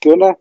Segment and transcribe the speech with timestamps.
[0.00, 0.36] ¿Qué onda?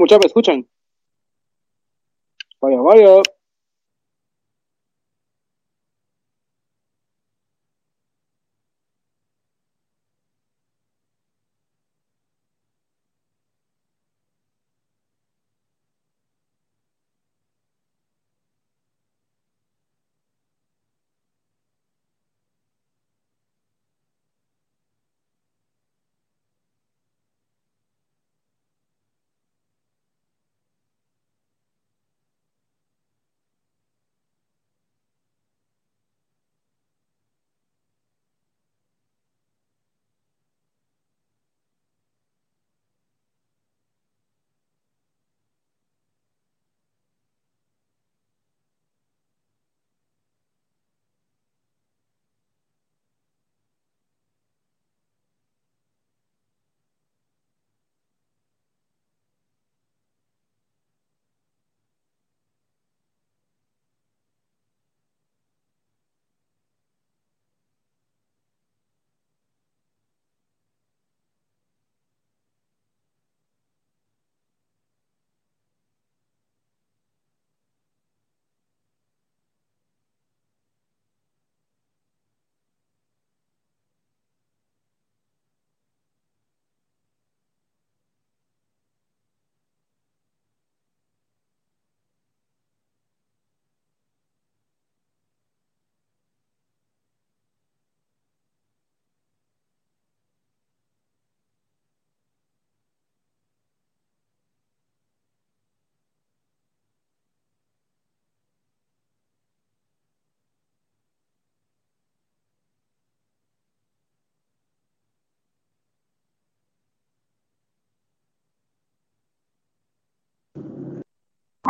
[0.00, 0.24] Muchachos?
[0.24, 0.68] ¿Me escuchan?
[2.60, 3.22] Vaya, vaya.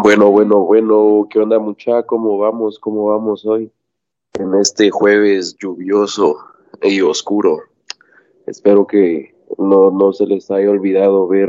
[0.03, 2.03] Bueno, bueno, bueno, ¿qué onda mucha?
[2.03, 2.81] ¿Cómo vamos?
[2.81, 3.71] ¿Cómo vamos hoy?
[4.33, 6.37] En este jueves lluvioso
[6.83, 7.61] y oscuro.
[8.47, 11.49] Espero que no, no se les haya olvidado ver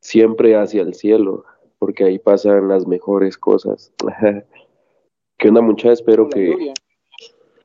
[0.00, 1.46] siempre hacia el cielo,
[1.78, 3.92] porque ahí pasan las mejores cosas.
[5.38, 5.90] ¿Qué onda mucha?
[5.90, 6.74] Espero que,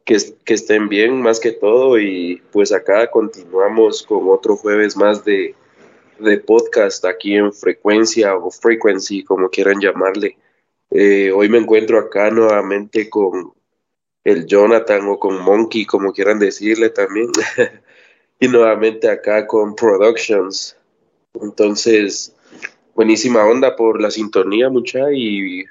[0.05, 5.25] que, que estén bien más que todo y pues acá continuamos con otro jueves más
[5.25, 5.55] de
[6.19, 10.37] de podcast aquí en frecuencia o frequency, como quieran llamarle.
[10.89, 13.53] Eh, hoy me encuentro acá nuevamente con
[14.23, 17.31] el Jonathan o con Monkey, como quieran decirle también.
[18.39, 20.77] y nuevamente acá con Productions.
[21.33, 22.35] Entonces,
[22.93, 25.65] buenísima onda por la sintonía, mucha, y,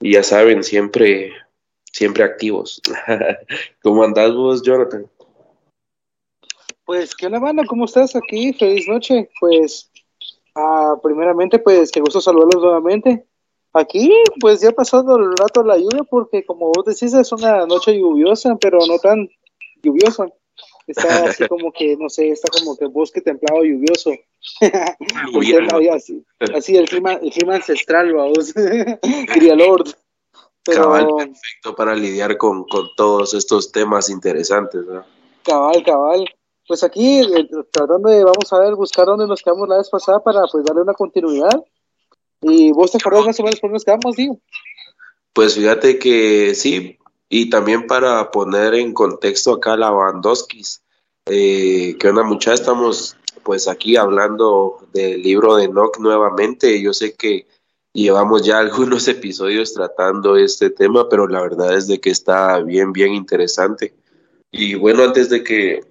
[0.00, 1.32] ya saben, siempre,
[1.92, 2.80] siempre activos.
[3.82, 5.06] ¿Cómo andás vos, Jonathan?
[6.90, 7.62] Pues, ¿qué onda, banda?
[7.68, 8.52] ¿Cómo estás aquí?
[8.52, 9.30] Feliz noche.
[9.38, 9.88] Pues,
[10.56, 13.28] ah, primeramente, pues, qué gusto saludarlos nuevamente.
[13.72, 17.64] Aquí, pues, ya ha pasado el rato la lluvia, porque como vos decís, es una
[17.64, 19.30] noche lluviosa, pero no tan
[19.84, 20.26] lluviosa.
[20.88, 24.10] Está así como que, no sé, está como que bosque templado lluvioso.
[25.94, 28.52] así, así, el clima, el clima ancestral, vamos,
[29.32, 29.94] diría Lord.
[30.64, 35.04] Cabal, perfecto para lidiar con, con todos estos temas interesantes, ¿no?
[35.44, 36.24] Cabal, cabal
[36.70, 40.22] pues aquí eh, tratando de, vamos a ver, buscar dónde nos quedamos la vez pasada
[40.22, 41.64] para pues darle una continuidad.
[42.42, 44.38] ¿Y vos te acordás más o menos por dónde nos quedamos, digo?
[45.32, 46.96] Pues fíjate que sí,
[47.28, 50.80] y también para poner en contexto acá la Bandowskis,
[51.26, 56.80] eh, que una muchacha estamos pues aquí hablando del libro de Nock nuevamente.
[56.80, 57.48] Yo sé que
[57.92, 62.92] llevamos ya algunos episodios tratando este tema, pero la verdad es de que está bien,
[62.92, 63.92] bien interesante.
[64.52, 65.89] Y bueno, antes de que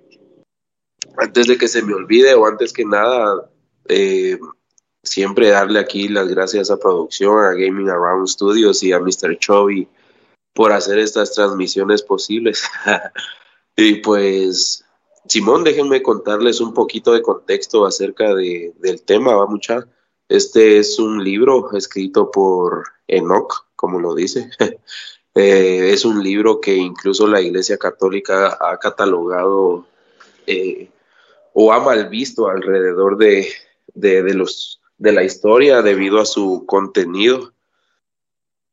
[1.18, 3.50] antes de que se me olvide o antes que nada,
[3.88, 4.40] eh,
[5.04, 9.38] siempre darle aquí las gracias a producción, a Gaming Around Studios y a Mr.
[9.38, 9.88] Chovy
[10.54, 12.64] por hacer estas transmisiones posibles.
[13.76, 14.84] y pues,
[15.28, 19.88] Simón, déjenme contarles un poquito de contexto acerca de, del tema, va mucha.
[20.28, 24.50] Este es un libro escrito por Enoch, como lo dice.
[25.36, 29.86] Eh, es un libro que incluso la Iglesia Católica ha catalogado
[30.48, 30.90] eh,
[31.54, 33.48] o ha mal visto alrededor de,
[33.94, 37.54] de, los, de la historia debido a su contenido.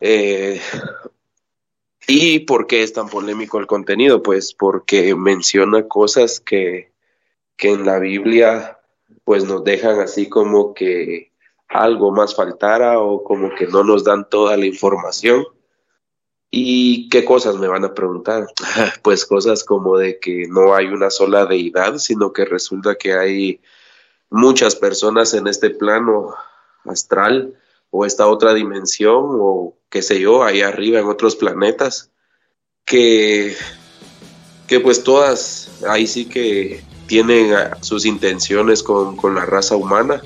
[0.01, 0.61] Eh,
[2.07, 4.23] ¿Y por qué es tan polémico el contenido?
[4.23, 6.93] Pues porque menciona cosas que,
[7.57, 8.79] que en la Biblia
[9.25, 11.33] pues nos dejan así como que
[11.69, 15.45] algo más faltara o como que no nos dan toda la información.
[16.50, 18.46] ¿Y qué cosas me van a preguntar?
[19.02, 23.60] Pues cosas como de que no hay una sola deidad, sino que resulta que hay
[24.31, 26.34] muchas personas en este plano
[26.84, 27.54] astral
[27.90, 32.10] o esta otra dimensión o qué sé yo, ahí arriba en otros planetas,
[32.84, 33.56] que,
[34.66, 40.22] que pues todas ahí sí que tienen sus intenciones con, con la raza humana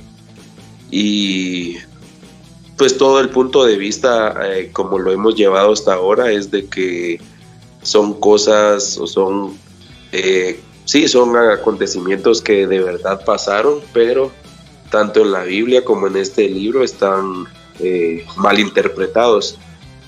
[0.91, 1.77] y
[2.81, 6.65] pues todo el punto de vista eh, como lo hemos llevado hasta ahora es de
[6.65, 7.21] que
[7.83, 9.59] son cosas o son
[10.13, 14.33] eh, sí son acontecimientos que de verdad pasaron pero
[14.91, 17.45] tanto en la Biblia como en este libro están
[17.81, 19.59] eh, mal interpretados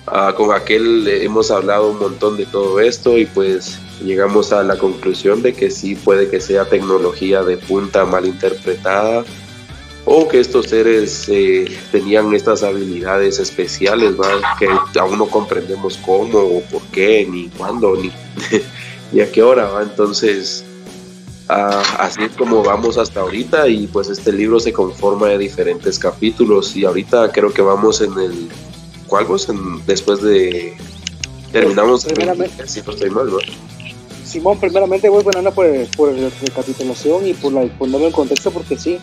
[0.06, 4.78] ah, con aquel hemos hablado un montón de todo esto y pues llegamos a la
[4.78, 9.26] conclusión de que sí puede que sea tecnología de punta mal interpretada
[10.04, 14.14] o que estos seres eh, tenían estas habilidades especiales,
[14.58, 18.10] que aún no comprendemos cómo o por qué, ni cuándo, ni,
[19.12, 19.66] ni a qué hora.
[19.68, 19.82] ¿va?
[19.82, 20.64] Entonces,
[21.48, 26.74] así es como vamos hasta ahorita y pues este libro se conforma de diferentes capítulos
[26.76, 28.48] y ahorita creo que vamos en el...
[29.06, 29.46] ¿Cuál vos?
[29.86, 30.74] después de...
[31.52, 32.06] Terminamos...
[32.06, 33.38] Primeramente, si no estoy mal, ¿no?
[34.24, 38.78] Simón, primeramente voy bueno, por, por la recapitulación y por la, ponerlo en contexto porque
[38.78, 38.98] sí,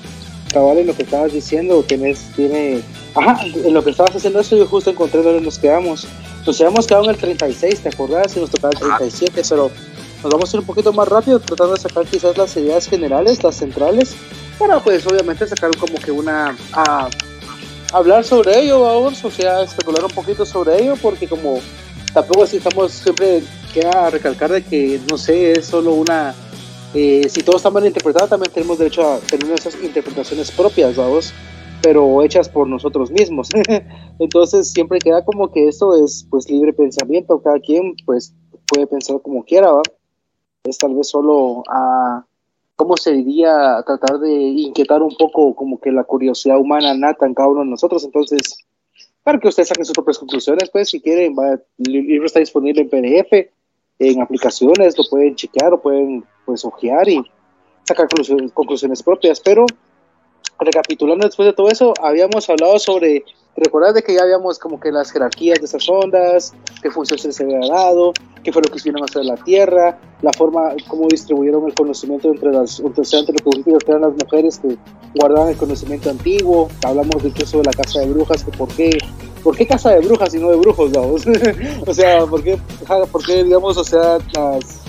[0.49, 2.81] cabal en lo que estabas diciendo, tienes, tiene,
[3.15, 6.07] ajá, en lo que estabas haciendo eso yo justo encontré donde nos quedamos.
[6.45, 8.35] Nos habíamos quedado en el 36, ¿te acordás?
[8.35, 9.71] Y nos tocaba el 37, pero
[10.23, 13.43] nos vamos a ir un poquito más rápido tratando de sacar quizás las ideas generales,
[13.43, 14.15] las centrales,
[14.57, 17.09] para pues obviamente sacar como que una, a,
[17.93, 21.59] hablar sobre ello, vamos, o sea, especular un poquito sobre ello, porque como
[22.13, 23.43] tampoco así estamos siempre
[23.73, 26.33] queda recalcar de que no sé, es solo una
[26.93, 31.33] eh, si todo está mal interpretado, también tenemos derecho a tener esas interpretaciones propias, vamos,
[31.83, 33.49] pero hechas por nosotros mismos.
[34.19, 38.33] Entonces siempre queda como que esto es pues libre pensamiento, cada quien pues
[38.67, 39.81] puede pensar como quiera, ¿va?
[40.63, 42.25] Es tal vez solo a,
[42.75, 43.83] ¿cómo se diría?
[43.85, 47.67] tratar de inquietar un poco como que la curiosidad humana nata en cada uno de
[47.67, 48.03] nosotros.
[48.03, 48.65] Entonces,
[49.23, 52.81] para que ustedes saquen sus propias conclusiones, pues si quieren, va, el libro está disponible
[52.81, 53.51] en PDF
[53.99, 57.21] en aplicaciones, lo pueden chequear o pueden pues ojear y
[57.83, 58.07] sacar
[58.53, 59.39] conclusiones, propias.
[59.41, 59.65] Pero
[60.57, 63.23] recapitulando después de todo eso, habíamos hablado sobre,
[63.59, 67.43] recordar de que ya habíamos como que las jerarquías de esas ondas, qué función se
[67.43, 68.13] había dado,
[68.43, 72.51] qué fue lo que hicieron hacer la Tierra, la forma, cómo distribuyeron el conocimiento entre
[72.51, 73.03] las, entre,
[73.43, 74.77] lo que eran las mujeres que
[75.15, 78.97] guardaban el conocimiento antiguo, hablamos incluso de la casa de brujas, que por qué
[79.43, 81.23] ¿por qué casa de brujas y no de brujos, vamos?
[81.87, 82.57] o sea, ¿por qué,
[83.11, 84.81] ¿por qué, digamos, o sea, las,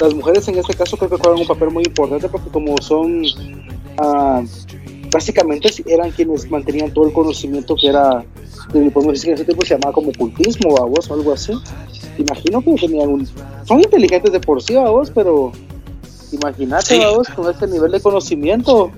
[0.00, 3.24] las mujeres en este caso creo que juegan un papel muy importante porque como son,
[3.98, 4.42] ah,
[5.16, 8.22] básicamente eran quienes mantenían todo el conocimiento que era,
[8.70, 11.54] podemos decir que en ese tiempo se llamaba como cultismo, vos, o algo así.
[12.18, 13.28] Imagino que tenían un...
[13.64, 15.52] Son inteligentes de por sí, vos, pero
[16.32, 18.90] imagínate, vos, con este nivel de conocimiento,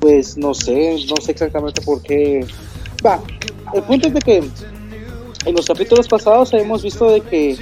[0.00, 2.46] pues no sé, no sé exactamente por qué...
[3.04, 3.18] Va,
[3.72, 4.36] el punto es de que
[5.46, 7.56] en los capítulos pasados hemos visto de que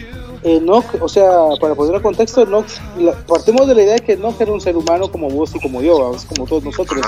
[0.46, 2.66] Enoch, o sea, para poner el contexto, Enoch,
[3.26, 5.82] partimos de la idea de que Enoch era un ser humano como vos y como
[5.82, 7.04] yo, como todos nosotros.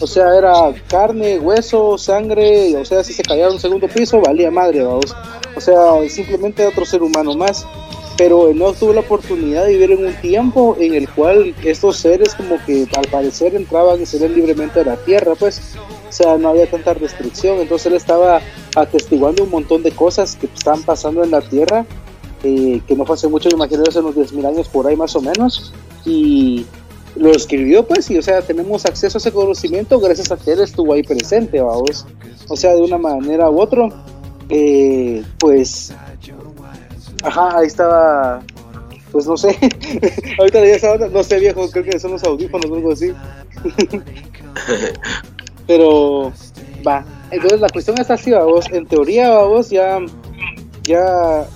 [0.00, 4.50] O sea, era carne, hueso, sangre, o sea, si se cayera un segundo piso, valía
[4.50, 5.14] madre, vamos.
[5.54, 5.76] O sea,
[6.08, 7.64] simplemente otro ser humano más.
[8.18, 12.34] Pero Enoch tuvo la oportunidad de vivir en un tiempo en el cual estos seres
[12.34, 15.76] como que al parecer entraban y salían libremente de la tierra, pues
[16.10, 18.40] o sea, no había tanta restricción, entonces él estaba
[18.74, 21.86] atestiguando un montón de cosas que estaban pasando en la Tierra,
[22.42, 25.20] eh, que no fue hace mucho, imagino hace unos 10.000 años por ahí más o
[25.20, 25.72] menos,
[26.04, 26.66] y
[27.16, 30.60] lo escribió pues, y o sea, tenemos acceso a ese conocimiento gracias a que él
[30.60, 32.06] estuvo ahí presente, vamos,
[32.48, 33.88] o sea, de una manera u otra,
[34.48, 35.92] eh, pues,
[37.22, 38.42] ajá, ahí estaba
[39.12, 39.48] pues no sé,
[40.38, 43.12] ahorita ya estaba, no sé viejo, creo que son los audífonos o algo así.
[45.66, 46.32] Pero
[46.86, 49.98] va, entonces la cuestión es así, vos, en teoría, vos ya,
[50.82, 51.46] ya,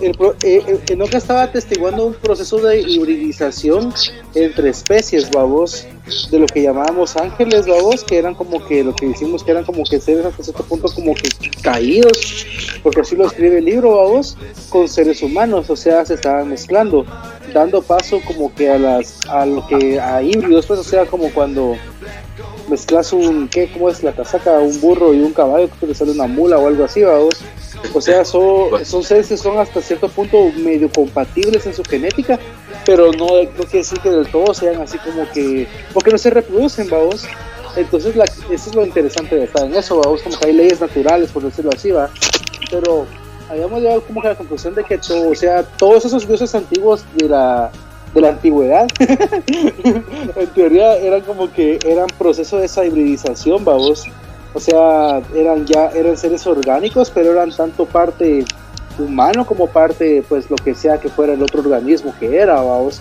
[0.00, 3.92] el, eh, Enoch estaba atestiguando un proceso de hibridización
[4.34, 5.86] entre especies, babos,
[6.30, 9.64] de lo que llamábamos ángeles, babos, que eran como que lo que decimos que eran
[9.64, 11.28] como que seres hasta cierto punto como que
[11.62, 12.46] caídos,
[12.82, 14.36] porque así lo escribe el libro, babos,
[14.68, 17.04] con seres humanos, o sea, se estaban mezclando,
[17.52, 21.30] dando paso como que a las, a lo que, a híbridos, pues, o sea, como
[21.32, 21.76] cuando
[22.68, 23.70] mezclas un, ¿qué?
[23.72, 24.58] ¿Cómo es la casaca?
[24.58, 27.34] Un burro y un caballo, que te sale una mula o algo así, vamos.
[27.94, 32.38] O sea, son, son seres que son hasta cierto punto medio compatibles en su genética,
[32.84, 36.30] pero no, no quiere decir que del todo sean así como que, porque no se
[36.30, 37.24] reproducen, vamos.
[37.76, 40.80] Entonces, la, eso es lo interesante de estar en eso, vamos, como que hay leyes
[40.80, 42.10] naturales, por decirlo así, va.
[42.70, 43.06] Pero
[43.48, 46.54] habíamos llegado como que a la conclusión de que todo, o sea, todos esos dioses
[46.54, 47.70] antiguos de la
[48.14, 54.04] de la antigüedad, en teoría eran como que eran procesos de esa hibridización, vamos.
[54.52, 58.44] O sea, eran ya eran seres orgánicos, pero eran tanto parte
[58.98, 63.00] humano como parte, pues lo que sea que fuera el otro organismo que era, vamos.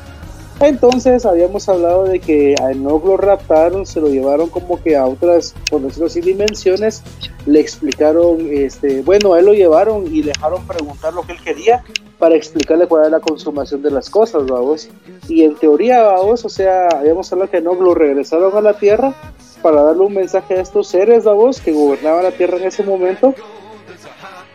[0.61, 5.05] Entonces habíamos hablado de que a Enoch lo raptaron, se lo llevaron como que a
[5.05, 7.01] otras, por decirlo así, dimensiones,
[7.45, 11.39] le explicaron, este, bueno, a él lo llevaron y le dejaron preguntar lo que él
[11.41, 11.83] quería
[12.17, 14.89] para explicarle cuál era la consumación de las cosas, vamos.
[15.29, 19.13] Y en teoría, vamos, o sea, habíamos hablado que Enoch lo regresaron a la Tierra
[19.61, 23.33] para darle un mensaje a estos seres, vamos, que gobernaban la Tierra en ese momento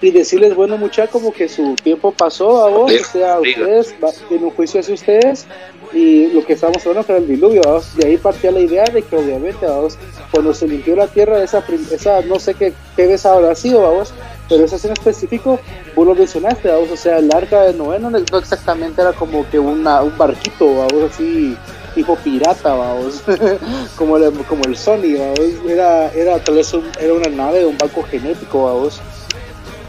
[0.01, 3.95] y decirles, bueno, mucha como que su tiempo pasó a vos, o sea, ustedes,
[4.29, 5.47] tienen un juicio hacia ustedes,
[5.95, 7.95] y lo que estábamos hablando era el diluvio, ¿vamos?
[7.97, 9.97] de ahí partía la idea de que obviamente, vamos,
[10.33, 14.13] cuando se limpió la tierra, esa, esa no sé qué, qué vez habrá sido, vamos,
[14.49, 15.61] pero esa en específico,
[15.95, 19.59] vos lo mencionaste, vamos, o sea, el arca de Noé no, exactamente era como que
[19.59, 21.57] una, un barquito, vamos, así,
[21.95, 23.23] tipo pirata, vamos,
[23.97, 28.03] como, el, como el Sony, vamos, era, era tal vez era una nave, un barco
[28.03, 29.01] genético, vamos,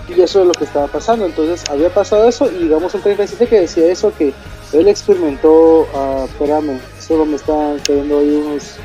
[0.07, 1.25] y eso es lo que estaba pasando.
[1.25, 4.33] Entonces había pasado eso y digamos un 37 que decía eso, que
[4.73, 8.75] él experimentó, uh, espérame, solo me están cayendo ahí unos,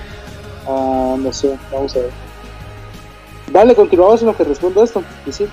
[0.66, 2.10] uh, no sé, vamos a ver.
[3.52, 5.02] Dale, continuamos en lo que respondo a esto.
[5.30, 5.48] ¿sí?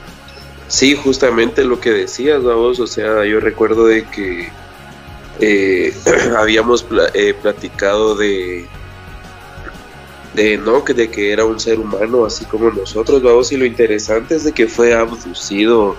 [0.67, 4.49] sí, justamente lo que decías, vamos, o sea, yo recuerdo de que
[5.39, 5.93] eh,
[6.37, 8.67] habíamos eh, platicado de
[10.33, 14.35] de Enoch, de que era un ser humano así como nosotros, vamos, y lo interesante
[14.35, 15.95] es de que fue abducido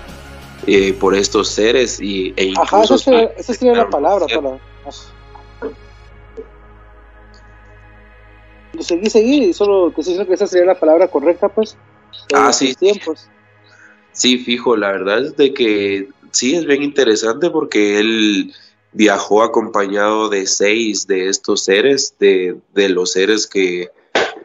[0.71, 2.95] eh, por estos seres y, e incluso...
[2.95, 4.61] Ajá, esa sería, la palabra para...
[8.79, 11.77] Seguí, seguí, solo te estoy que esa sería la palabra correcta, pues.
[12.35, 12.75] Ah, sí.
[12.75, 13.29] Tiempos.
[14.13, 18.53] Sí, fijo, la verdad es de que sí, es bien interesante porque él
[18.93, 23.89] viajó acompañado de seis de estos seres, de, de los seres que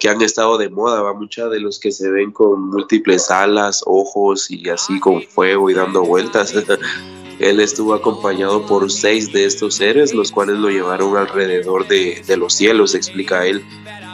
[0.03, 3.81] que han estado de moda, va mucha de los que se ven con múltiples alas,
[3.85, 6.53] ojos y así con fuego y dando vueltas.
[7.39, 12.35] Él estuvo acompañado por seis de estos seres, los cuales lo llevaron alrededor de, de
[12.35, 13.63] los cielos, explica él.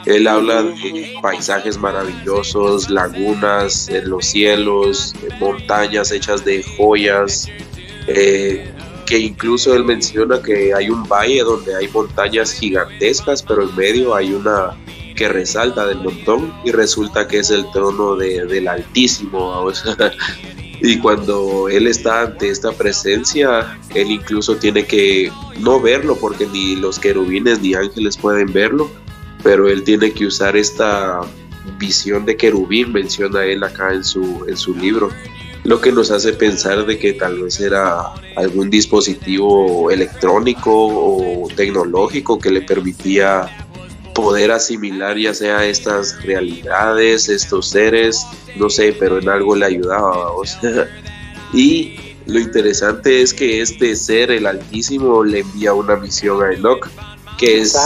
[0.06, 7.48] Él habla de paisajes maravillosos, lagunas en los cielos, montañas hechas de joyas,
[8.06, 8.72] eh,
[9.06, 14.14] que incluso él menciona que hay un valle donde hay montañas gigantescas, pero en medio
[14.14, 14.76] hay una
[15.28, 19.70] resalta del montón y resulta que es el trono de, del Altísimo.
[20.82, 26.76] y cuando él está ante esta presencia, él incluso tiene que no verlo porque ni
[26.76, 28.90] los querubines ni ángeles pueden verlo,
[29.42, 31.20] pero él tiene que usar esta
[31.78, 35.10] visión de querubín, menciona él acá en su, en su libro,
[35.64, 42.38] lo que nos hace pensar de que tal vez era algún dispositivo electrónico o tecnológico
[42.38, 43.68] que le permitía
[44.14, 48.24] poder asimilar ya sea estas realidades, estos seres,
[48.56, 50.32] no sé, pero en algo le ayudaba.
[51.52, 56.88] y lo interesante es que este ser, el Altísimo, le envía una misión a Enoch,
[57.38, 57.76] que es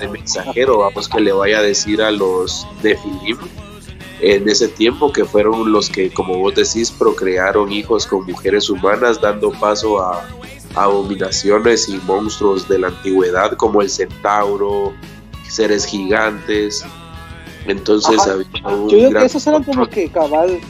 [0.00, 3.38] el mensajero, vamos, que le vaya a decir a los de Filim
[4.20, 9.20] en ese tiempo que fueron los que, como vos decís, procrearon hijos con mujeres humanas,
[9.20, 10.26] dando paso a
[10.74, 14.94] abominaciones y monstruos de la antigüedad como el centauro,
[15.48, 16.84] seres gigantes.
[17.66, 20.60] Entonces Yo digo que esos eran como que cabal,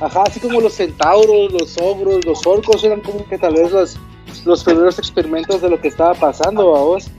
[0.00, 3.96] ajá, así como los centauros, los ogros, los orcos eran como que tal vez los,
[4.44, 7.10] los primeros experimentos de lo que estaba pasando vos.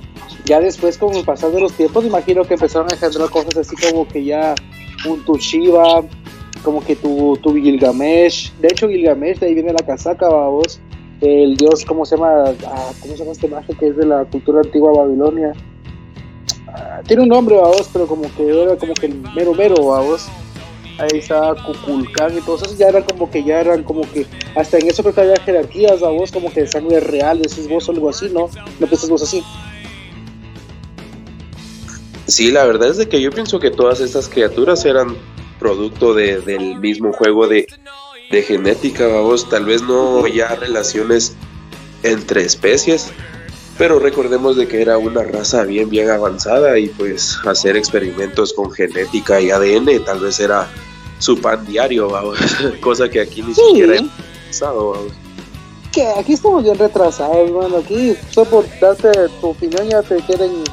[0.46, 4.24] Ya después, como pasando los tiempos, imagino que empezaron a engendrar cosas así como que
[4.24, 4.54] ya
[5.08, 6.04] un Tushiba,
[6.64, 8.54] como que tu, tu Gilgamesh.
[8.60, 10.80] De hecho, Gilgamesh, de ahí viene la casaca, vos.
[11.22, 12.54] El dios, ¿cómo se llama?
[12.68, 15.54] Ah, ¿Cómo se llama este mago que es de la cultura antigua Babilonia?
[17.08, 20.28] Tiene un nombre, vos, pero como que era como que el mero mero, vos.
[20.98, 24.78] ahí estaba Kukulkan y todo eso ya eran como que ya eran como que hasta
[24.78, 27.88] en eso creo que había jerarquías a vos como que de sangre real, decís vos
[27.90, 28.50] o algo así, ¿no?
[28.80, 29.44] No piensas vos así.
[32.28, 35.16] Sí, la verdad es de que yo pienso que todas estas criaturas eran
[35.60, 37.68] producto de, del mismo juego de,
[38.32, 41.36] de genética, vamos, tal vez no ya relaciones
[42.04, 43.12] entre especies,
[43.78, 48.72] pero recordemos de que era una raza bien bien avanzada y pues hacer experimentos con
[48.72, 50.68] genética y ADN tal vez era
[51.20, 52.38] su pan diario, vamos,
[52.82, 54.06] cosa que aquí ni siquiera he
[54.46, 55.14] pensado, vamos.
[55.92, 60.64] Que aquí estamos bien retrasados, bueno, aquí solo por darte tu opinión ya te quieren,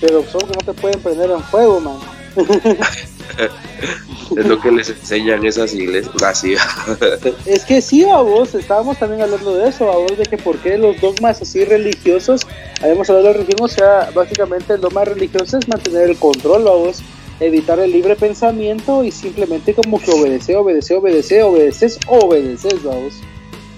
[0.00, 1.98] pero solo que no te pueden prender en fuego, man.
[4.36, 6.22] es lo que les enseñan esas iglesias.
[6.22, 6.54] Así.
[7.46, 10.58] es que sí, a vos, estábamos también hablando de eso, a vos, de que por
[10.58, 12.46] qué los dogmas así religiosos,
[12.80, 16.72] habíamos hablado de religión, o sea, básicamente el dogma religioso es mantener el control, a
[16.72, 17.02] vos,
[17.40, 23.14] evitar el libre pensamiento y simplemente como que obedece, obedece, obedece, obedeces, obedeces, vamos.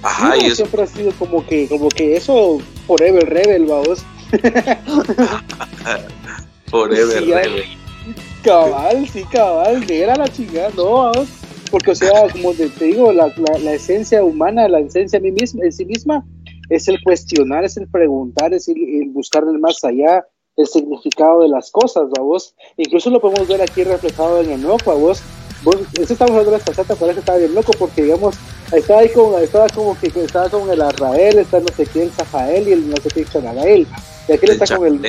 [0.03, 4.03] Ajá, y siempre ha sido como que, como que eso forever rebel, vamos.
[6.71, 7.80] forever rebel.
[8.43, 11.13] Cabal, sí, cabal, era la chingada, no,
[11.71, 13.33] porque o sea, como te, digo, la,
[13.63, 16.25] la, esencia humana, la esencia en, mí misma, en sí misma,
[16.71, 21.49] es el cuestionar, es el preguntar, es el, buscar el más allá, el significado de
[21.49, 22.55] las cosas, vos?
[22.77, 25.23] Incluso lo podemos ver aquí reflejado en el nuevo, vos?
[25.63, 28.37] Vos, eso estamos hablando de las pasatas, parece que estaba bien loco, porque digamos,
[28.73, 32.67] estaba ahí como, estaba como que estaba con el Arrael, está no sé quién, Zafael
[32.67, 33.87] y el no sé quién, Chanagael.
[34.29, 35.01] Y aquí está con el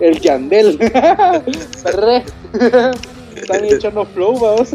[0.00, 0.78] el Yandel.
[3.36, 4.70] Están echando flow, vamos.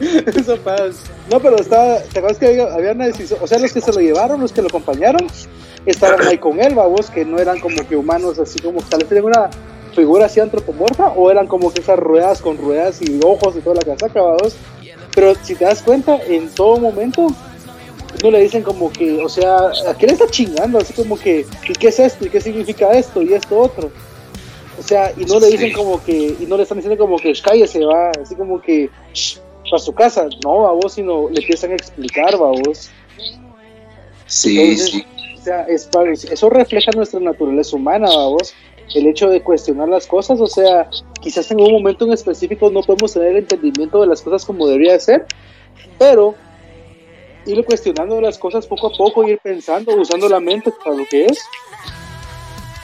[0.00, 0.92] Eso pasa.
[1.30, 1.98] No, pero estaba.
[1.98, 3.40] ¿Te acuerdas que había, una decisión?
[3.42, 5.26] O sea, los que se lo llevaron, los que lo acompañaron,
[5.86, 9.08] estaban ahí con él, vamos, que no eran como que humanos así como tal vez
[9.08, 9.50] tenían una
[9.94, 13.76] figura así antropomorfa o eran como que esas ruedas con ruedas y ojos y toda
[13.76, 14.56] la casa, vamos.
[15.14, 17.26] Pero si te das cuenta, en todo momento
[18.22, 20.78] no le dicen como que, o sea, ¿a qué le está chingando?
[20.78, 22.26] Así como que, ¿y qué es esto?
[22.26, 23.22] ¿Y qué significa esto?
[23.22, 23.90] Y esto otro.
[24.78, 27.32] O sea, y no le dicen como que, y no le están diciendo como que,
[27.42, 28.90] cállese, va, así como que,
[29.70, 32.90] para su casa, no, a vos, sino le empiezan a explicar, va vos.
[34.26, 35.04] Sí, sí.
[35.38, 35.88] O sea, es,
[36.24, 38.54] eso refleja nuestra naturaleza humana, va vos.
[38.94, 40.88] El hecho de cuestionar las cosas, o sea,
[41.20, 44.66] quizás en un momento en específico no podemos tener el entendimiento de las cosas como
[44.66, 45.26] debería ser,
[45.98, 46.34] pero
[47.46, 51.26] ir cuestionando las cosas poco a poco, ir pensando, usando la mente para lo que
[51.26, 51.38] es,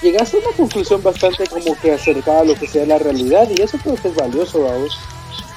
[0.03, 3.62] llegaste a una conclusión bastante como que acercada a lo que sea la realidad y
[3.62, 4.99] eso creo que es valioso, vamos.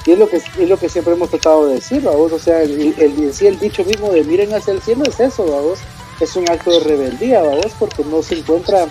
[0.06, 2.32] Y es lo que es lo que siempre hemos tratado de decir, vamos.
[2.32, 5.78] O sea, el, el, el dicho mismo de miren hacia el cielo es eso, vamos.
[6.20, 8.86] Es un acto de rebeldía, vamos, porque no se encuentra,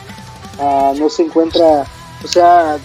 [0.60, 1.86] uh, no se encuentra,
[2.24, 2.78] o sea,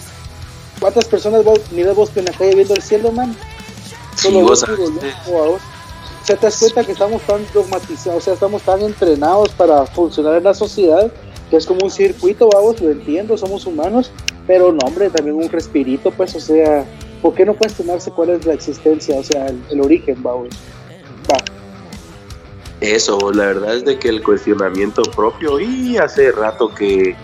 [0.81, 3.37] ¿cuántas personas vos, miras vos en la calle viendo el cielo, man?
[4.17, 4.65] Solo sí, vos,
[5.27, 5.63] vos,
[6.27, 10.37] sea, te das cuenta que estamos tan dogmatizados, o sea, estamos tan entrenados para funcionar
[10.37, 11.13] en la sociedad,
[11.51, 14.11] que es como un circuito, vamos, lo entiendo, somos humanos,
[14.47, 16.87] pero no, hombre, también un respirito, pues, o sea,
[17.21, 20.49] ¿por qué no cuestionarse cuál es la existencia, o sea, el, origen, vamos?
[21.31, 21.37] Va.
[22.81, 27.15] Eso, la verdad es de que el cuestionamiento propio, y hace rato que,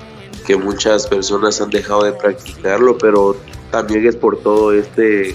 [0.47, 3.37] que muchas personas han dejado de practicarlo, pero
[3.71, 5.35] también es por todo este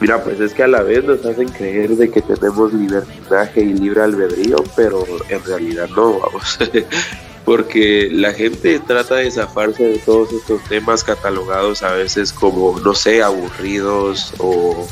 [0.00, 3.72] Mira, pues es que a la vez nos hacen creer de que tenemos libertinaje y
[3.72, 6.58] libre albedrío, pero en realidad no, vamos.
[7.46, 12.92] Porque la gente trata de zafarse de todos estos temas catalogados a veces como, no
[12.92, 14.86] sé, aburridos o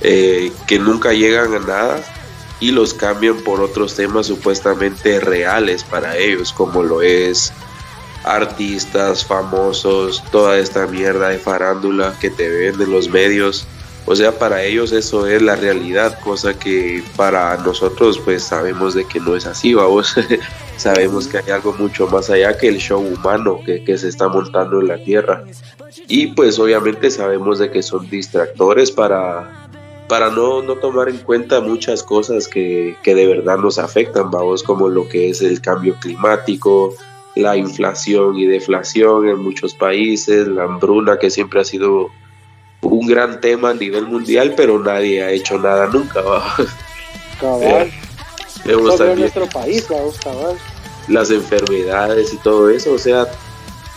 [0.00, 2.04] eh, que nunca llegan a nada
[2.60, 7.52] y los cambian por otros temas supuestamente reales para ellos, como lo es
[8.24, 13.66] artistas famosos, toda esta mierda de farándula que te ven en los medios
[14.06, 19.04] o sea, para ellos eso es la realidad, cosa que para nosotros pues sabemos de
[19.04, 20.14] que no es así, vamos.
[20.76, 24.80] sabemos que hay algo mucho más allá que el show humano que, se está montando
[24.80, 25.44] en la Tierra.
[26.08, 29.68] Y pues obviamente sabemos de que son distractores para,
[30.08, 34.62] para no, no tomar en cuenta muchas cosas que, que de verdad nos afectan, vamos,
[34.62, 36.94] como lo que es el cambio climático,
[37.36, 42.10] la inflación y deflación en muchos países, la hambruna que siempre ha sido
[42.82, 46.22] un gran tema a nivel mundial, pero nadie ha hecho nada nunca.
[47.40, 47.92] Cabal.
[48.64, 48.76] Eh,
[49.16, 49.86] nuestro país,
[50.22, 50.56] cabal.
[51.08, 53.26] Las enfermedades y todo eso, o sea,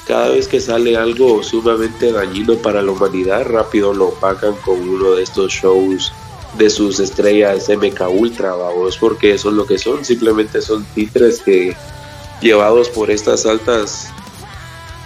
[0.08, 5.12] cada vez que sale algo sumamente dañino para la humanidad, rápido lo pagan con uno
[5.12, 6.12] de estos shows
[6.58, 11.42] de sus estrellas MK Ultra, vamos, porque eso es lo que son, simplemente son títeres
[11.42, 11.76] que
[12.42, 14.13] llevados por estas altas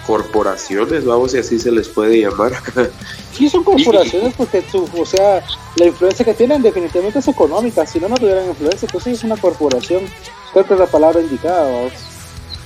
[0.08, 2.52] corporaciones, vamos, y así se les puede llamar.
[3.30, 5.44] Sí, son corporaciones porque, su, o sea,
[5.76, 7.86] la influencia que tienen definitivamente es económica.
[7.86, 10.02] Si no, no tuvieran influencia, entonces es una corporación.
[10.52, 11.92] Creo que es la palabra indicada, vamos.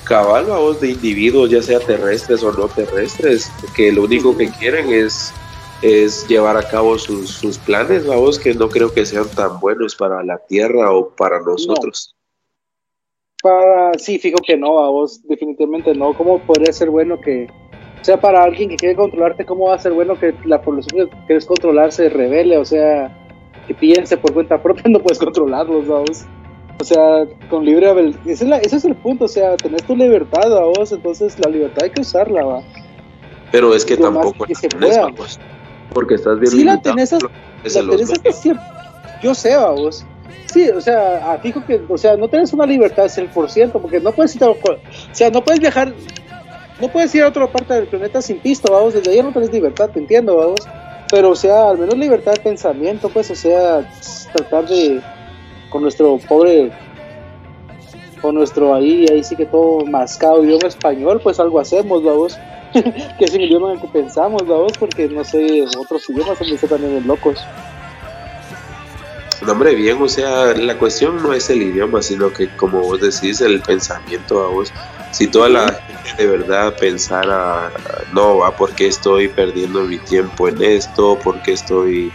[0.04, 4.90] Cabal, vamos, de individuos, ya sea terrestres o no terrestres, que lo único que quieren
[4.90, 5.34] es
[5.82, 9.94] es llevar a cabo sus, sus planes, vamos, que no creo que sean tan buenos
[9.96, 12.14] para la Tierra o para nosotros.
[13.42, 16.14] Para, sí, fijo que no, vos, definitivamente no.
[16.14, 17.48] ¿Cómo podría ser bueno que,
[18.00, 21.08] o sea, para alguien que quiere controlarte, cómo va a ser bueno que la población
[21.10, 22.56] que quieres controlar se revele?
[22.58, 23.12] O sea,
[23.66, 26.24] que piense por cuenta propia, no puedes controlarlos, vamos.
[26.80, 27.90] O sea, con libre
[28.26, 31.84] ese es, ese es el punto, o sea, tenés tu libertad, vos, entonces la libertad
[31.84, 32.62] hay que usarla, va.
[33.52, 35.08] Pero es que tampoco que se pueda.
[35.10, 35.38] Pues.
[35.92, 37.28] Porque estás bien Sí, la tenés, hasta,
[39.22, 40.06] Yo sé, vos.
[40.52, 44.00] Sí, o sea, fijo que, o sea, no tienes una libertad del por ciento, porque
[44.00, 44.58] no puedes ir a, o
[45.12, 45.94] sea, no puedes viajar,
[46.78, 49.50] no puedes ir a otra parte del planeta sin pisto, vamos, desde ahí no tienes
[49.50, 50.60] libertad, te entiendo, vamos,
[51.10, 53.90] pero, o sea, al menos libertad de pensamiento, pues, o sea,
[54.34, 55.00] tratar de,
[55.70, 56.70] con nuestro pobre,
[58.20, 62.38] con nuestro ahí, ahí sí que todo mascado idioma español, pues algo hacemos, vamos.
[62.72, 66.58] que es el idioma en el que pensamos, vamos, porque no sé, otros idiomas también
[66.58, 67.38] se también locos.
[69.44, 73.00] No, hombre, bien, o sea, la cuestión no es el idioma, sino que, como vos
[73.00, 74.72] decís, el pensamiento a vos.
[75.10, 77.70] Si toda la gente de verdad pensara,
[78.12, 81.18] no, va, porque estoy perdiendo mi tiempo en esto?
[81.22, 82.12] porque estoy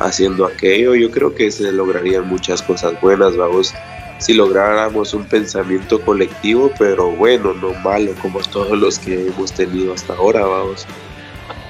[0.00, 0.94] haciendo aquello?
[0.94, 3.74] Yo creo que se lograrían muchas cosas buenas, vamos
[4.20, 9.94] si lográramos un pensamiento colectivo, pero bueno, no malo como todos los que hemos tenido
[9.94, 10.86] hasta ahora, vamos.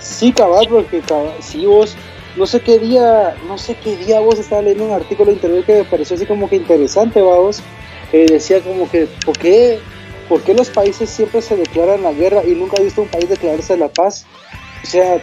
[0.01, 1.01] Sí, cabal, porque
[1.40, 1.94] si vos,
[2.37, 5.66] no sé qué día, no sé qué día vos estaba leyendo un artículo de internet
[5.66, 7.62] que me pareció así como que interesante, vamos,
[8.12, 9.81] eh, decía como que, ¿por qué,
[10.29, 13.29] ¿por qué los países siempre se declaran la guerra y nunca he visto un país
[13.29, 14.27] declararse la paz?
[14.83, 15.21] O sea,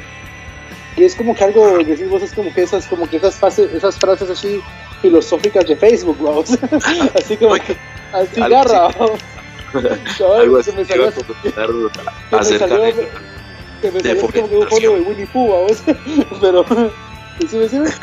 [0.97, 3.71] y es como que algo, decís vos, es como que esas, como que esas, frases,
[3.73, 4.61] esas frases así
[5.01, 6.49] filosóficas de Facebook, vamos.
[7.15, 7.77] así como que,
[8.11, 9.19] así garra, vamos.
[10.39, 11.49] Algo así que me salió, que,
[12.31, 12.91] me salió,
[13.81, 15.67] que me salió como que un de Winnie Pooh.
[16.41, 16.65] Pero,
[17.49, 17.89] ¿sí me sirve?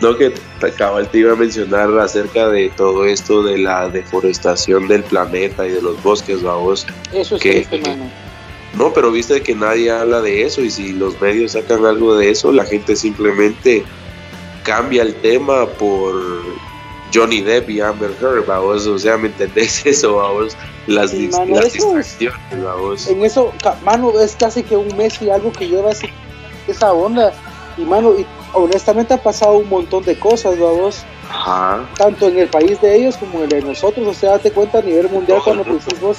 [0.00, 0.32] No, que
[0.78, 5.72] cabal te iba a mencionar acerca de todo esto de la deforestación del planeta y
[5.72, 6.86] de los bosques, vamos.
[7.12, 8.10] Eso es que, triste, mano.
[8.78, 12.30] No, pero viste que nadie habla de eso y si los medios sacan algo de
[12.30, 13.84] eso, la gente simplemente
[14.62, 16.14] cambia el tema por
[17.12, 20.56] Johnny Depp y Amber Heard, vamos, o sea, ¿me entendés eso, vamos?
[20.86, 23.06] Las, Sí, mano, las eso distracciones, vamos.
[23.08, 23.52] En eso,
[23.84, 26.12] mano, es casi que un mes y algo que lleva ese-
[26.66, 27.32] esa onda.
[27.76, 31.04] Y, mano, y honestamente ha pasado un montón de cosas, vamos.
[31.32, 34.50] Ajá, tanto en el país de ellos como en el de nosotros, o sea, date
[34.50, 35.78] cuenta a nivel mundial No, cuando no.
[36.00, 36.16] vos,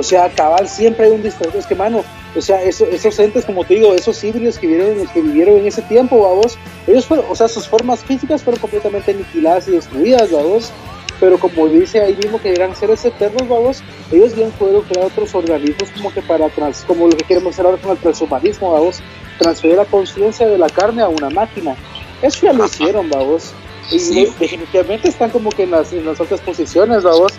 [0.00, 2.02] o sea, cabal siempre hay un distractor, es que mano,
[2.36, 5.66] o sea, eso- esos entes, como te digo, esos híbridos que vivieron, que vivieron en
[5.66, 10.30] ese tiempo, vos, ellos fueron, o sea, sus formas físicas fueron completamente aniquiladas y destruidas,
[10.30, 10.72] vos,
[11.20, 15.34] pero como dice ahí mismo que eran seres eternos, vamos, ellos bien fueron crear otros
[15.34, 19.00] organismos como que para, trans, como lo que queremos hacer ahora con el transhumanismo, vamos,
[19.38, 21.76] transferir la conciencia de la carne a una máquina.
[22.22, 23.52] Eso ya lo hicieron, vamos.
[23.90, 24.28] Y Sí.
[24.38, 27.32] definitivamente están como que en las, en las altas posiciones, vamos.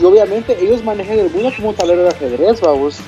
[0.00, 2.98] Y obviamente ellos manejan el mundo como un tablero de ajedrez, vamos.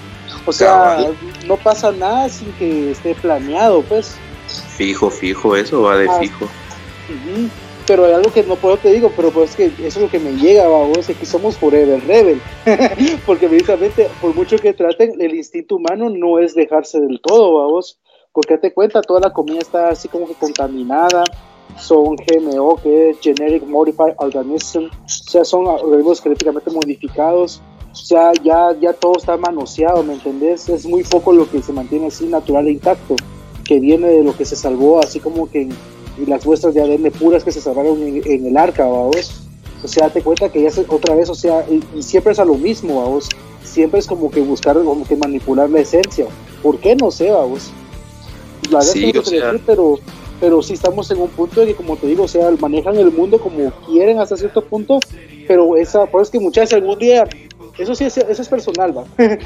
[0.46, 1.16] O sea, Cabal.
[1.46, 4.14] no pasa nada sin que esté planeado, pues.
[4.76, 6.18] fijo, fijo, eso va de Ah.
[6.20, 6.46] fijo.
[7.86, 10.18] Pero hay algo que no puedo te digo, pero pues que eso es lo que
[10.18, 12.40] me llega, vamos, es que somos forever rebel.
[13.26, 17.98] Porque precisamente, por mucho que traten, el instinto humano no es dejarse del todo, vamos.
[18.32, 21.24] Porque te cuenta, toda la comida está así como que contaminada,
[21.80, 27.60] son GMO, que es Generic Modified Organism, o sea, son organismos genéticamente modificados,
[27.92, 30.68] o sea, ya, ya todo está manoseado, ¿me entendés?
[30.68, 33.16] Es muy poco lo que se mantiene así natural e intacto,
[33.64, 35.68] que viene de lo que se salvó, así como que
[36.20, 39.42] y las muestras de ADN puras que se salvaron en, en el arca, vamos.
[39.84, 42.40] O sea, date cuenta que ya se, otra vez, o sea, y, y siempre es
[42.40, 43.28] a lo mismo, vamos.
[43.62, 46.26] Siempre es como que buscar, como que manipular la esencia.
[46.60, 46.96] ¿Por qué?
[46.96, 47.70] No sé, vamos.
[48.70, 49.98] La verdad Sí, es que no te sea- decir, pero,
[50.40, 53.10] pero sí estamos en un punto de que, como te digo, o sea, manejan el
[53.10, 55.00] mundo como quieren hasta cierto punto,
[55.46, 57.26] pero esa, por eso es que muchachos, algún día,
[57.78, 59.04] eso sí, es- eso es personal, va.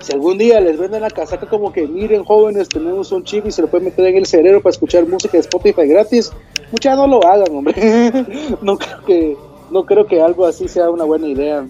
[0.00, 3.52] Si algún día les venden la casaca como que miren jóvenes, tenemos un chip y
[3.52, 6.30] se lo pueden meter en el cerebro para escuchar música de Spotify gratis,
[6.72, 7.74] muchas no lo hagan, hombre.
[8.62, 9.36] no creo que
[9.70, 11.66] no creo que algo así sea una buena idea.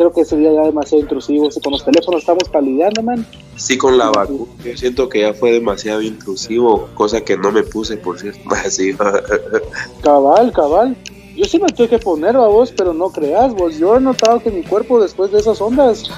[0.00, 1.50] Creo que sería ya demasiado intrusivo.
[1.50, 3.26] Si con los teléfonos estamos palideando, man.
[3.56, 7.62] Sí, con la vacuna, yo siento que ya fue demasiado intrusivo, cosa que no me
[7.62, 8.40] puse, por cierto.
[8.64, 8.96] Así,
[10.00, 10.96] Cabal, cabal.
[11.36, 13.76] Yo sí me tuve que poner a vos, pero no creas vos.
[13.76, 16.10] Yo he notado que mi cuerpo después de esas ondas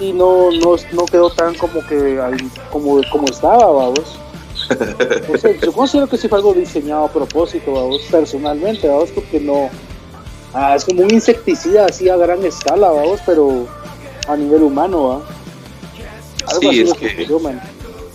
[0.00, 2.20] y no, no, no quedó tan como que
[2.72, 3.68] como, como estaba.
[3.68, 3.94] O
[5.38, 9.70] sea, yo considero que sí fue algo diseñado a propósito, vamos, personalmente, vamos, porque no.
[10.54, 13.66] Ah, es como un insecticida así a gran escala, vamos, pero
[14.26, 15.22] a nivel humano, ¿va?
[16.60, 17.28] sí, es que,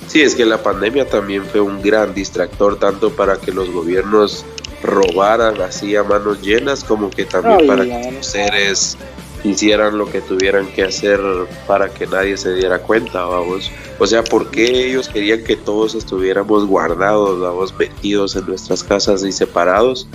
[0.08, 4.46] sí, es que la pandemia también fue un gran distractor, tanto para que los gobiernos
[4.82, 8.98] robaran así a manos llenas, como que también para que los seres
[9.44, 11.20] hicieran lo que tuvieran que hacer
[11.68, 13.72] para que nadie se diera cuenta, vamos.
[14.00, 19.24] O sea, ¿por qué ellos querían que todos estuviéramos guardados, vamos, metidos en nuestras casas
[19.24, 20.08] y separados?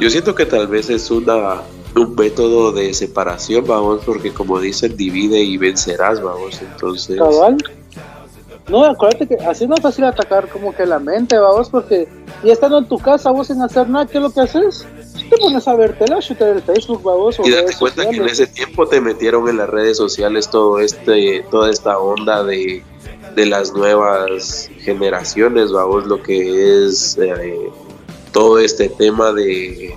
[0.00, 1.62] Yo siento que tal vez es una
[1.96, 7.18] un método de separación, vamos, porque como dicen, divide y vencerás, vamos, entonces...
[8.66, 12.08] No, acuérdate que así no es fácil atacar como que la mente, vamos, porque
[12.42, 14.86] ya estando en tu casa, vos sin hacer nada, ¿qué es lo que haces?
[15.28, 17.38] Te pones a verte la shooter el Facebook, vamos.
[17.44, 21.44] Y date cuenta que en ese tiempo te metieron en las redes sociales todo este,
[21.50, 22.82] toda esta onda de,
[23.34, 27.70] de las nuevas generaciones, vamos, lo que es eh,
[28.34, 29.94] todo este tema de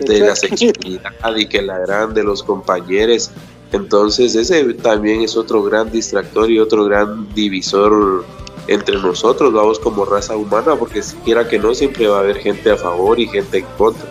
[0.00, 3.30] de la sexualidad y que la gran de los compañeros.
[3.72, 8.24] Entonces ese también es otro gran distractor y otro gran divisor
[8.68, 12.70] entre nosotros, vamos como raza humana, porque siquiera que no siempre va a haber gente
[12.70, 14.06] a favor y gente en contra.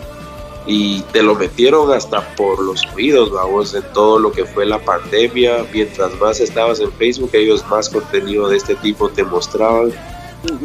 [0.68, 4.80] Y te lo metieron hasta por los oídos, vamos, en todo lo que fue la
[4.80, 5.66] pandemia.
[5.72, 9.92] Mientras más estabas en Facebook, ellos más contenido de este tipo te mostraban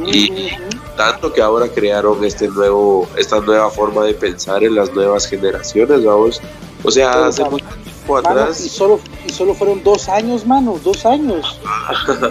[0.06, 0.48] y
[0.96, 6.04] tanto que ahora crearon este nuevo, esta nueva forma de pensar en las nuevas generaciones,
[6.04, 6.40] vamos.
[6.82, 8.64] O sea, hace mucho tiempo atrás.
[8.64, 11.60] Y solo, y solo fueron dos años, mano, dos años.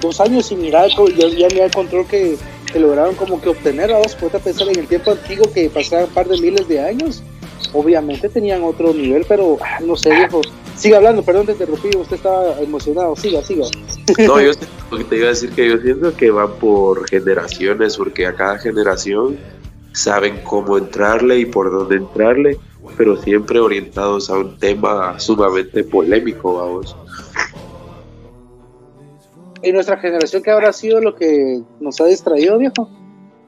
[0.00, 2.36] dos años y mirar, ya, ya mira el control que,
[2.72, 6.14] que, lograron como que obtener, vamos, puede pensar en el tiempo antiguo que pasaron un
[6.14, 7.22] par de miles de años.
[7.72, 10.42] Obviamente tenían otro nivel, pero ah, no sé, viejo
[10.76, 13.66] Siga hablando, perdón, te interrumpí, usted estaba emocionado, siga, siga.
[14.26, 14.52] No, yo
[15.08, 19.38] te iba a decir que yo siento que van por generaciones, porque a cada generación
[19.92, 22.58] saben cómo entrarle y por dónde entrarle,
[22.96, 26.96] pero siempre orientados a un tema sumamente polémico, vamos.
[29.62, 32.88] ¿Y nuestra generación qué habrá sido lo que nos ha distraído, viejo?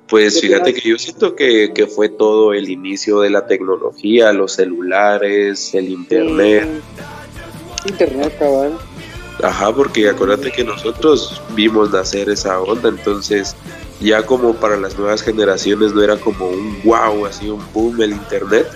[0.09, 5.75] Pues fíjate que yo siento que, fue todo el inicio de la tecnología, los celulares,
[5.75, 6.69] el internet.
[7.87, 8.79] Internet, cabal.
[9.43, 13.57] Ajá, porque acuérdate que nosotros vimos nacer esa onda, entonces
[14.01, 18.13] ya como para las nuevas generaciones no era como un wow, así un boom el
[18.13, 18.67] internet.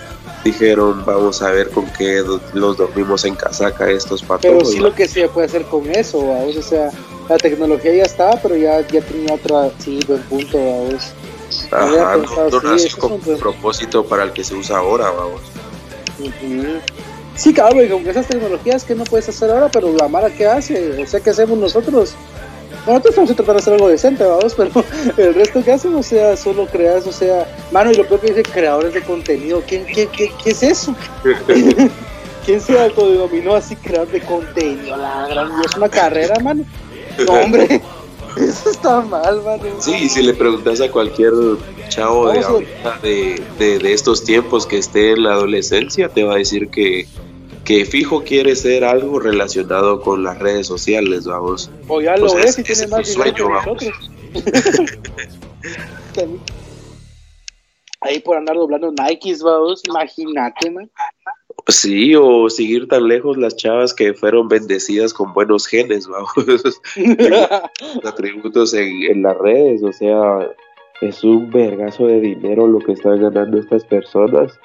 [0.44, 2.22] Dijeron, vamos a ver con qué
[2.54, 4.42] los dormimos en casaca estos patos.
[4.42, 6.90] Pero sí lo que se puede hacer con eso, vamos, o sea,
[7.28, 11.12] la tecnología ya estaba, pero ya, ya tenía otra, sí, buen punto, vamos.
[11.70, 15.40] Ajá, no, nació con propósito para el que se usa ahora, vamos.
[17.36, 20.46] Sí, cabrón, y con esas tecnologías que no puedes hacer ahora, pero la mala que
[20.46, 22.14] hace, o sea, ¿qué hacemos nosotros?
[22.84, 24.84] Bueno, nosotros estamos tratando de hacer algo decente, vamos, pero
[25.16, 28.32] el resto que hacen, o sea, solo creas, o sea, mano, y lo peor que
[28.32, 30.94] dice creadores de contenido, ¿quién, qué, qué, qué es eso?
[32.44, 34.96] ¿Quién se autodenominó así creador de contenido?
[34.96, 36.64] La gran, es una carrera, mano.
[37.26, 37.82] No, hombre.
[38.36, 39.60] Eso está mal, man.
[39.78, 41.32] Sí, si le preguntas a cualquier
[41.88, 46.68] chavo de, de, de, estos tiempos que esté en la adolescencia, te va a decir
[46.68, 47.06] que,
[47.64, 51.70] que fijo quiere ser algo relacionado con las redes sociales, vamos.
[51.86, 53.84] O ya lo es, y tiene más sueño, vamos.
[58.00, 60.88] Ahí por andar doblando Nikes, vamos, imagínate, man.
[61.66, 66.80] Sí, o seguir tan lejos las chavas que fueron bendecidas con buenos genes, vamos.
[68.04, 70.50] atributos en, las redes, o sea,
[71.02, 74.58] es un vergazo de dinero lo que están ganando estas personas.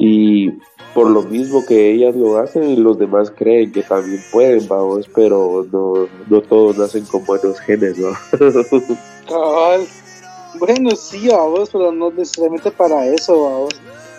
[0.00, 0.50] Y
[0.94, 5.08] por lo mismo que ellas lo hacen y los demás creen que también pueden, vamos,
[5.12, 8.10] pero no, no todos nacen con buenos genes, ¿no?
[10.60, 13.74] bueno, sí, vamos, pero no necesariamente para eso, vamos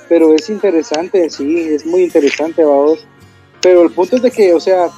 [0.09, 3.05] pero es interesante, sí, es muy interesante, vamos.
[3.61, 4.89] Pero el punto es de que, o sea,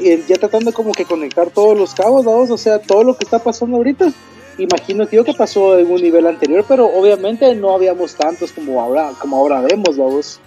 [0.00, 3.38] ya tratando como que conectar todos los cabos, vamos, o sea, todo lo que está
[3.38, 4.12] pasando ahorita.
[4.58, 8.80] Imagino que yo que pasó en un nivel anterior, pero obviamente no habíamos tantos como
[8.80, 10.40] ahora, como ahora vemos, vamos.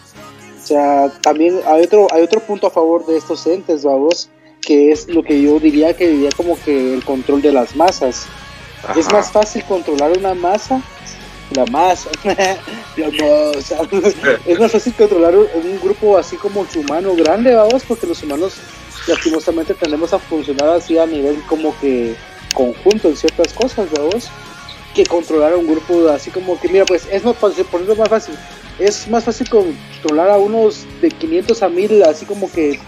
[0.62, 4.30] O sea, también hay otro, hay otro punto a favor de estos entes, vamos,
[4.62, 8.26] que es lo que yo diría que diría como que el control de las masas.
[8.98, 10.82] Es más fácil controlar una masa
[11.52, 12.10] la masa,
[14.46, 18.56] es más fácil controlar un grupo así como humano grande, vamos, porque los humanos
[19.08, 22.16] lastimosamente tendemos a funcionar así a nivel como que
[22.54, 24.30] conjunto en ciertas cosas, vamos,
[24.94, 28.10] que controlar a un grupo así como que, mira, pues es más fácil, ponerlo más
[28.10, 28.36] fácil,
[28.78, 32.80] es más fácil controlar a unos de 500 a 1000 así como que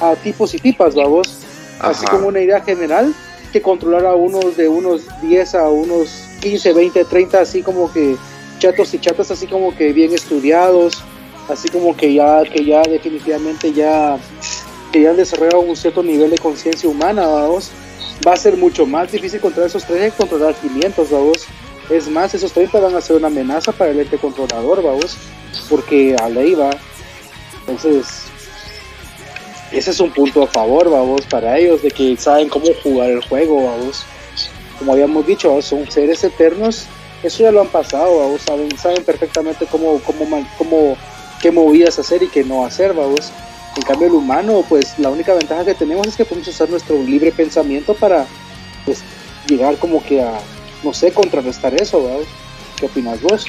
[0.00, 1.42] a tipos y tipas, vamos.
[1.78, 3.14] Así como una idea general,
[3.52, 8.16] que controlar a unos de unos 10 a unos 15, 20, 30, así como que
[8.58, 11.02] chatos y chatas, así como que bien estudiados,
[11.48, 14.18] así como que ya, que ya definitivamente ya,
[14.92, 17.70] que ya han desarrollado un cierto nivel de conciencia humana, vamos.
[18.26, 21.46] Va a ser mucho más difícil controlar esos 30 que controlar 500, vamos.
[21.90, 25.16] Es más, esos 30 van a ser una amenaza para el ente controlador, vamos,
[25.68, 26.70] porque a ley va.
[27.60, 28.22] Entonces,
[29.70, 33.20] ese es un punto a favor, vamos, para ellos, de que saben cómo jugar el
[33.22, 34.04] juego, vamos.
[34.78, 36.86] Como habíamos dicho, son seres eternos,
[37.22, 40.26] eso ya lo han pasado, vamos, saben, saben perfectamente cómo, cómo,
[40.58, 40.96] cómo,
[41.40, 43.32] qué movidas hacer y qué no hacer, vamos.
[43.76, 46.96] En cambio, el humano, pues la única ventaja que tenemos es que podemos usar nuestro
[47.02, 48.26] libre pensamiento para
[48.84, 49.02] pues,
[49.46, 50.38] llegar como que a,
[50.82, 52.26] no sé, contrarrestar eso, vamos.
[52.78, 53.46] ¿Qué opinas vos?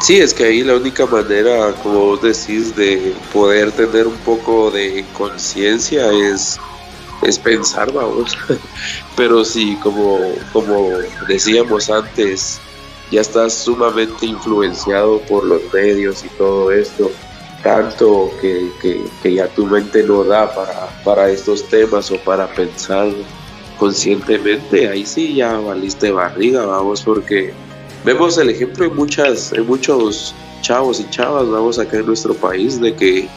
[0.00, 4.70] Sí, es que ahí la única manera, como vos decís, de poder tener un poco
[4.70, 6.58] de conciencia es,
[7.24, 8.36] es pensar, vamos.
[9.16, 10.18] Pero sí, como,
[10.52, 10.90] como
[11.28, 12.60] decíamos antes,
[13.10, 17.10] ya estás sumamente influenciado por los medios y todo esto,
[17.62, 18.70] tanto que,
[19.22, 23.08] que, ya tu mente no da para, para estos temas o para pensar
[23.78, 27.52] conscientemente, ahí sí ya valiste barriga, vamos, porque
[28.04, 32.80] vemos el ejemplo en muchas, en muchos chavos y chavas, vamos acá en nuestro país,
[32.80, 33.28] de que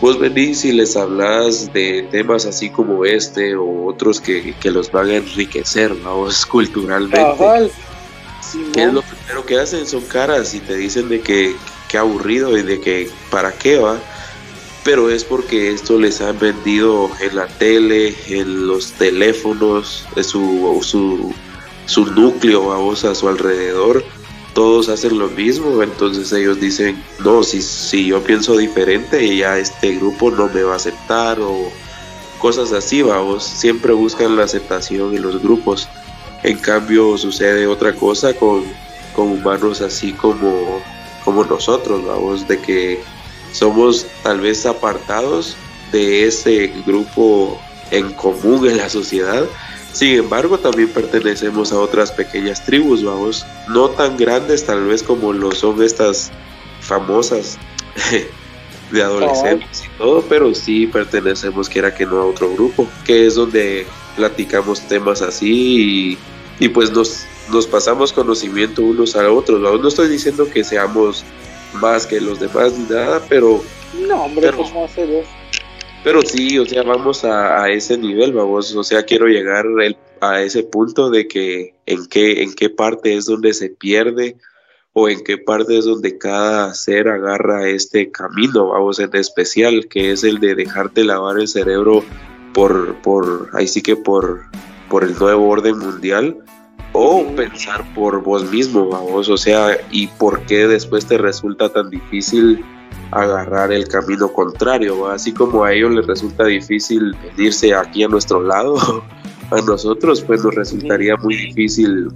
[0.00, 5.08] vos venís y les hablas de temas así como este o otros que, los van
[5.10, 7.72] a enriquecer, vamos, culturalmente.
[8.72, 9.86] ¿Qué es lo primero que hacen?
[9.86, 11.54] Son caras y te dicen de que,
[11.88, 13.98] qué aburrido y de que para qué va.
[14.84, 20.80] Pero es porque esto les han vendido en la tele, en los teléfonos, en su,
[20.82, 21.34] su
[21.88, 24.04] su núcleo, vamos, a su alrededor,
[24.54, 29.96] todos hacen lo mismo, entonces ellos dicen, no, si, si yo pienso diferente, ya este
[29.96, 31.70] grupo no me va a aceptar o
[32.38, 35.88] cosas así, vamos, siempre buscan la aceptación en los grupos.
[36.42, 38.64] En cambio sucede otra cosa con,
[39.14, 40.80] con humanos así como,
[41.24, 43.00] como nosotros, vamos, de que
[43.52, 45.56] somos tal vez apartados
[45.92, 49.44] de ese grupo en común en la sociedad,
[49.98, 55.32] sin embargo, también pertenecemos a otras pequeñas tribus, vamos, no tan grandes tal vez como
[55.32, 56.30] lo son estas
[56.80, 57.58] famosas
[58.92, 63.34] de adolescentes y todo, pero sí pertenecemos, quiera que no, a otro grupo, que es
[63.34, 66.16] donde platicamos temas así
[66.60, 69.60] y, pues nos, nos pasamos conocimiento unos a otros.
[69.60, 71.24] No estoy diciendo que seamos
[71.72, 73.64] más que los demás ni nada, pero...
[74.06, 75.37] No, hombre, ¿cómo hacer eso?
[76.04, 79.64] Pero sí, o sea, vamos a, ese nivel, vamos, o sea, quiero llegar
[80.20, 84.36] a ese punto de que en qué, en qué parte es donde se pierde
[84.92, 90.12] o en qué parte es donde cada ser agarra este camino, vamos, en especial, que
[90.12, 92.04] es el de dejarte lavar el cerebro
[92.54, 94.42] por, por ahí sí que por,
[94.88, 96.38] por el nuevo orden mundial
[96.92, 101.90] o pensar por vos mismo, vamos, o sea, y por qué después te resulta tan
[101.90, 102.64] difícil
[103.10, 108.42] agarrar el camino contrario, así como a ellos les resulta difícil venirse aquí a nuestro
[108.42, 108.76] lado,
[109.50, 112.08] a nosotros pues nos resultaría muy difícil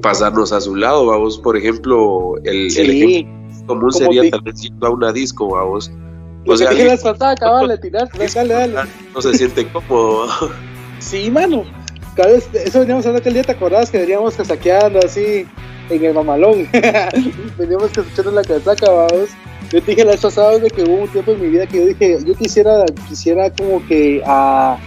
[0.00, 4.90] pasarnos a su lado, vamos, por ejemplo, el, ejemplo común sería tal vez ir a
[4.90, 5.90] una disco, vamos.
[6.46, 8.74] O sea, que las dale, dale.
[9.14, 10.26] No se siente cómodo.
[10.98, 11.64] Sí, mano.
[12.16, 15.46] Cada vez, eso veníamos hablando aquel día, ¿te acordás que veníamos saqueando así
[15.88, 16.68] en el mamalón?
[17.58, 19.30] veníamos escuchando la casaca, vamos
[19.72, 21.78] yo te dije la vez pasada de que hubo un tiempo en mi vida que
[21.78, 24.78] yo dije, yo quisiera, quisiera como que a,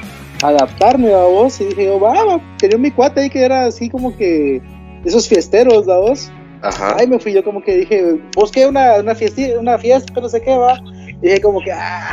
[0.43, 1.59] adaptarme a vos.
[1.59, 4.61] Y dije, yo, va, tenía mi cuate ahí que era así como que
[5.03, 6.31] esos fiesteros, ¿la vos?
[6.61, 6.97] Ajá.
[6.99, 10.29] Ahí me fui yo como que dije, busqué una, una, fiesta, una fiesta, pero no
[10.29, 10.79] sé qué va.
[11.19, 12.07] Y dije como que, ah,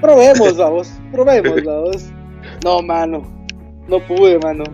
[0.00, 2.04] probemos, vamos, probemos, vamos.
[2.64, 3.22] No, mano,
[3.88, 4.64] no pude, mano.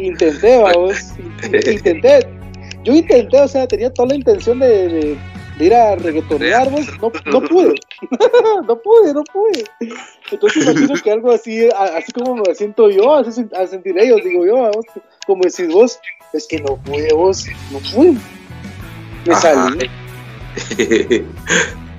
[0.00, 2.26] Intenté, vamos, intenté.
[2.82, 5.16] Yo intenté, o sea, tenía toda la intención de
[5.64, 6.78] ir a reggaetonear, no,
[7.26, 7.74] no pude.
[8.66, 9.64] no pude, no pude.
[10.30, 14.46] Entonces imagino que algo así, así como me siento yo, así a sentir ellos, digo
[14.46, 14.70] yo,
[15.26, 15.98] como decís vos,
[16.32, 18.16] es que no pude vos, no pude.
[19.26, 19.90] Me salí.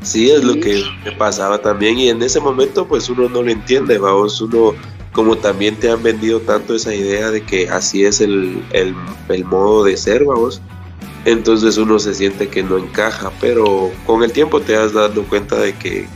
[0.02, 3.52] sí, es lo que me pasaba también y en ese momento pues uno no lo
[3.52, 4.74] entiende, vamos, uno
[5.12, 8.96] como también te han vendido tanto esa idea de que así es el, el,
[9.30, 10.62] el modo de ser, vamos
[11.26, 15.56] entonces uno se siente que no encaja, pero con el tiempo te has dado cuenta
[15.58, 16.08] de que,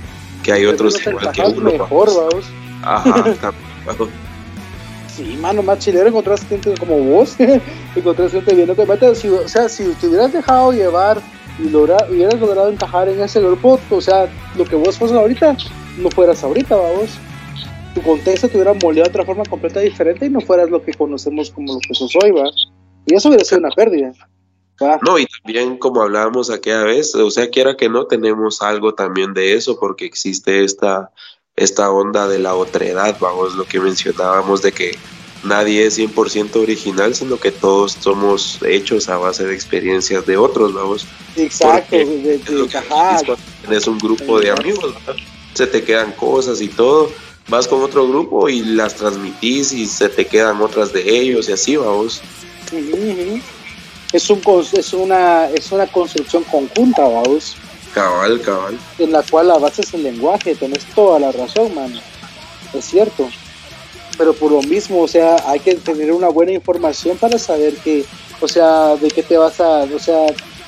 [0.51, 1.71] hay otros igual que uno.
[1.71, 2.45] Mejor, vamos.
[2.83, 3.53] Ajá,
[5.15, 7.35] Sí, mano, más chilero encontraste gente como vos,
[7.95, 11.21] encontraste gente viendo que si, o sea, si te hubieras dejado llevar
[11.59, 14.27] y logra, hubieras logrado encajar en ese grupo, o sea,
[14.57, 15.55] lo que vos sos ahorita,
[15.99, 17.11] no fueras ahorita, vamos.
[17.93, 20.95] Tu contexto te hubiera moldeado de otra forma completa diferente y no fueras lo que
[20.95, 22.49] conocemos como lo que sos hoy, va.
[23.05, 24.13] Y eso hubiera sido una pérdida.
[24.79, 29.33] No, y también como hablábamos aquella vez, o sea, quiera que no, tenemos algo también
[29.33, 31.11] de eso porque existe esta,
[31.55, 34.97] esta onda de la otredad, vamos, lo que mencionábamos de que
[35.43, 40.73] nadie es 100% original, sino que todos somos hechos a base de experiencias de otros,
[40.73, 41.05] vamos.
[41.35, 42.41] Exacto, de,
[43.61, 44.95] tienes un grupo de amigos,
[45.53, 47.11] se te quedan cosas y todo,
[47.47, 51.53] vas con otro grupo y las transmitís y se te quedan otras de ellos y
[51.53, 52.21] así, vamos
[54.13, 54.41] es, un,
[54.73, 57.55] es, una, es una construcción conjunta, vamos.
[57.93, 58.79] Cabal, cabal.
[58.99, 61.99] En la cual la base es el lenguaje, tenés toda la razón, mano.
[62.73, 63.27] Es cierto.
[64.17, 68.05] Pero por lo mismo, o sea, hay que tener una buena información para saber que,
[68.39, 70.27] o sea, de qué te vas a, o sea,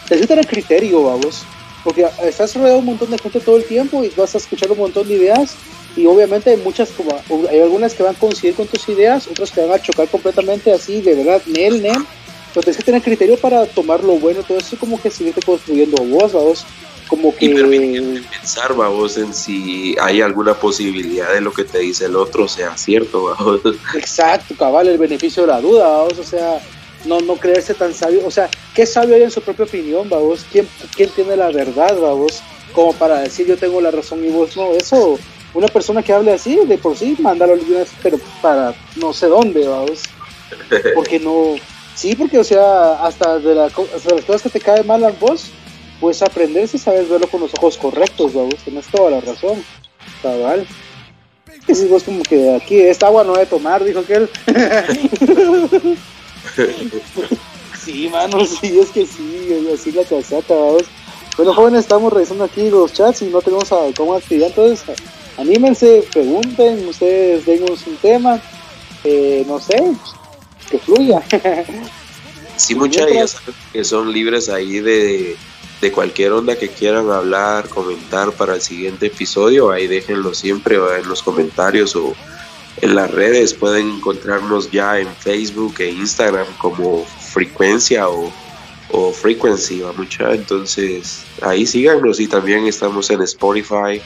[0.09, 1.43] necesitas tener criterio, vamos.
[1.83, 4.71] Porque estás rodeado de un montón de gente todo el tiempo y vas a escuchar
[4.71, 5.55] un montón de ideas
[5.95, 7.11] y obviamente hay muchas como
[7.49, 10.71] hay algunas que van a coincidir con tus ideas, otras que van a chocar completamente
[10.73, 12.05] así, de verdad, Nel, Nel,
[12.55, 16.01] pero tienes que tener criterio para tomar lo bueno, todo eso como que seguirte construyendo
[16.05, 16.65] vos, vos
[17.05, 17.47] como que...
[17.47, 22.47] Y pensar, vos, en si hay alguna posibilidad de lo que te dice el otro
[22.47, 23.59] sea cierto, vos.
[23.93, 26.61] Exacto, cabal, el beneficio de la duda, vos, o sea,
[27.03, 30.45] no, no creerse tan sabio, o sea, ¿qué sabio hay en su propia opinión, vos?
[30.49, 32.41] ¿Quién, quién tiene la verdad, vos?
[32.71, 35.19] Como para decir yo tengo la razón y vos no, eso,
[35.53, 37.55] una persona que hable así, de por sí, mándalo
[38.01, 40.03] pero para no sé dónde, vamos.
[40.95, 41.55] Porque no,
[41.95, 45.45] Sí, porque, o sea, hasta de, las cosas que te caen mal a vos,
[45.99, 48.53] puedes aprender si sabes verlo con los ojos correctos, vos.
[48.63, 49.63] Tienes toda la razón.
[50.21, 50.67] Cabal.
[51.65, 54.29] Que si vos, como que aquí, esta agua no debe tomar, dijo aquel.
[57.83, 60.83] sí, mano, sí, es que sí, así la casata, vamos.
[61.37, 64.85] Bueno, jóvenes, estamos revisando aquí los chats y no tenemos a cómo actividad, entonces
[65.37, 68.39] anímense, pregunten, ustedes den un tema,
[69.03, 69.83] eh, no sé,
[70.69, 71.21] que fluya.
[72.55, 73.37] sí, muchas ellas
[73.71, 75.35] que son libres ahí de,
[75.81, 81.07] de cualquier onda que quieran hablar, comentar para el siguiente episodio, ahí déjenlo siempre en
[81.07, 82.15] los comentarios o
[82.81, 83.53] en las redes.
[83.53, 88.31] Pueden encontrarnos ya en Facebook e Instagram como Frecuencia o,
[88.91, 90.33] o Frequency, va mucha.
[90.33, 94.01] Entonces ahí síganos y también estamos en Spotify.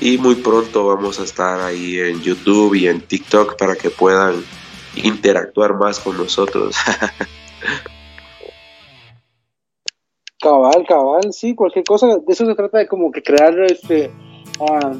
[0.00, 4.44] Y muy pronto vamos a estar ahí en YouTube y en TikTok para que puedan
[4.96, 6.76] interactuar más con nosotros.
[10.40, 14.10] cabal, cabal, sí, cualquier cosa, de eso se trata de como que crear este...
[14.58, 14.96] Uh,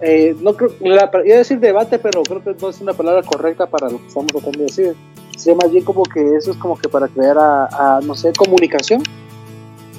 [0.00, 3.22] eh, no creo, la, iba a decir debate, pero creo que no es una palabra
[3.22, 4.94] correcta para lo que estamos tratando de decir.
[5.36, 9.02] Se más bien como que eso es como que para crear a, no sé, comunicación.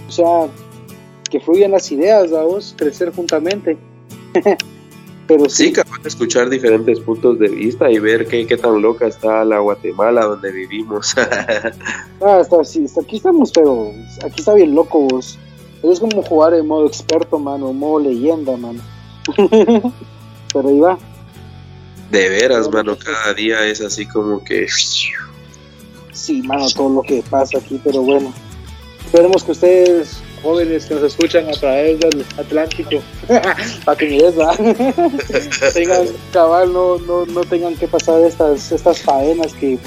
[0.07, 0.47] O sea,
[1.30, 3.78] que fluyan las ideas, vamos, crecer juntamente.
[5.30, 9.05] Pero sí, capaz de escuchar diferentes puntos de vista y ver qué, qué tan loca
[9.05, 11.13] está la Guatemala donde vivimos.
[12.25, 13.93] ah, está, sí, aquí estamos, pero
[14.25, 15.38] aquí está bien loco vos.
[15.84, 18.82] Es como jugar en modo experto, mano, modo leyenda, mano.
[20.51, 20.97] pero ahí va.
[22.09, 24.65] De veras, mano, cada día es así como que...
[26.11, 28.34] Sí, mano, todo lo que pasa aquí, pero bueno.
[29.05, 33.01] Esperemos que ustedes jóvenes que nos escuchan a través del Atlántico,
[33.85, 34.07] para que
[35.73, 39.77] tengan cabal, no, no, no tengan que pasar estas, estas faenas que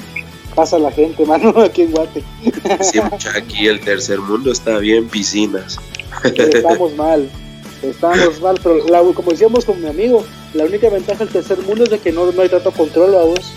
[0.55, 2.23] pasa la gente, mano, aquí en Guate.
[2.81, 2.99] sí,
[3.35, 5.77] aquí el tercer mundo está bien piscinas.
[6.23, 7.29] estamos mal,
[7.81, 10.23] estamos mal, pero como decíamos con mi amigo,
[10.53, 13.23] la única ventaja del tercer mundo es de que no, no hay tanto control a
[13.23, 13.53] vos.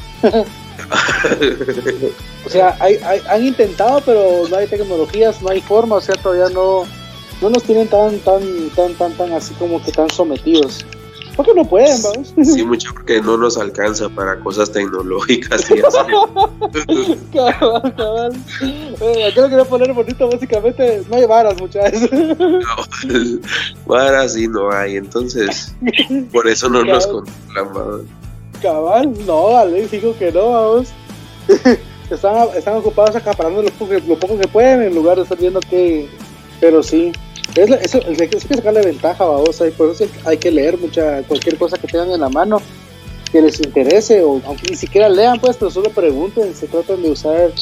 [2.44, 6.48] O sea, hay, han intentado, pero no hay tecnologías, no hay forma, o sea, todavía
[6.48, 6.84] no,
[7.40, 8.42] no nos tienen tan, tan,
[8.74, 10.84] tan, tan, tan así como que tan sometidos.
[11.36, 12.32] Porque no pueden, vamos.
[12.42, 15.70] Sí, mucho porque no nos alcanza para cosas tecnológicas.
[15.70, 15.82] Y
[17.32, 18.32] cabal, cabal.
[18.62, 22.08] Eh, lo quería poner bonito, básicamente, no hay varas, muchachos.
[23.86, 25.74] varas sí no hay, entonces,
[26.32, 28.06] por eso no nos controlan,
[28.60, 30.88] Cabal, no, vale, digo que no, vamos.
[32.10, 35.60] están, están ocupados acaparando lo poco, lo poco que pueden en lugar de estar viendo
[35.60, 36.08] que.
[36.60, 37.12] Pero sí,
[37.54, 41.58] es, eso, hay que sacarle ventaja, vamos, y por eso hay que leer mucha, cualquier
[41.58, 42.60] cosa que tengan en la mano
[43.30, 47.10] que les interese, o aunque ni siquiera lean, pues, pero solo pregunten, se tratan de
[47.10, 47.52] usar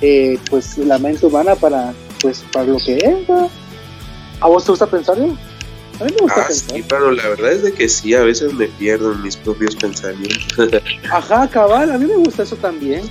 [0.00, 3.50] eh, pues la mente humana para pues para lo que es.
[4.40, 5.16] ¿A vos te gusta pensar?
[6.02, 6.76] A mí me gusta ah, pensar.
[6.76, 9.76] Sí, pero la verdad es de que sí, a veces me pierdo en mis propios
[9.76, 10.58] pensamientos.
[11.10, 13.02] Ajá, cabal, a mí me gusta eso también.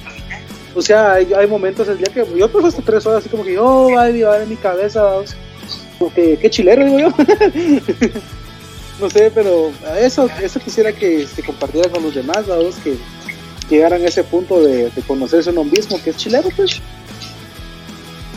[0.76, 3.44] O sea, hay, hay momentos el día que yo paso hasta tres horas así como
[3.44, 5.36] que, oh, va a en mi cabeza, vamos
[6.10, 7.10] que qué chilero, digo yo.
[9.00, 12.98] no sé, pero eso, eso quisiera que se compartiera con los demás, vamos, que
[13.70, 16.82] llegaran a ese punto de, conocerse uno mismo, que es chileno, pues.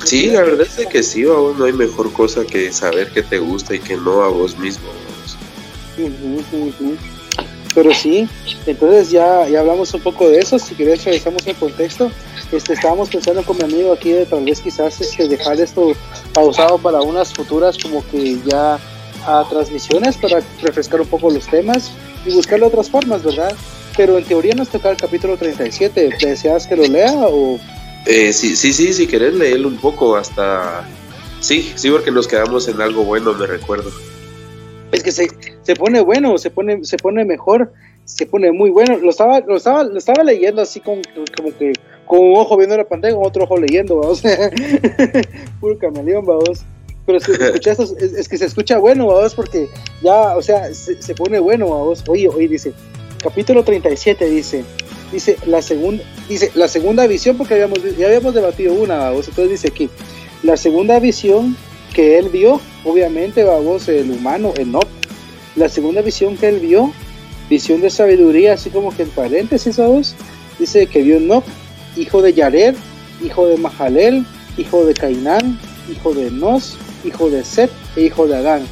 [0.04, 3.38] Sí, la verdad es que sí, vamos, no hay mejor cosa que saber que te
[3.38, 4.88] gusta y que no a vos mismo.
[7.74, 8.28] Pero sí,
[8.66, 12.10] entonces ya, ya hablamos un poco de eso, si querés revisamos el contexto.
[12.52, 15.92] Este, estábamos pensando con mi amigo aquí de tal vez quizás este, dejar esto
[16.32, 18.78] pausado para unas futuras como que ya
[19.26, 21.90] a transmisiones para refrescar un poco los temas
[22.26, 23.54] y buscarle otras formas, ¿verdad?
[23.96, 26.10] Pero en teoría nos toca el capítulo 37.
[26.20, 27.58] ¿Deseas que lo lea o...?
[28.06, 30.86] Eh, sí, sí, sí, si querés leerlo un poco hasta...
[31.40, 33.90] Sí, sí, porque nos quedamos en algo bueno, me recuerdo.
[34.92, 35.28] Es que se,
[35.62, 37.72] se pone bueno, se pone, se pone mejor,
[38.04, 38.96] se pone muy bueno.
[38.98, 41.02] Lo estaba, lo estaba, lo estaba leyendo así como,
[41.36, 41.72] como que
[42.06, 44.22] con un ojo viendo la pantalla, con otro ojo leyendo, vamos.
[45.60, 46.64] Puro camaleón, vamos.
[47.06, 49.68] Pero si escuchas es, que se escucha bueno, vamos, porque
[50.02, 52.02] ya, o sea, se, pone bueno, vamos.
[52.08, 52.72] Oye, oye, dice,
[53.22, 54.64] capítulo 37 dice,
[55.12, 59.68] dice la segunda, dice la segunda visión, porque habíamos, ya habíamos debatido una, entonces dice
[59.68, 59.88] aquí,
[60.42, 61.56] la segunda visión
[61.92, 64.80] que él vio, obviamente, vamos, el humano, el no,
[65.56, 66.92] la segunda visión que él vio,
[67.48, 70.14] visión de sabiduría, así como que en paréntesis, vamos,
[70.58, 71.42] dice que vio no
[71.96, 72.74] hijo de Yared,
[73.22, 74.24] hijo de Mahalel,
[74.56, 75.58] hijo de Cainán,
[75.90, 78.66] hijo de Nos, hijo de Set e hijo de Adán.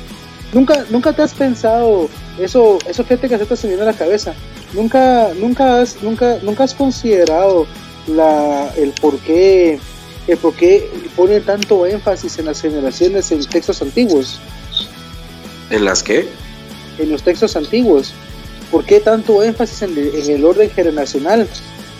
[0.52, 2.08] Nunca, nunca te has pensado
[2.38, 4.34] eso, que se te viene a la cabeza.
[4.72, 7.66] Nunca, nunca has, nunca, nunca has considerado
[8.06, 9.78] la, el por qué,
[10.26, 14.40] el por qué pone tanto énfasis en las generaciones en textos antiguos.
[15.70, 16.28] ¿En las qué?
[16.98, 18.14] En los textos antiguos.
[18.70, 21.46] ¿Por qué tanto énfasis en el, orden generacional?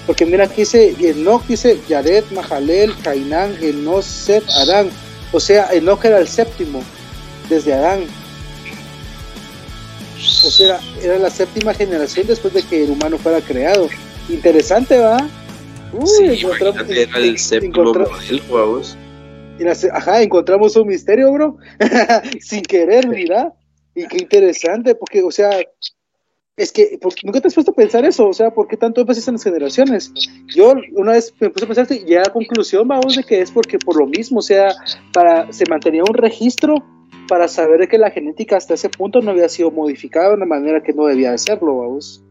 [0.07, 4.89] Porque mira, aquí dice, Enoch dice Yared, Mahalel, Cainán, Enos, Set, Adán.
[5.33, 6.83] O sea, Enoch era el séptimo
[7.49, 8.07] desde Adán.
[10.45, 13.89] O sea, era la séptima generación después de que el humano fuera creado.
[14.29, 15.19] Interesante, ¿va?
[15.93, 17.93] Uy, sí, encontramos, era el séptimo
[19.93, 21.57] Ajá, encontramos un misterio, bro.
[22.41, 23.53] Sin querer, mira.
[23.95, 25.51] Y qué interesante, porque, o sea,
[26.57, 29.29] es que nunca te has puesto a pensar eso, o sea, ¿por qué tanto énfasis
[29.29, 30.13] en las generaciones?
[30.55, 33.41] Yo una vez me puse a pensar y llegué a la conclusión, vamos, de que
[33.41, 34.75] es porque por lo mismo, o sea,
[35.13, 36.77] para se mantenía un registro
[37.33, 40.83] para saber que la genética hasta ese punto no había sido modificada de una manera
[40.83, 42.23] que no debía de serlo, vamos.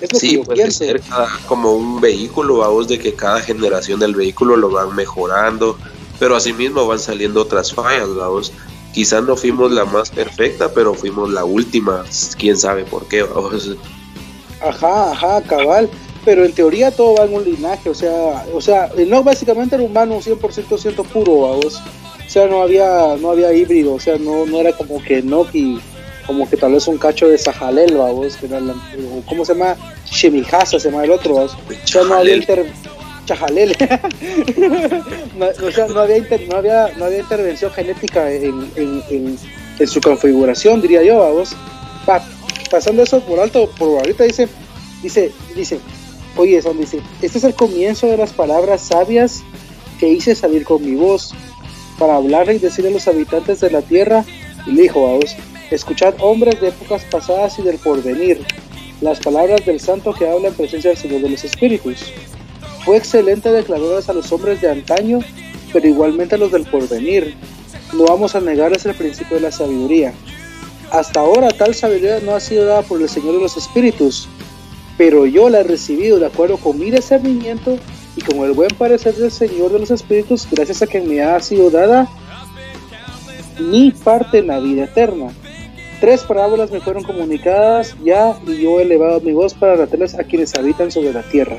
[0.00, 1.02] Es lo sí, que puede ser
[1.48, 5.76] como un vehículo, vamos, de que cada generación del vehículo lo van mejorando,
[6.20, 8.52] pero asimismo van saliendo otras fallas, vamos
[8.92, 12.04] quizás no fuimos la más perfecta, pero fuimos la última,
[12.38, 13.76] quién sabe por qué, vamos.
[14.60, 15.90] Ajá, ajá, cabal.
[16.24, 19.82] Pero en teoría todo va en un linaje, o sea, o sea, no básicamente era
[19.82, 21.82] humano 100% ciento puro, vamos.
[22.30, 25.80] O sea, no había no había híbrido, o sea, no, no era como que Noki,
[26.28, 28.60] como que tal vez un cacho de Sajalel, vamos, que era
[29.26, 29.76] ¿cómo se llama?
[30.08, 31.56] Shemihasa se llama el otro, vamos.
[31.84, 32.66] O sea, no había inter,
[35.36, 36.18] no, o sea, no había,
[36.48, 39.36] no había, no había intervención genética en, en,
[39.80, 41.56] en, su configuración, diría yo, a vos.
[42.70, 44.48] pasando eso por alto, por ahorita dice,
[45.02, 45.80] dice, dice,
[46.36, 49.42] oye, son, dice, este es el comienzo de las palabras sabias
[49.98, 51.34] que hice salir con mi voz
[52.00, 54.24] para hablar y decirle a los habitantes de la tierra,
[54.66, 55.36] y dijo a vos,
[55.70, 58.40] escuchad hombres de épocas pasadas y del porvenir,
[59.02, 62.10] las palabras del santo que habla en presencia del Señor de los Espíritus.
[62.86, 65.18] Fue excelente declararlas a los hombres de antaño,
[65.74, 67.36] pero igualmente a los del porvenir.
[67.92, 70.14] No vamos a negarles el principio de la sabiduría.
[70.90, 74.26] Hasta ahora tal sabiduría no ha sido dada por el Señor de los Espíritus,
[74.96, 77.78] pero yo la he recibido de acuerdo con mi discernimiento
[78.16, 81.40] y con el buen parecer del Señor de los Espíritus, gracias a que me ha
[81.40, 82.08] sido dada
[83.58, 85.32] mi parte en la vida eterna.
[86.00, 90.24] Tres parábolas me fueron comunicadas ya y yo he elevado mi voz para relatarlas a
[90.24, 91.58] quienes habitan sobre la tierra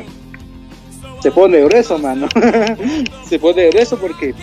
[1.22, 2.28] se pone grueso, mano.
[3.30, 4.34] se pone grueso porque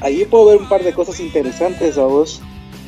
[0.00, 2.40] ahí puedo ver un par de cosas interesantes a vos.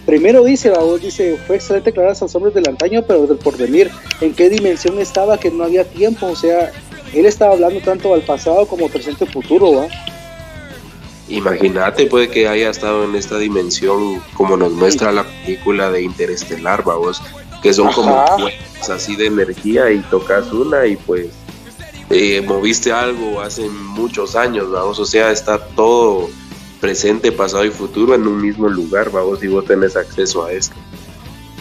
[0.07, 3.39] Primero dice, a vos dice, fue excelente declarar a los hombres del antaño, pero del
[3.39, 3.91] porvenir.
[4.21, 6.27] ¿En qué dimensión estaba que no había tiempo?
[6.27, 6.73] O sea,
[7.21, 9.87] él estaba hablando tanto al pasado como presente y futuro, ¿va?
[11.29, 16.83] Imagínate, puede que haya estado en esta dimensión como nos muestra la película de Interestelar,
[16.83, 17.23] vos,
[17.63, 18.27] que son como
[18.91, 21.29] así de energía y tocas una y pues
[22.11, 26.29] eh, moviste algo hace muchos años, vamos, o sea, está todo
[26.81, 30.77] presente, pasado y futuro en un mismo lugar, vamos, y vos tenés acceso a esto.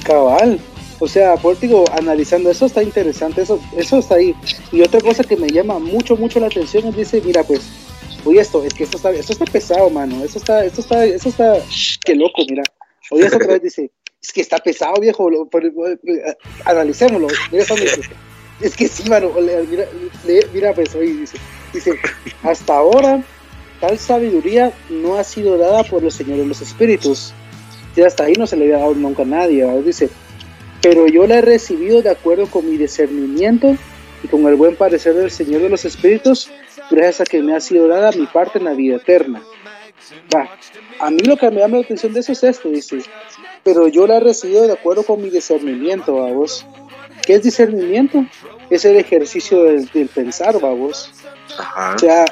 [0.04, 0.60] Cabal,
[1.04, 4.34] o sea, por digo, analizando eso está interesante, eso, eso está ahí.
[4.72, 7.62] Y otra cosa que me llama mucho, mucho la atención es dice, mira, pues,
[8.24, 11.28] oye esto, es que esto está, esto está pesado, mano, esto está, esto está, esto
[11.28, 11.58] está,
[12.06, 12.64] qué loco, mira.
[13.12, 13.92] Oye, otra vez dice,
[14.22, 15.30] es que está pesado, viejo,
[16.64, 17.28] analicémoslo.
[18.62, 19.30] es que sí, mano,
[19.70, 19.86] mira,
[20.54, 21.38] mira pues, oye, dice,
[21.74, 22.00] dice,
[22.44, 23.22] hasta ahora
[23.82, 27.34] tal sabiduría no ha sido dada por los señores los espíritus.
[27.96, 30.10] Y hasta ahí no se le había dado nunca a nadie, dice,
[30.84, 33.78] pero yo la he recibido de acuerdo con mi discernimiento
[34.22, 36.52] y con el buen parecer del Señor de los Espíritus,
[36.92, 39.42] gracias a que me ha sido dada mi parte en la vida eterna.
[40.36, 40.50] Va,
[41.00, 43.00] a mí lo que me llama la atención de eso es esto, dice,
[43.64, 46.66] pero yo la he recibido de acuerdo con mi discernimiento, a vos.
[47.26, 48.26] ¿Qué es discernimiento?
[48.70, 50.60] Es el ejercicio del, pensar,
[51.58, 51.96] vos.
[51.96, 52.26] O sea,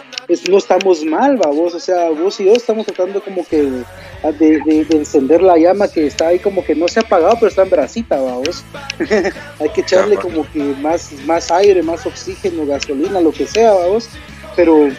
[0.49, 1.73] no estamos mal, vos.
[1.73, 6.27] O sea, vos y yo estamos tratando como que de, encender la llama que está
[6.27, 8.63] ahí como que no se ha apagado, pero está en bracita, vamos.
[9.59, 14.09] Hay que echarle como que más, más aire, más oxígeno, gasolina, lo que sea, vamos.
[14.55, 14.89] Pero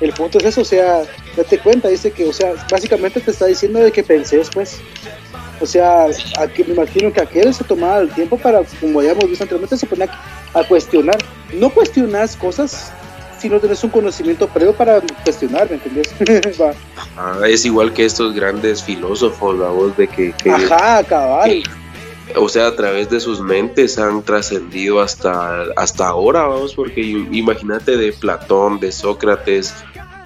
[0.00, 1.02] el punto es eso, o sea,
[1.36, 4.80] date cuenta, dice que, o sea, básicamente te está diciendo de que penses, pues.
[5.60, 6.06] O sea,
[6.38, 9.76] aquí me imagino que aquel se tomaba el tiempo para, como ya hemos visto anteriormente,
[9.76, 10.08] se pone
[10.54, 11.18] a, cuestionar.
[11.52, 12.92] No cuestionas cosas
[13.40, 16.60] si no tienes un conocimiento previo para cuestionar, ¿me entiendes?
[17.16, 20.34] ah, es igual que estos grandes filósofos, la voz de que...
[20.50, 21.62] Ajá, cabal.
[22.36, 27.96] o sea, a través de sus mentes han trascendido hasta, hasta ahora, vamos, porque imagínate
[27.96, 29.74] de Platón, de Sócrates,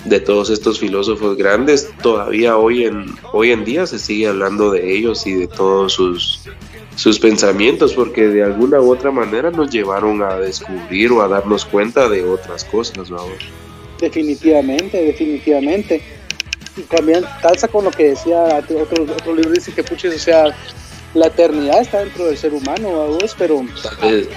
[0.04, 4.92] de todos estos filósofos grandes, todavía hoy en, hoy en día se sigue hablando de
[4.92, 6.42] ellos y de todos sus,
[6.96, 11.64] sus pensamientos, porque de alguna u otra manera nos llevaron a descubrir o a darnos
[11.64, 13.38] cuenta de otras cosas, vamos.
[14.00, 16.02] Definitivamente, definitivamente.
[16.76, 20.56] Y también calza con lo que decía otro, otro libro, dice que puches, o sea,
[21.14, 23.64] la eternidad está dentro del ser humano, vos, pero...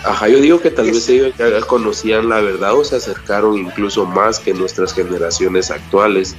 [0.04, 4.06] ajá, yo digo que tal vez ellos ya conocían la verdad o se acercaron incluso
[4.06, 6.36] más que nuestras generaciones actuales.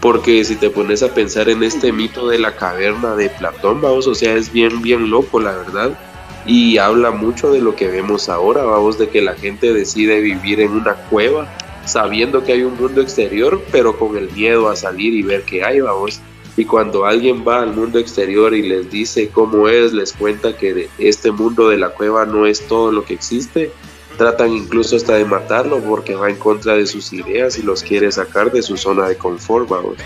[0.00, 4.06] Porque si te pones a pensar en este mito de la caverna de Platón, vamos,
[4.06, 5.98] o sea, es bien, bien loco, la verdad.
[6.46, 10.60] Y habla mucho de lo que vemos ahora, vamos, de que la gente decide vivir
[10.60, 11.48] en una cueva
[11.84, 15.64] sabiendo que hay un mundo exterior, pero con el miedo a salir y ver qué
[15.64, 16.20] hay, vamos.
[16.56, 20.88] Y cuando alguien va al mundo exterior y les dice cómo es, les cuenta que
[20.98, 23.72] este mundo de la cueva no es todo lo que existe,
[24.16, 28.10] tratan incluso hasta de matarlo porque va en contra de sus ideas y los quiere
[28.12, 29.96] sacar de su zona de confort, vamos.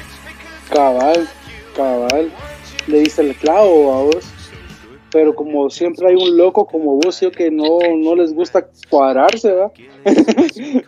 [0.70, 1.28] Cabal,
[1.76, 2.32] cabal,
[2.86, 4.24] le dice el clavo a vos.
[5.10, 9.72] Pero como siempre hay un loco como yo que no, no les gusta cuadrarse, ¿verdad?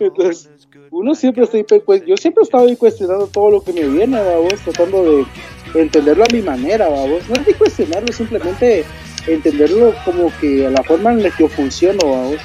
[0.00, 0.50] Entonces,
[0.90, 4.60] uno siempre está, pues yo siempre estaba ahí cuestionando todo lo que me viene, vos,
[4.64, 5.26] tratando de
[5.74, 7.28] entenderlo a mi manera, vos.
[7.28, 8.84] No es de cuestionarlo, simplemente
[9.28, 12.40] entenderlo como que a la forma en la que yo funciono, vos.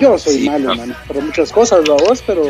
[0.00, 2.44] Yo soy malo, man, para muchas cosas, vos, pero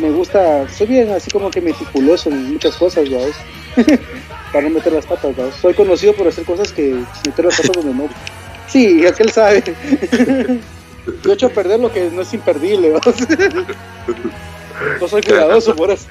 [0.00, 3.34] me gusta, soy bien así como que meticuloso en muchas cosas, vos.
[4.52, 5.54] para no meter las patas, vos.
[5.60, 8.08] Soy conocido por hacer cosas que meter las patas donde no.
[8.68, 9.62] Sí, aquel sabe.
[11.24, 13.00] Yo he hecho perder lo que no es imperdible, ¿no?
[15.00, 16.06] no soy cuidadoso por eso.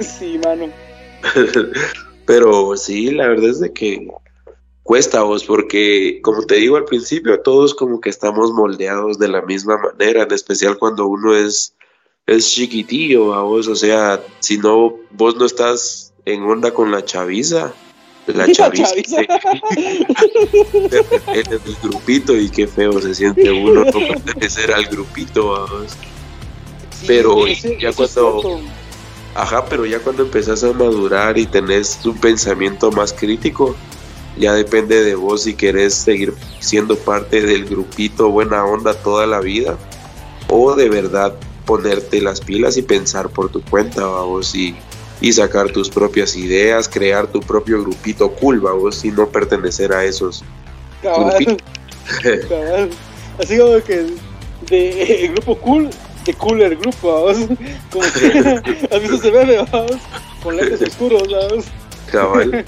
[0.00, 0.70] sí, mano.
[2.26, 4.08] Pero sí, la verdad es de que
[4.82, 9.42] cuesta vos, porque como te digo al principio, todos como que estamos moldeados de la
[9.42, 11.74] misma manera, en especial cuando uno es,
[12.26, 17.04] es chiquitillo, a vos, o sea, si no, vos no estás en onda con la
[17.04, 17.72] chaviza,
[18.26, 18.94] la chaviza,
[21.28, 23.92] en el grupito y qué feo se siente uno no
[24.24, 25.96] pertenecer al grupito, vamos.
[27.06, 28.60] pero ya cuando
[29.34, 33.74] ajá, pero ya cuando empezás a madurar y tenés un pensamiento más crítico,
[34.38, 39.40] ya depende de vos si querés seguir siendo parte del grupito buena onda toda la
[39.40, 39.76] vida
[40.48, 41.34] o de verdad
[41.66, 44.74] ponerte las pilas y pensar por tu cuenta, vamos, y
[45.22, 50.04] y sacar tus propias ideas, crear tu propio grupito cool, vos, y no pertenecer a
[50.04, 50.42] esos
[51.00, 51.56] cabal,
[52.48, 52.90] cabal.
[53.38, 54.06] Así como que
[54.68, 55.90] de el grupo cool,
[56.24, 57.48] de cooler grupo, vamos.
[57.92, 59.96] Como que a veces se ve, vamos,
[60.42, 61.66] con lentes oscuros, vamos.
[62.10, 62.64] Cabal.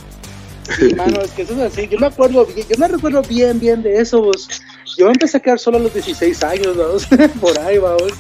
[0.78, 1.88] Sí, mano, es que eso es así.
[1.88, 4.48] Yo me acuerdo, yo me recuerdo bien, bien de eso, vos.
[4.96, 7.06] Yo empecé a quedar solo a los 16 años, vamos,
[7.40, 8.12] por ahí, vamos.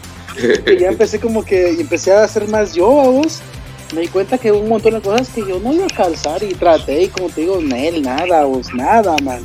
[0.66, 3.40] Y ya empecé como que, empecé a hacer más yo, vamos
[3.94, 6.42] me di cuenta que hubo un montón de cosas que yo no iba a calzar
[6.42, 9.42] y traté y como te digo, él nada, vos, nada, man.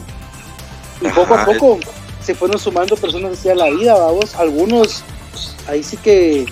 [1.02, 1.80] Y poco a poco
[2.24, 5.04] se fueron sumando personas hacia la vida, vamos, algunos,
[5.68, 6.46] ahí sí que,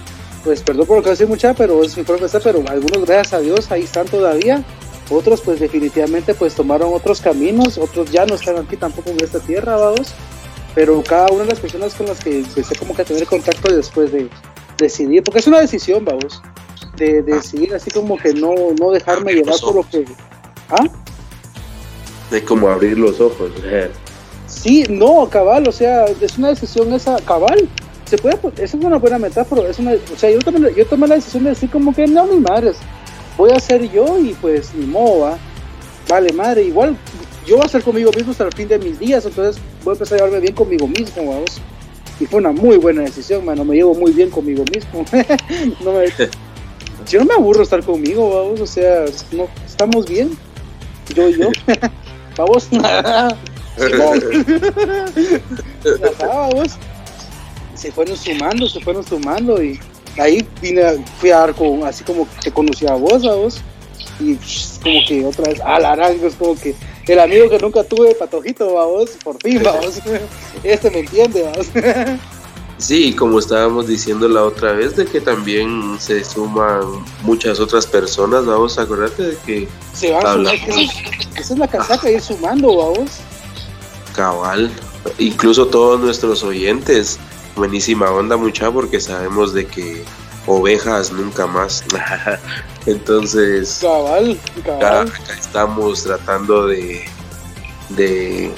[0.43, 3.39] pues perdón por lo que hace mucha, pero es mi propia pero algunos gracias a
[3.39, 4.64] Dios ahí están todavía,
[5.10, 9.39] otros pues definitivamente pues tomaron otros caminos, otros ya no están aquí tampoco en esta
[9.39, 10.14] tierra, vamos,
[10.76, 13.74] pero cada una de las personas con las que empecé como que a tener contacto
[13.74, 14.30] después de
[14.78, 16.41] decidir, porque es una decisión, vamos
[16.97, 20.05] de, de seguir así como que no, no dejarme llevar por lo que...
[20.70, 20.86] ¿Ah?
[22.32, 23.51] De como abrir los ojos.
[24.47, 27.70] Sí, no, cabal, o sea, es una decisión esa, cabal.
[28.05, 31.08] Se puede, esa es una buena metáfora, es una, o sea, yo tomé, yo tomé
[31.08, 32.78] la decisión de decir como que no, mi madres,
[33.38, 35.38] voy a ser yo y pues ni modo,
[36.10, 36.98] vale madre, igual
[37.46, 39.94] yo voy a ser conmigo mismo hasta el fin de mis días, entonces voy a
[39.94, 41.62] empezar a llevarme bien conmigo mismo, vamos.
[42.20, 45.06] Y fue una muy buena decisión, mano, me llevo muy bien conmigo mismo.
[45.86, 46.08] no me,
[47.08, 50.32] yo no me aburro estar conmigo, vamos, o sea, no, estamos bien,
[51.16, 51.50] yo y yo.
[52.38, 52.68] vamos.
[57.76, 59.80] Se fueron sumando, se fueron sumando y
[60.20, 61.55] ahí vine, fui a dar
[61.86, 63.61] así como te conocí a vos, a vos.
[64.20, 64.36] Y
[64.82, 66.76] como que otra vez, a la es como que
[67.07, 69.99] el amigo que nunca tuve, patojito, vamos, por fin, vamos.
[70.63, 71.68] Este me entiende, vamos.
[72.78, 76.82] Sí, como estábamos diciendo la otra vez, de que también se suman
[77.24, 79.68] muchas otras personas, vamos, acordarte de que...
[79.93, 83.09] Se van a esa es la casaca, ir sumando, vamos.
[84.15, 84.70] Cabal,
[85.18, 87.18] incluso todos nuestros oyentes,
[87.58, 90.03] buenísima onda mucha, porque sabemos de que
[90.45, 91.84] ovejas nunca más.
[92.86, 95.08] Entonces, cabal, cabal.
[95.10, 97.03] Acá, estamos tratando de,
[97.89, 98.53] de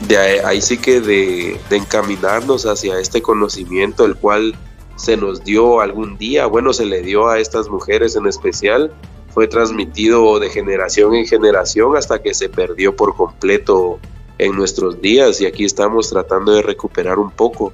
[0.00, 4.54] de ahí, sí que de, encaminarnos hacia este conocimiento, el cual
[4.96, 8.92] se nos dio algún día, bueno, se le dio a estas mujeres en especial,
[9.32, 13.98] fue transmitido de generación en generación hasta que se perdió por completo
[14.38, 17.72] en nuestros días y aquí estamos tratando de recuperar un poco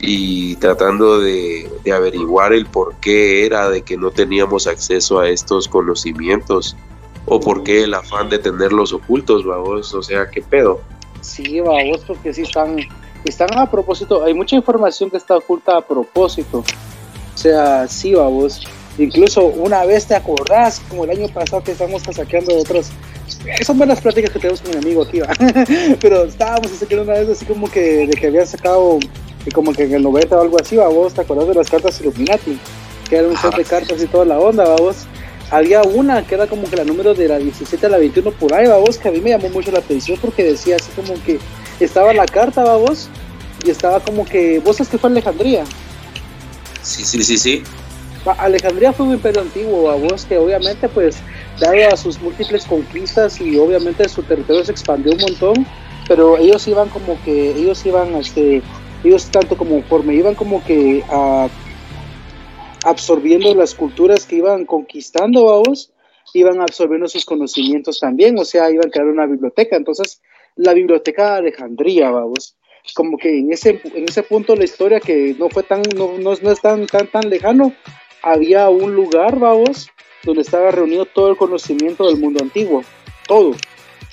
[0.00, 5.68] y tratando de, averiguar el por qué era de que no teníamos acceso a estos
[5.68, 6.76] conocimientos
[7.24, 10.80] o por qué el afán de tenerlos ocultos, vamos, o sea, qué pedo.
[11.20, 12.76] Sí, vamos, porque sí están,
[13.24, 16.58] están a propósito, hay mucha información que está oculta a propósito.
[17.34, 18.66] O sea, sí, vamos.
[18.98, 22.88] Incluso una vez te acordás, como el año pasado que estábamos saqueando otros.
[23.64, 25.28] Son buenas pláticas que tenemos con mi amigo aquí, ¿va?
[26.00, 28.98] Pero estábamos saqueando una vez así como que de que habían sacado,
[29.52, 30.88] como que en el 90 o algo así, ¿va?
[30.88, 32.58] vos te acordás de las cartas Illuminati,
[33.08, 34.76] que era un set de cartas y toda la onda, ¿va?
[34.76, 35.06] vos
[35.50, 38.52] había una que era como que la número de la 17 a la 21 por
[38.54, 41.38] ahí, vos, que a mí me llamó mucho la atención porque decía así como que
[41.78, 43.08] estaba la carta, vos,
[43.64, 45.64] y estaba como que, vos sabes que fue Alejandría.
[46.82, 47.62] Sí, sí, sí, sí.
[48.32, 51.18] Alejandría fue un imperio antiguo, vos, que obviamente pues
[51.60, 55.66] dado a sus múltiples conquistas y obviamente su territorio se expandió un montón,
[56.08, 58.62] pero ellos iban como que, ellos iban, este,
[59.04, 61.48] ellos tanto como conforme iban como que a
[62.86, 65.90] absorbiendo las culturas que iban conquistando, vamos,
[66.34, 69.76] iban absorbiendo sus conocimientos también, o sea, iban a crear una biblioteca.
[69.76, 70.22] Entonces,
[70.54, 72.56] la biblioteca de Alejandría, vamos,
[72.94, 76.16] como que en ese, en ese punto de la historia que no fue tan, no,
[76.18, 77.72] no, es tan, tan, tan lejano,
[78.26, 79.88] había un lugar, vamos,
[80.24, 82.82] donde estaba reunido todo el conocimiento del mundo antiguo,
[83.28, 83.54] todo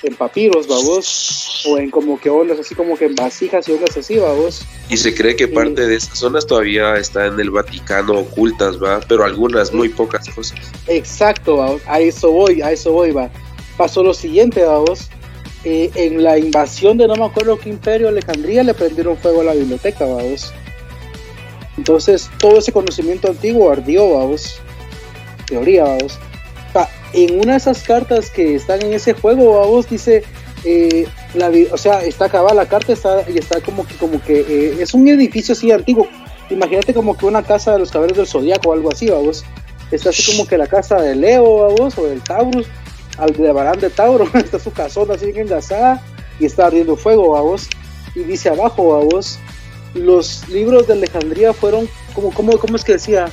[0.03, 3.95] en papiros, babos, o en como que ondas así como que en vasijas y ondas
[3.97, 4.66] así, babos.
[4.89, 8.99] Y se cree que parte de esas zonas todavía está en el Vaticano ocultas, va,
[9.07, 10.59] pero algunas muy pocas cosas.
[10.88, 11.82] Exacto, babos.
[11.88, 13.32] a eso voy, a eso voy, va.
[13.78, 15.09] Pasó lo siguiente, babos.
[15.64, 19.45] Eh, en la invasión de no me acuerdo qué imperio Alejandría le prendieron fuego a
[19.45, 20.53] la biblioteca, babos.
[21.84, 24.62] Entonces todo ese conocimiento antiguo ardió, babos.
[25.48, 26.18] Teoría, babos
[27.14, 30.24] en una de esas cartas que están en ese juego, a vos dice,
[30.66, 34.40] eh, la, o sea, está acabada la carta está, y está como que, como que
[34.40, 36.08] eh, es un edificio así antiguo.
[36.50, 39.46] Imagínate como que una casa de los caballeros del zodiaco o algo así, vos.
[39.92, 42.66] Está así como que la casa de Leo, vos, o del Taurus,
[43.18, 46.04] al de Barán de Tauro, está su casona así bien engasada
[46.40, 47.70] y está ardiendo fuego, vos.
[48.16, 49.38] Y dice abajo, vos,
[49.94, 53.32] los libros de Alejandría fueron, como, como, ¿cómo es que decía?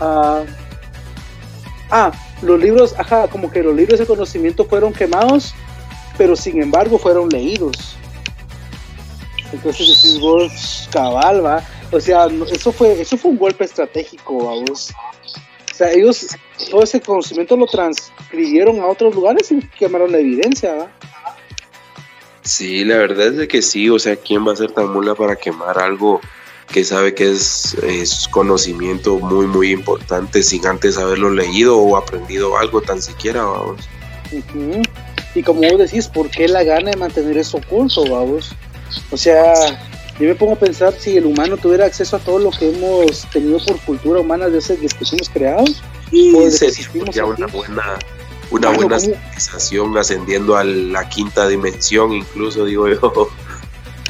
[0.00, 0.44] ah,
[1.90, 5.54] ah los libros, ajá, como que los libros de conocimiento fueron quemados,
[6.18, 7.96] pero sin embargo fueron leídos.
[9.52, 11.64] Entonces decís vos, cabal, va.
[11.92, 14.92] O sea, eso fue, eso fue un golpe estratégico, vos.
[15.72, 16.26] O sea, ellos
[16.70, 20.90] todo ese conocimiento lo transcribieron a otros lugares y quemaron la evidencia, ¿va?
[22.46, 25.14] Sí, la verdad es de que sí, o sea, ¿quién va a ser tan mula
[25.16, 26.20] para quemar algo
[26.72, 27.76] que sabe que es,
[28.30, 33.88] conocimiento muy, muy importante sin antes haberlo leído o aprendido algo tan siquiera, vamos.
[35.34, 38.52] Y como vos decís, ¿por qué la gana de mantener eso oculto, vamos?
[39.10, 39.54] O sea,
[40.18, 43.28] yo me pongo a pensar si el humano tuviera acceso a todo lo que hemos
[43.30, 45.82] tenido por cultura humana desde que fuimos creados.
[46.10, 47.98] Y sería una buena,
[48.50, 53.28] una buena civilización ascendiendo a la quinta dimensión, incluso digo yo.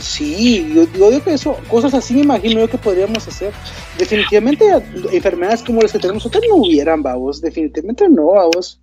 [0.01, 3.53] Sí, yo, digo que eso, cosas así me imagino yo que podríamos hacer.
[3.99, 4.65] Definitivamente
[5.13, 7.41] enfermedades como las que tenemos nosotros no hubieran, babos.
[7.41, 8.79] Definitivamente no, babos.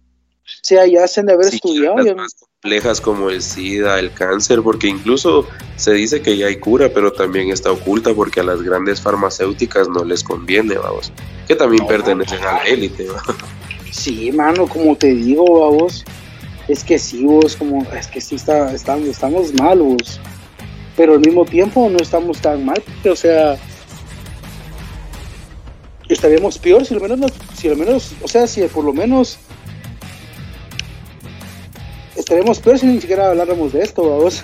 [0.61, 1.97] sea, ya hacen de haber estudiado.
[1.97, 6.57] Las más complejas como el SIDA, el cáncer, porque incluso se dice que ya hay
[6.57, 11.11] cura, pero también está oculta porque a las grandes farmacéuticas no les conviene, vamos.
[11.47, 13.07] Que también pertenecen a la élite,
[13.93, 16.03] Sí, mano, como te digo, vamos.
[16.67, 20.19] Es que sí, vos, como, es que sí está, estamos, estamos mal, vos.
[20.97, 23.55] Pero al mismo tiempo no estamos tan mal, o sea,
[26.09, 29.37] estaríamos peor si lo menos, si lo menos, o sea, si por lo menos
[32.15, 34.41] estaremos peor si ni siquiera habláramos de esto, vamos.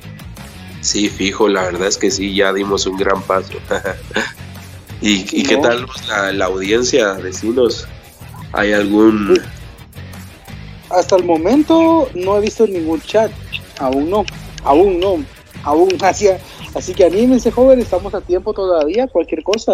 [0.80, 3.54] sí, fijo, la verdad es que sí, ya dimos un gran paso.
[5.00, 7.14] ¿Y, qué tal la, la audiencia?
[7.14, 7.88] Decinos,
[8.52, 9.40] ¿hay algún...?
[10.90, 13.30] Hasta el momento no he visto ningún chat,
[13.78, 14.24] aún no,
[14.64, 15.24] aún no,
[15.62, 16.28] aún así,
[16.74, 19.72] así que anímense jóvenes, estamos a tiempo todavía, cualquier cosa,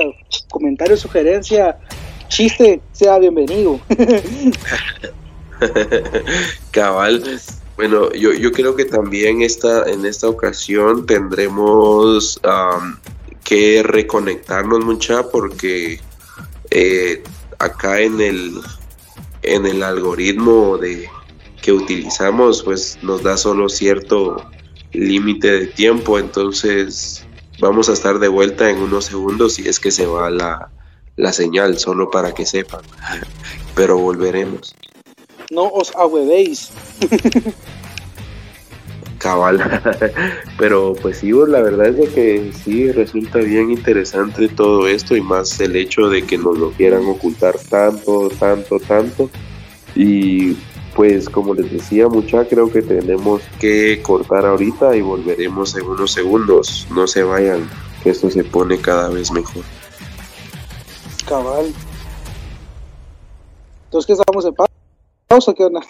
[0.51, 1.79] comentario, sugerencia,
[2.29, 3.81] chiste, sea bienvenido.
[6.71, 7.41] Cabal.
[7.77, 12.41] Bueno, yo, yo creo que también esta, en esta ocasión tendremos
[13.45, 16.01] que reconectarnos mucha porque
[16.71, 17.23] eh,
[17.59, 18.61] acá en el,
[19.43, 21.09] en el algoritmo de,
[21.63, 24.49] que utilizamos pues nos da solo cierto
[24.93, 27.27] límite de tiempo, entonces
[27.59, 30.71] vamos a estar de vuelta en unos segundos y es que se va la,
[31.17, 32.83] la señal, solo para que sepan,
[33.75, 34.75] pero volveremos.
[35.51, 36.71] No os ahuevéis.
[39.27, 39.59] Cabal,
[40.57, 45.59] pero pues sí, la verdad es que sí resulta bien interesante todo esto y más
[45.59, 49.29] el hecho de que nos lo quieran ocultar tanto, tanto, tanto.
[49.97, 50.57] Y
[50.95, 56.13] pues como les decía mucha, creo que tenemos que cortar ahorita y volveremos en unos
[56.13, 56.87] segundos.
[56.95, 57.69] No se vayan,
[58.05, 59.65] que esto se pone cada vez mejor.
[61.27, 61.75] Cabal.
[63.87, 64.55] Entonces, ¿qué estamos en
[65.27, 65.81] pausa, ¿qué onda?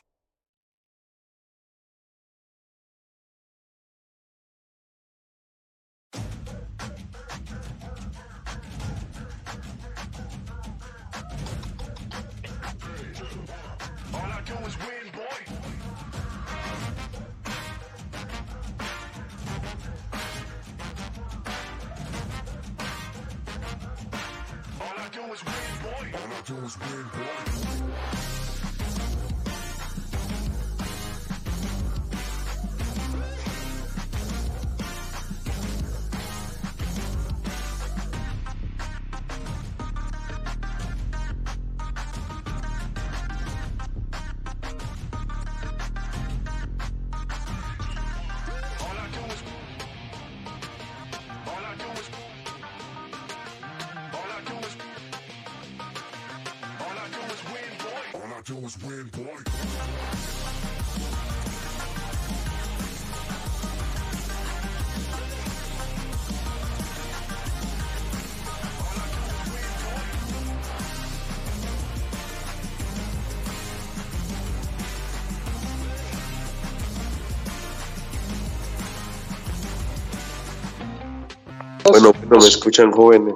[81.83, 83.35] Bueno, no me escuchan jóvenes.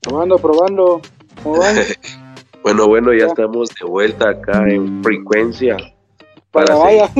[0.00, 1.00] Probando, probando.
[2.70, 5.76] bueno, bueno, ya, estamos de vuelta acá en frecuencia.
[6.52, 7.10] Para, vaya.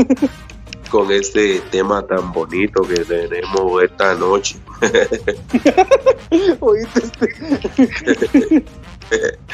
[0.91, 4.57] con este tema tan bonito que tenemos esta noche.
[6.61, 8.65] Oíste este.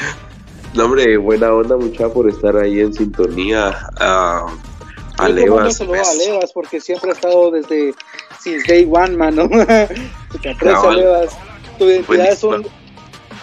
[0.75, 3.89] no, hombre, buena onda, mucha por estar ahí en sintonía.
[3.99, 4.51] Uh,
[5.17, 5.81] a Levas.
[5.81, 7.95] a Levas porque siempre ha estado desde
[8.39, 9.49] since day one, mano.
[10.41, 11.35] Te aprecio, Levas.
[11.79, 12.67] Tu identidad es un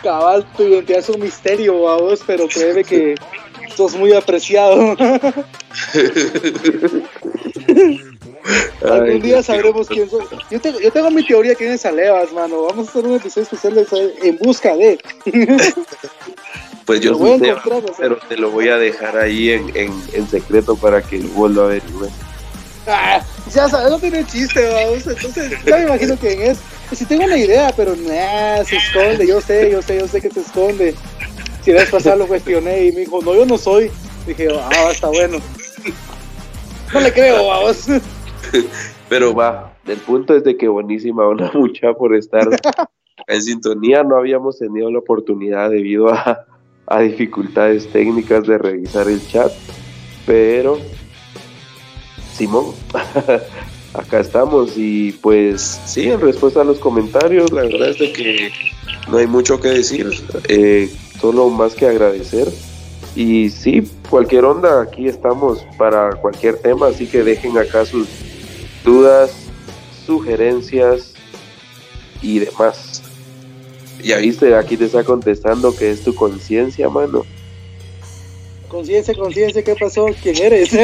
[0.04, 3.16] cabal, tu identidad es un misterio, vos, pero créeme que
[3.74, 4.94] sos muy apreciado.
[8.82, 10.24] Algún día sabremos quién sos.
[10.50, 12.64] Yo tengo, yo tengo mi teoría quién es Alevas, mano.
[12.64, 14.98] Vamos a hacer un episodio especial en busca de.
[16.84, 17.54] Pues yo sé,
[17.96, 21.62] pero te lo voy a dejar ahí en, en, en secreto para que vos lo
[21.62, 22.12] averigües.
[22.86, 23.22] Ah,
[23.54, 25.06] ya sabes, no tiene chiste, vamos.
[25.06, 26.58] Entonces, ya me imagino quién es.
[26.88, 29.26] Pues si tengo una idea, pero nah, se esconde.
[29.26, 30.94] Yo sé, yo sé, yo sé que se esconde.
[31.62, 33.90] Si la vez pasada lo cuestioné y me dijo, no, yo no soy.
[34.26, 35.38] Dije, ah, está bueno.
[36.92, 37.86] No le creo, vamos.
[39.08, 42.48] Pero va, el punto es de que buenísima una mucha por estar
[43.26, 44.02] en sintonía.
[44.02, 46.46] No habíamos tenido la oportunidad debido a,
[46.86, 49.52] a dificultades técnicas de revisar el chat,
[50.26, 50.78] pero
[52.34, 52.74] Simón,
[53.94, 58.50] acá estamos y pues sí, en respuesta a los comentarios, la verdad es de que
[59.08, 60.10] no hay mucho que decir,
[60.48, 60.90] eh,
[61.20, 62.48] solo más que agradecer
[63.14, 68.08] y sí, cualquier onda, aquí estamos para cualquier tema, así que dejen acá sus
[68.84, 69.32] dudas,
[70.04, 71.14] sugerencias
[72.20, 73.02] y demás.
[74.02, 77.24] Ya viste, aquí te está contestando que es tu conciencia, mano.
[78.68, 80.06] Conciencia, conciencia, ¿qué pasó?
[80.20, 80.72] ¿Quién eres?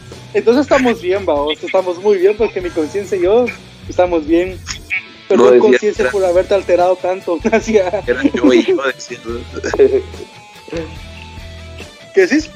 [0.34, 3.46] Entonces estamos bien, vamos, estamos muy bien porque mi conciencia y yo
[3.88, 4.58] estamos bien.
[5.28, 7.38] Perdón, conciencia por haberte alterado tanto.
[7.44, 7.62] Era
[8.34, 8.76] yo y yo
[12.14, 12.50] ¿Qué decís?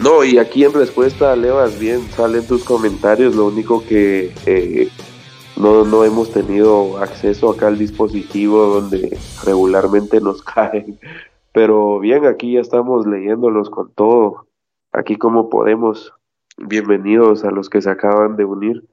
[0.00, 3.34] No, y aquí en respuesta, Levas, bien, salen tus comentarios.
[3.34, 4.88] Lo único que eh,
[5.56, 10.98] no, no hemos tenido acceso acá al dispositivo donde regularmente nos caen.
[11.52, 14.46] Pero bien, aquí ya estamos leyéndolos con todo.
[14.92, 16.12] Aquí como podemos.
[16.60, 18.84] Bienvenidos a los que se acaban de unir.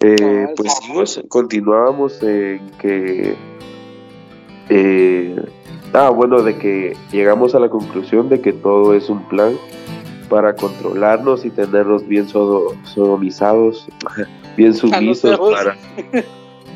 [0.00, 3.34] Eh, pues continuábamos en que
[4.68, 5.36] eh,
[5.92, 9.56] ah bueno de que llegamos a la conclusión de que todo es un plan
[10.28, 13.88] para controlarnos y tenernos bien sodomizados
[14.56, 15.76] bien sumisos para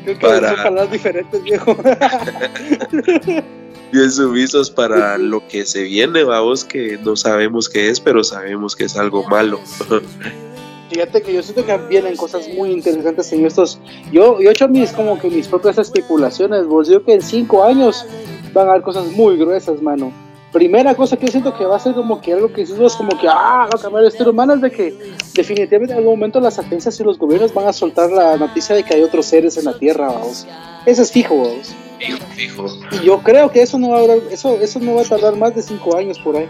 [0.05, 1.75] Creo que para diferentes viejo
[3.91, 8.75] bien sumisos para lo que se viene vamos que no sabemos qué es pero sabemos
[8.75, 9.59] que es algo malo
[10.89, 13.77] Fíjate que yo siento que vienen cosas muy interesantes en estos.
[14.11, 16.65] Yo, yo he hecho mis como que mis propias especulaciones.
[16.65, 18.05] Vos digo que en cinco años
[18.53, 20.13] van a haber cosas muy gruesas, mano.
[20.53, 23.09] Primera cosa que yo siento que va a ser como que algo que es como
[23.19, 26.39] que ah, va a cambiar el estilo humano es de que definitivamente en algún momento
[26.39, 29.57] las agencias y los gobiernos van a soltar la noticia de que hay otros seres
[29.57, 30.47] en la Tierra, vamos.
[30.85, 31.75] Eso es fijo, vamos.
[31.99, 32.65] Fijo, fijo.
[32.91, 35.55] Y yo creo que eso no va a eso, eso no va a tardar más
[35.55, 36.47] de cinco años por ahí.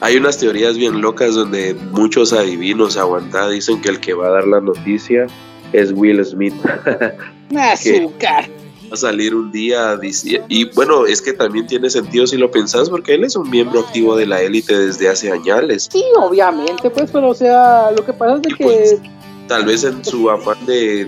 [0.00, 4.30] Hay unas teorías bien locas donde muchos adivinos aguantados dicen que el que va a
[4.30, 5.26] dar la noticia
[5.72, 6.54] es Will Smith.
[7.56, 8.48] Azúcar.
[8.90, 9.98] va a salir un día
[10.48, 13.80] y bueno, es que también tiene sentido si lo pensás porque él es un miembro
[13.80, 15.88] activo de la élite desde hace años.
[15.90, 18.96] Sí, obviamente, pues, pero o sea, lo que pasa es de que pues,
[19.50, 21.06] tal vez en su afán de,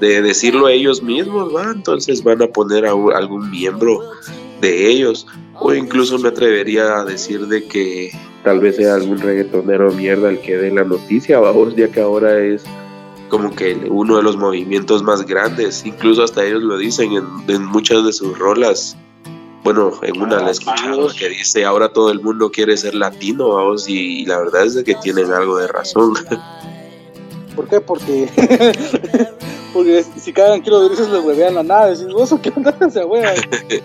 [0.00, 1.72] de, decirlo a ellos mismos, ¿va?
[1.72, 4.00] entonces van a poner a algún miembro
[4.62, 5.26] de ellos.
[5.60, 8.12] O incluso me atrevería a decir de que
[8.44, 12.38] tal vez sea algún reggaetonero mierda el que dé la noticia, vamos, ya que ahora
[12.38, 12.64] es
[13.28, 17.12] como que uno de los movimientos más grandes, incluso hasta ellos lo dicen
[17.46, 18.96] en, muchas de sus rolas.
[19.64, 23.86] Bueno, en una la escuchado que dice ahora todo el mundo quiere ser latino, vamos,
[23.86, 26.14] y, la verdad es de que tienen algo de razón.
[27.56, 27.80] ¿Por qué?
[27.80, 28.28] Porque,
[29.72, 33.02] porque si cada kilo de les huevean la nave, si vos qué onda se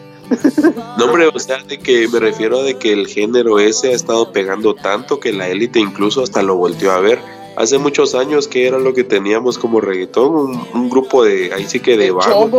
[0.98, 3.96] No, hombre, o sea, de que me refiero a de que el género ese ha
[3.96, 7.20] estado pegando tanto que la élite incluso hasta lo volteó a ver.
[7.58, 11.82] Hace muchos años que era lo que teníamos como reggaetón, un, grupo de, ahí sí
[11.82, 12.50] que de vagos,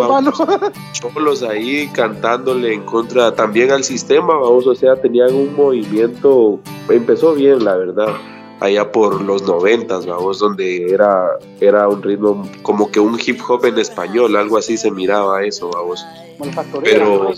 [0.92, 6.60] cholos ahí cantándole en contra también al sistema, vamos, o sea, tenían un movimiento,
[6.90, 8.14] empezó bien, la verdad
[8.62, 13.64] allá por los noventas, vamos, donde era, era un ritmo como que un hip hop
[13.64, 16.04] en español, algo así se miraba eso, vamos.
[16.82, 17.32] Pero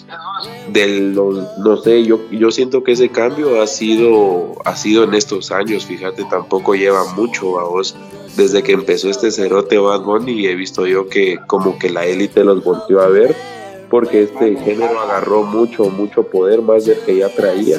[0.69, 5.15] de los, no sé, yo, yo siento que ese cambio ha sido, ha sido en
[5.15, 7.97] estos años, fíjate, tampoco lleva mucho, vamos.
[8.37, 12.45] Desde que empezó este cerote Bad Bunny he visto yo que como que la élite
[12.45, 13.35] los volvió a ver
[13.95, 17.79] porque este género agarró mucho, mucho poder más del que ya traía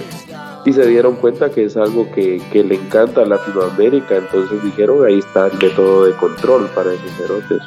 [0.63, 5.20] y se dieron cuenta que es algo que, le encanta a Latinoamérica, entonces dijeron ahí
[5.20, 7.59] está el método de control para esos cerotes.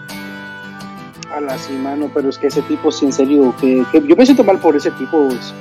[1.31, 4.25] A la sí, mano, pero es que ese tipo, sí, en serio, que, yo me
[4.25, 5.29] siento mal por ese tipo.
[5.29, 5.53] Pues.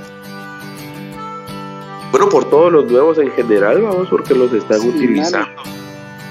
[2.12, 5.62] Bueno, por todos los nuevos en general, vamos, porque los están utilizando.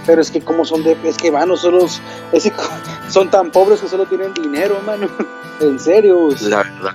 [0.07, 1.86] Pero es que como son de, es que mano, solo
[3.09, 5.09] son tan pobres que solo tienen dinero, mano.
[5.61, 6.28] en serio.
[6.42, 6.94] La verdad.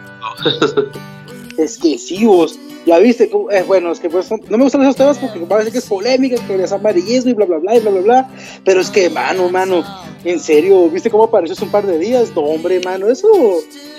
[1.58, 4.96] es que sí, vos ya viste, eh, bueno, es que pues, no me gustan esos
[4.96, 7.92] temas porque parece que es polémica, que es amarillismo y bla, bla, bla, y bla,
[7.92, 8.30] bla, bla.
[8.66, 9.84] Pero es que, mano, mano,
[10.24, 12.32] en serio, ¿viste cómo apareció hace un par de días?
[12.36, 13.28] No, hombre, mano, eso,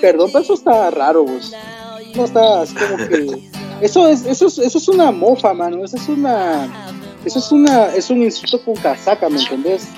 [0.01, 1.53] perdón, pero eso está raro, vos.
[2.17, 3.51] No estás como que.
[3.81, 5.85] Eso es, eso es, eso es una mofa, mano.
[5.85, 6.69] Eso es una.
[7.25, 7.95] Eso es una.
[7.95, 9.89] Es un insulto con casaca, ¿me entendés?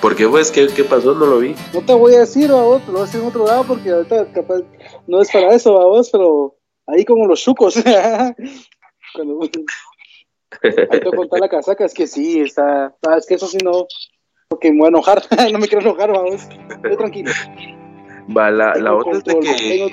[0.00, 0.50] ¿Por qué, pues?
[0.50, 1.14] ¿Qué, ¿Qué pasó?
[1.14, 1.54] No lo vi.
[1.72, 3.90] No te voy a decir, a vos, lo voy a decir en otro lado porque
[3.90, 4.60] ahorita capaz
[5.06, 6.56] no es para eso, a vos, pero
[6.86, 7.74] ahí como los chucos.
[9.14, 13.58] Cuando, ahí te contar la casaca, es que sí, está, ah, es que eso sí
[13.62, 13.86] no,
[14.48, 15.22] porque me voy a enojar,
[15.52, 17.32] no me quiero enojar, vamos, estoy tranquilo.
[18.34, 19.90] Va, la, la otra es de que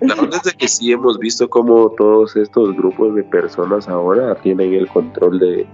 [0.06, 4.36] la otra es de que sí hemos visto como todos estos grupos de personas ahora
[4.36, 5.66] tienen el control de,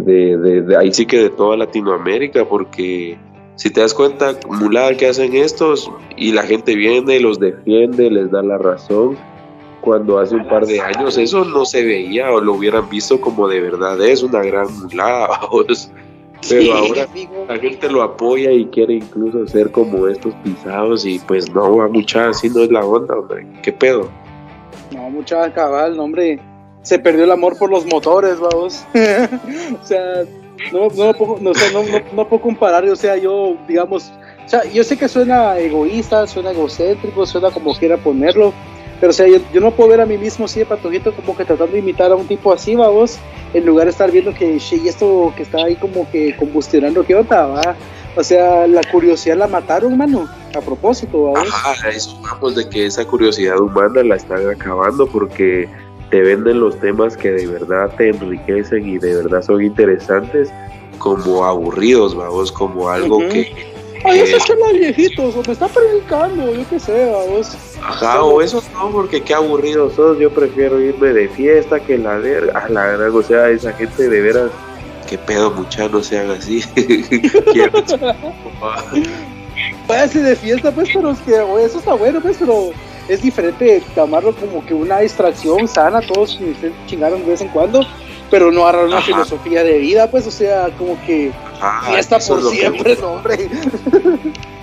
[0.00, 3.18] de, de, de ahí sí que de toda Latinoamérica porque
[3.56, 8.30] si te das cuenta, mulada que hacen estos y la gente viene, los defiende, les
[8.30, 9.16] da la razón.
[9.80, 13.48] cuando hace un par de años eso no se veía o lo hubieran visto como
[13.48, 15.40] de verdad es una gran mulada,
[16.48, 17.06] pero ahora
[17.48, 21.88] la gente lo apoya y quiere incluso ser como estos pisados y pues no, a
[21.88, 24.08] mucha así no es la onda, hombre, ¿qué pedo?
[24.92, 26.38] No, mucha cabal, hombre,
[26.82, 30.24] se perdió el amor por los motores, vamos, o sea,
[30.72, 31.82] no, no, puedo, no, no,
[32.12, 34.12] no, puedo comparar, o sea, yo, digamos,
[34.44, 38.52] o sea, yo sé que suena egoísta, suena egocéntrico, suena como quiera ponerlo,
[39.00, 41.44] pero, o sea, yo, no puedo ver a mí mismo así de patojito como que
[41.44, 43.18] tratando de imitar a un tipo así, vamos,
[43.52, 47.14] en lugar de estar viendo que, y esto que está ahí como que combustionando, ¿qué
[47.14, 47.76] onda, va?
[48.16, 51.48] O sea, la curiosidad la mataron, mano, a propósito, ¿vamos?
[51.52, 55.68] Ajá, eso vamos de que esa curiosidad humana la están acabando porque
[56.10, 60.50] te venden los temas que de verdad te enriquecen y de verdad son interesantes
[60.98, 63.75] como aburridos, vamos, como algo que
[64.06, 67.56] Ay, ese es los viejitos, o me está predicando, yo qué sé, vos.
[67.82, 72.18] Ajá, o eso no, porque qué aburridos sos, yo prefiero irme de fiesta que la
[72.18, 74.50] verga, a la verga, o sea, esa gente de veras,
[75.08, 76.62] qué pedo mucha, no sean así.
[79.88, 81.32] Váyase de fiesta, pues, pero es que,
[81.64, 82.70] eso está bueno, pues, pero
[83.08, 86.38] es diferente tomarlo como que una distracción sana, todos
[86.86, 87.80] chingaron de vez en cuando,
[88.30, 91.32] pero no agarrar una filosofía de vida, pues, o sea, como que
[91.86, 93.48] fiesta por siempre, hombre.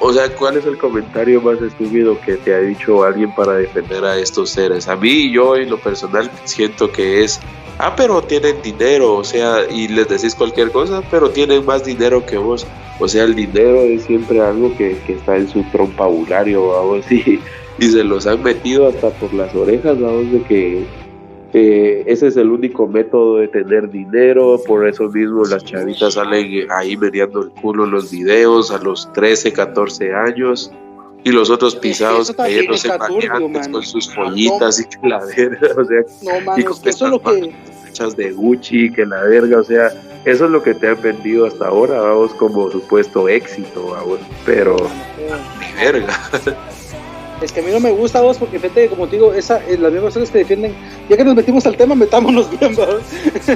[0.00, 4.04] O, sea, ¿cuál es el comentario más estúpido que te ha dicho alguien para defender
[4.04, 4.86] a estos seres?
[4.86, 7.40] A mí, yo en lo personal siento que es,
[7.78, 12.24] ah, pero tienen dinero, o sea, y les decís cualquier cosa, pero tienen más dinero
[12.26, 12.66] que vos.
[13.00, 17.40] O sea, el dinero es siempre algo que, que está en su trompabulario, vamos, y,
[17.78, 20.86] y se los han metido hasta por las orejas, vamos, de que
[21.58, 26.96] ese es el único método de tener dinero, por eso mismo las chavitas salen ahí
[26.96, 30.70] mediando el culo en los videos a los 13, 14 años
[31.24, 32.90] y los otros pisados cayéndose
[33.70, 37.54] con sus pollitas y la verga, o sea, no, y con eso es lo que
[38.14, 39.90] de Gucci, que la verga, o sea,
[40.26, 44.76] eso es lo que te han vendido hasta ahora, vamos, como supuesto éxito, vamos, pero
[45.58, 46.20] ni verga.
[47.42, 49.76] Es que a mí no me gusta vos porque gente, como te digo, esa, eh,
[49.78, 50.74] las mismas cosas que defienden,
[51.08, 53.02] ya que nos metimos al tema, metámonos bien, vos.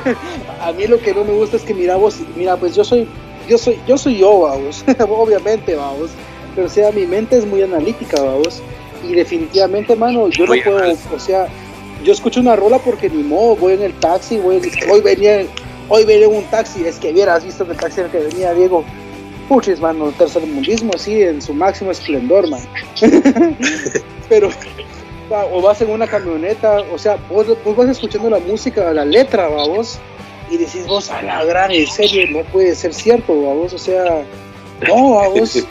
[0.60, 3.08] a mí lo que no me gusta es que mira vos, mira, pues yo soy,
[3.48, 6.10] yo soy, yo soy yo, vamos, obviamente, vamos,
[6.54, 8.62] pero o sea, mi mente es muy analítica, vamos,
[9.08, 11.48] y definitivamente, mano, yo no puedo, o sea,
[12.04, 14.60] yo escucho una rola porque ni modo, voy en el taxi, voy,
[14.90, 15.46] hoy venía,
[15.88, 18.18] hoy venía en un taxi, es que vieras visto que el taxi en el que
[18.18, 18.84] venía Diego,
[19.50, 22.60] puches, mano, tercermundismo así en su máximo esplendor, man.
[24.28, 24.48] Pero,
[25.28, 29.98] o vas en una camioneta, o sea, vos, vas escuchando la música, la letra, vos,
[30.52, 34.22] y decís vos, a la gran, en serio, no puede ser cierto, vos, o sea,
[34.86, 35.58] no, vos.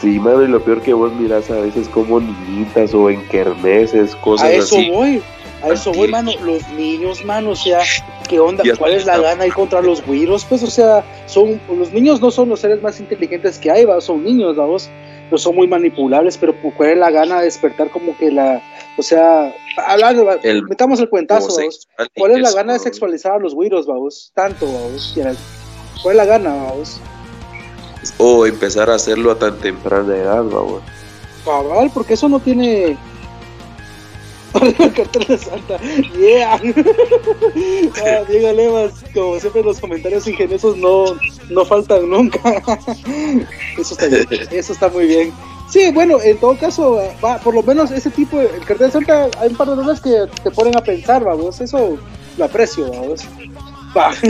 [0.00, 4.14] Sí, mano, y lo peor que vos mirás a veces como niñitas o en kermeses,
[4.16, 4.54] cosas así.
[4.54, 5.22] A eso voy,
[5.62, 7.80] a eso voy, mano, los niños, mano, o sea,
[8.28, 8.64] ¿qué onda?
[8.78, 10.44] ¿Cuál es la gana ahí contra los güiros?
[10.44, 14.00] Pues, o sea, son, los niños no son los seres más inteligentes que hay, ¿va?
[14.00, 14.88] son niños, vamos,
[15.30, 18.62] no son muy manipulables, pero ¿cuál es la gana de despertar como que la,
[18.96, 19.54] o sea,
[19.86, 20.26] hablando,
[20.68, 21.56] metamos el cuentazo.
[22.16, 24.32] ¿cuál es la gana de sexualizar a los güiros, vamos?
[24.34, 25.14] Tanto, vamos,
[26.02, 27.00] ¿cuál es la gana, vamos?
[28.18, 30.82] O empezar a hacerlo a tan temprana edad, vamos.
[31.44, 32.96] Cabal, porque eso no tiene
[34.94, 35.78] cartel de Santa.
[36.18, 36.54] Yeah.
[38.06, 41.16] ah, Diego Lemas, como siempre los comentarios ingeniosos no,
[41.50, 42.38] no faltan nunca.
[43.78, 45.32] eso está bien, eso está muy bien.
[45.68, 48.92] Sí, bueno, en todo caso, va, por lo menos ese tipo, de, el cartel de
[48.92, 51.98] Santa, hay un par de rolas que te ponen a pensar, vamos, eso
[52.36, 53.22] lo aprecio, vamos.
[53.96, 54.12] Va.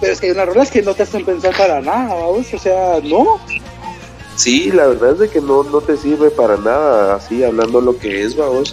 [0.00, 2.58] Pero es que hay unas rolas que no te hacen pensar para nada, vamos, o
[2.58, 3.40] sea, no.
[4.38, 7.98] Sí, la verdad es de que no, no te sirve para nada, así hablando lo
[7.98, 8.72] que es, vamos.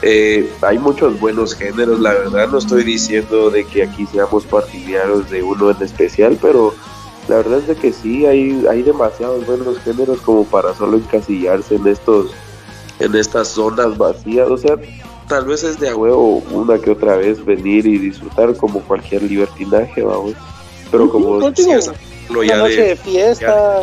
[0.00, 5.28] Eh, hay muchos buenos géneros, la verdad no estoy diciendo de que aquí seamos partidarios
[5.28, 6.74] de uno en especial, pero
[7.28, 11.74] la verdad es de que sí, hay, hay demasiados buenos géneros como para solo encasillarse
[11.74, 12.30] en estos,
[12.98, 14.76] en estas zonas vacías, o sea,
[15.28, 19.22] tal vez es de a huevo una que otra vez venir y disfrutar como cualquier
[19.22, 20.32] libertinaje, vamos.
[20.90, 23.82] Pero como lo ya noche de, fiesta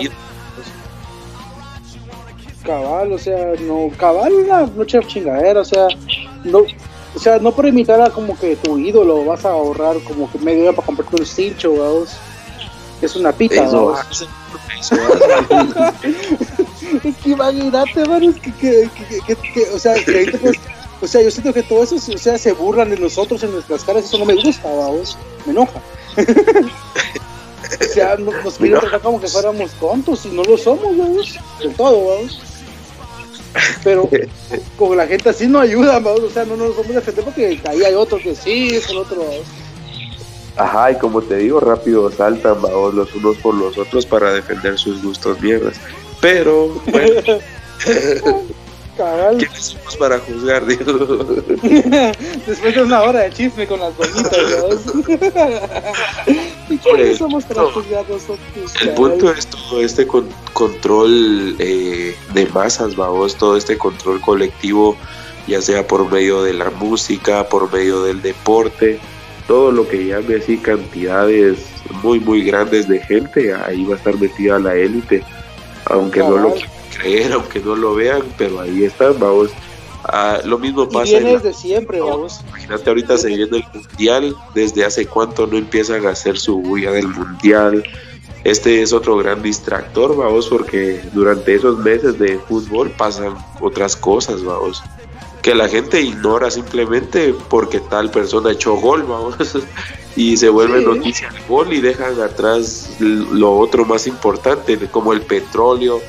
[2.64, 5.88] cabal, o sea, no, cabal una noche chingadera, o sea,
[6.44, 6.66] no,
[7.16, 10.38] o sea, no por imitar a como que tu ídolo vas a ahorrar como que
[10.40, 12.18] medio día para comprarte un cincho, vamos.
[13.02, 14.00] Es una pita, vamos.
[17.04, 18.90] es que imagínate, mano, es que, que,
[19.28, 20.58] que, que, o sea, que pues,
[21.02, 23.84] o sea, yo siento que todo eso, o sea, se burlan de nosotros en nuestras
[23.84, 25.82] caras, eso no me gusta, vamos, me enoja.
[26.18, 31.74] o sea, nos, quieren tratar como que fuéramos tontos y no lo somos, vamos, del
[31.74, 32.40] todo, vamos.
[33.84, 34.10] Pero
[34.78, 37.84] con la gente así no ayuda, o sea, no nos vamos a defender porque ahí
[37.84, 39.24] hay otro que sí, es el otro.
[40.58, 44.78] Ajá, y como te digo, rápido saltan, vamos, los unos por los otros para defender
[44.78, 45.80] sus gustos mierdas.
[46.20, 47.40] Pero, bueno.
[48.98, 49.38] Cabal.
[49.38, 50.84] ¿Quiénes somos para juzgar, digo?
[52.48, 54.32] Después de una hora de chisme con las bonitas,
[56.70, 58.74] ¿Y quiénes somos para juzgar nosotros?
[58.82, 64.96] El punto es todo este con- control eh, de masas, vamos, todo este control colectivo,
[65.48, 69.00] ya sea por medio de la música, por medio del deporte,
[69.48, 71.60] todo lo que llame así cantidades
[72.04, 75.24] muy, muy grandes de gente, ahí va a estar metida la élite,
[75.86, 76.70] aunque no lo Cabal.
[76.98, 79.50] Creer, aunque no lo vean, pero ahí están, vamos.
[80.04, 82.42] Ah, lo mismo Y pasa la- desde siempre, vamos.
[82.48, 87.08] Imagínate ahorita viene el mundial, desde hace cuánto no empiezan a hacer su bulla del
[87.08, 87.84] mundial.
[88.44, 94.44] Este es otro gran distractor, vamos, porque durante esos meses de fútbol pasan otras cosas,
[94.44, 94.82] vamos,
[95.44, 99.36] que la gente ignora simplemente porque tal persona echó gol, vamos,
[100.16, 100.86] y se vuelve Sí.
[100.86, 106.02] noticia el gol y dejan atrás lo otro más importante, como el petróleo,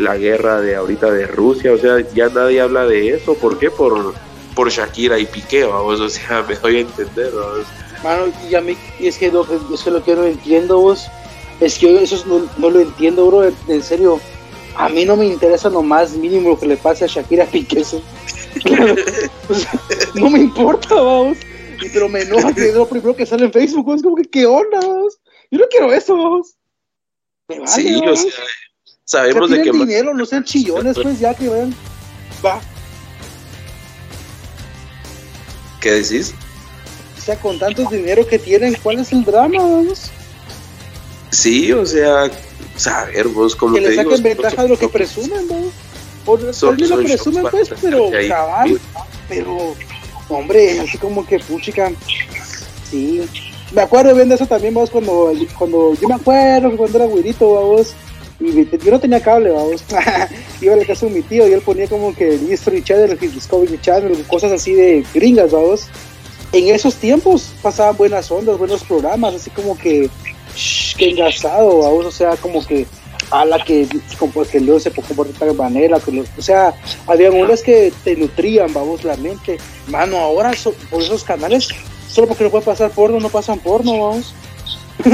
[0.00, 3.70] la guerra de ahorita de Rusia, o sea, ya nadie habla de eso, ¿por qué?
[3.70, 4.14] Por,
[4.54, 7.66] por Shakira y Piqué, vamos, o sea, me doy a entender, vamos.
[8.02, 10.78] Mano, y a mí, y es que lo que, es que lo que no entiendo,
[10.78, 11.06] vos,
[11.60, 14.18] es que yo eso no, no lo entiendo, bro, en, serio.
[14.76, 17.80] A mí no me interesa lo más mínimo lo que le pase a Shakira Piqué.
[17.80, 18.02] eso.
[19.48, 19.72] O sea,
[20.14, 21.38] no me importa, vamos.
[21.92, 24.46] Pero me enoja que es lo primero que sale en Facebook, es como que, ¿qué
[24.46, 25.18] onda, vamos?
[25.50, 26.56] Yo no quiero eso, vamos.
[27.48, 28.32] Me vale, Sí, o sea,
[29.10, 31.74] sabemos de que dinero, no sean chillones, pues ya que vayan.
[32.44, 32.60] Va,
[35.80, 36.32] ¿Qué decís?
[37.18, 40.10] o sea, con tantos dinero que tienen, ¿cuál es el drama, vamos?
[41.30, 42.30] Sí, o sea,
[42.76, 45.56] saber vos como que te le digo, saquen ventaja de lo que presumen, ¿no?
[46.24, 48.80] Por son- lo presumen, pues, pero cabal,
[49.28, 49.74] pero,
[50.28, 51.90] hombre, así como que puchica,
[52.88, 53.22] sí.
[53.72, 57.46] Me acuerdo bien de eso también, vos, cuando, cuando, yo me acuerdo cuando era güirito,
[57.46, 57.94] vos,
[58.40, 59.84] y yo no tenía cable, vamos,
[60.60, 63.34] iba a la casa de mi tío y él ponía como que History Channel, el
[63.34, 65.88] Discovery Channel, cosas así de gringas, vamos.
[66.52, 70.08] En esos tiempos pasaban buenas ondas, buenos programas, así como que,
[70.56, 72.86] shh, que engasado, vamos, o sea, como que
[73.30, 73.86] a la que
[74.50, 75.98] que luego se comporta de tal manera,
[76.36, 76.74] o sea,
[77.06, 79.58] había unas que te nutrían, vamos, la mente.
[79.86, 80.52] Mano, ahora
[80.90, 81.68] por esos canales,
[82.08, 84.34] solo porque no puede pasar porno, no pasan porno, vamos.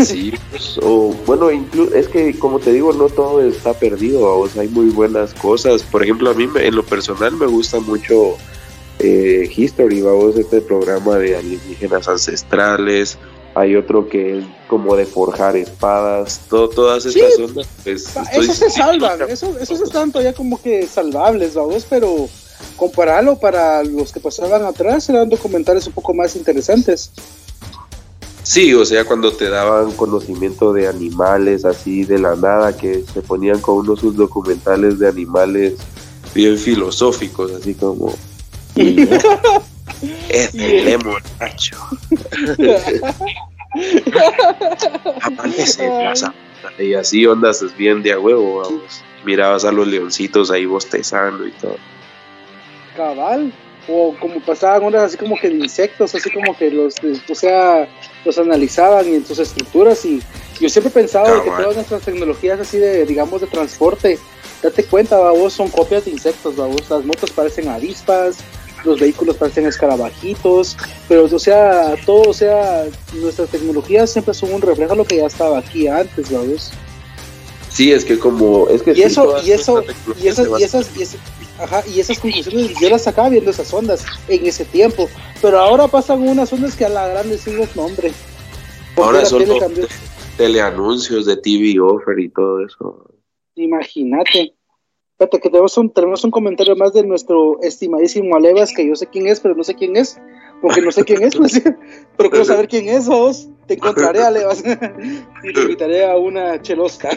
[0.05, 4.57] Sí, pues, o bueno, inclu- es que como te digo, no todo está perdido, vamos,
[4.57, 5.83] hay muy buenas cosas.
[5.83, 8.37] Por ejemplo, a mí me- en lo personal me gusta mucho
[8.99, 13.19] eh, History, vamos, este programa de alienígenas ancestrales.
[13.55, 17.19] Hay otro que es como de forjar espadas, todo, todas Sí.
[17.21, 17.69] estas ondas.
[17.85, 22.29] Pues, Ah, Esos se salvan, esos, esos están todavía como que salvables, vamos, pero
[22.77, 27.11] compararlo para los que pasaban atrás eran documentales un poco más interesantes.
[28.47, 33.21] Sí, o sea, cuando te daban conocimiento de animales así de la nada, que se
[33.21, 35.75] ponían con unos sus documentales de animales
[36.33, 38.15] bien filosóficos, así como...
[40.29, 41.77] Es el lemon, macho.
[45.23, 46.33] Amanece, pasa.
[46.79, 49.03] Y así ondas es bien de a huevo, vamos.
[49.25, 51.77] Mirabas a los leoncitos ahí bostezando y todo.
[52.97, 53.53] cabal
[53.89, 56.95] o como pasaban ondas así como que de insectos así como que los
[57.29, 57.89] o sea
[58.25, 60.21] los analizaban y en sus estructuras y
[60.61, 64.19] yo siempre pensaba de que todas nuestras tecnologías así de digamos de transporte
[64.63, 68.39] date cuenta vos son copias de insectos vos las motos parecen avispas
[68.85, 70.77] los vehículos parecen escarabajitos
[71.09, 72.85] pero o sea todo o sea
[73.15, 76.73] nuestras tecnologías siempre son un reflejo de lo que ya estaba aquí antes vamos
[77.77, 78.71] Sí, es que como...
[78.71, 79.85] Es que y eso y eso
[80.19, 81.21] y esas y esas y esas,
[81.59, 85.09] ajá, y esas conclusiones yo las sacaba viendo esas ondas en ese tiempo
[85.41, 88.13] pero ahora pasan unas ondas que a la grande decimos nombre
[88.97, 89.63] Ahora son los
[90.39, 93.11] teleanuncios de TV Offer y todo eso.
[93.55, 94.55] imagínate
[95.19, 99.07] Espérate, que tenemos un, tenemos un comentario más de nuestro estimadísimo Alevas, que yo sé
[99.07, 100.21] quién es, pero no sé quién es,
[100.61, 101.63] porque no sé quién es, pues,
[102.19, 103.49] pero quiero saber quién es vos.
[103.67, 104.63] Te encontraré, Alevas,
[105.43, 107.09] y te invitaré a una chelosca.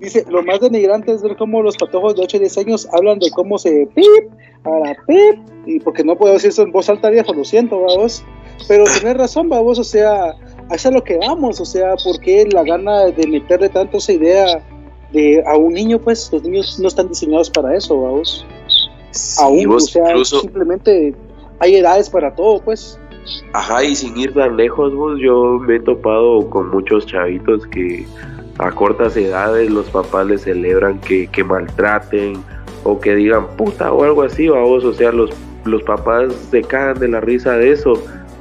[0.00, 3.18] dice, lo más denigrante es ver cómo los patojos de 8 y 10 años hablan
[3.18, 4.30] de cómo se pip,
[4.62, 8.24] para pip, y porque no puedo decir eso en voz alta, viejo, lo siento, vamos.
[8.68, 10.30] Pero tenés razón, vamos, o sea,
[10.70, 13.98] a eso es a lo que vamos, o sea, porque la gana de meterle tanto
[13.98, 14.62] esa idea
[15.12, 18.46] de a un niño, pues los niños no están diseñados para eso, vamos.
[19.10, 21.14] Sí, Aún, o sea, incluso, simplemente
[21.60, 22.98] hay edades para todo, pues.
[23.52, 28.06] ajá, y sin ir tan lejos, vos, yo me he topado con muchos chavitos que
[28.58, 32.42] a cortas edades los papás les celebran que, que maltraten
[32.84, 35.30] o que digan puta o algo así, vamos, o sea, los,
[35.64, 37.94] los papás se cagan de la risa de eso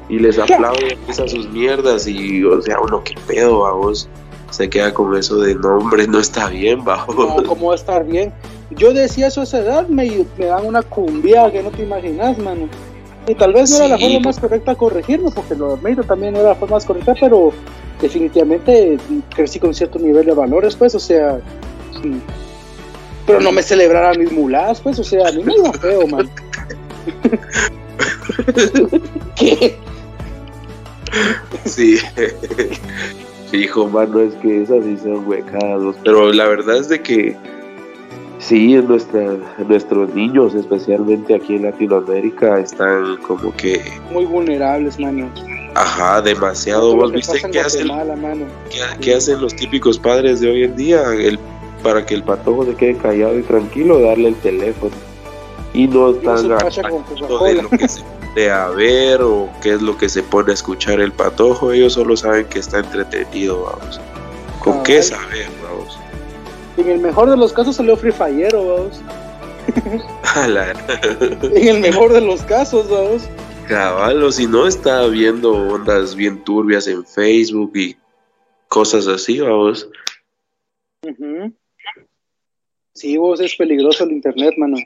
[0.08, 4.08] y les aplauden a sus mierdas y, o sea, uno qué pedo, vamos,
[4.52, 7.16] se queda con eso de no, hombre, no está bien, vamos.
[7.16, 8.32] No, ¿cómo va a estar bien?
[8.72, 12.38] Yo decía eso a esa edad, me, me dan una cumbia que no te imaginas,
[12.38, 12.70] mano.
[13.28, 16.40] Y tal vez no era la forma más correcta corregirlo, porque lo de también no
[16.40, 17.52] era la forma más correcta, pero
[18.02, 18.98] definitivamente
[19.34, 21.40] crecí con cierto nivel de valores, pues, o sea,
[23.26, 26.30] pero no me celebrara mis muladas, pues, o sea, a mí me iba feo, man.
[29.36, 29.78] ¿Qué?
[31.66, 31.98] Sí.
[33.52, 35.96] Hijo, mano, es que esas sí son huecados.
[36.04, 37.36] Pero la verdad es de que
[38.40, 43.82] sí, nuestra, nuestros niños, especialmente aquí en Latinoamérica, están como que...
[44.12, 45.30] Muy vulnerables, mano.
[45.76, 46.95] Ajá, demasiado.
[46.95, 47.91] ¿Vos viste qué hacen,
[49.02, 51.03] qué, hacen los típicos padres de hoy en día?
[51.14, 51.38] El,
[51.84, 54.95] para que el patojo se quede callado y tranquilo, darle el teléfono.
[55.73, 56.49] Y no están de
[57.61, 61.02] lo que se pone a ver o qué es lo que se pone a escuchar
[61.02, 61.73] el patojo.
[61.73, 63.99] Ellos solo saben que está entretenido, vamos.
[64.64, 65.99] ¿Con qué saber, vamos?
[66.77, 69.02] En el mejor de los casos salió Free Fire, vamos.
[71.53, 73.23] en el mejor de los casos, vamos.
[73.68, 77.96] Cabal, si no está viendo ondas bien turbias en Facebook y
[78.68, 79.90] cosas así, vamos.
[82.94, 84.78] Sí, vos es peligroso el internet, mano.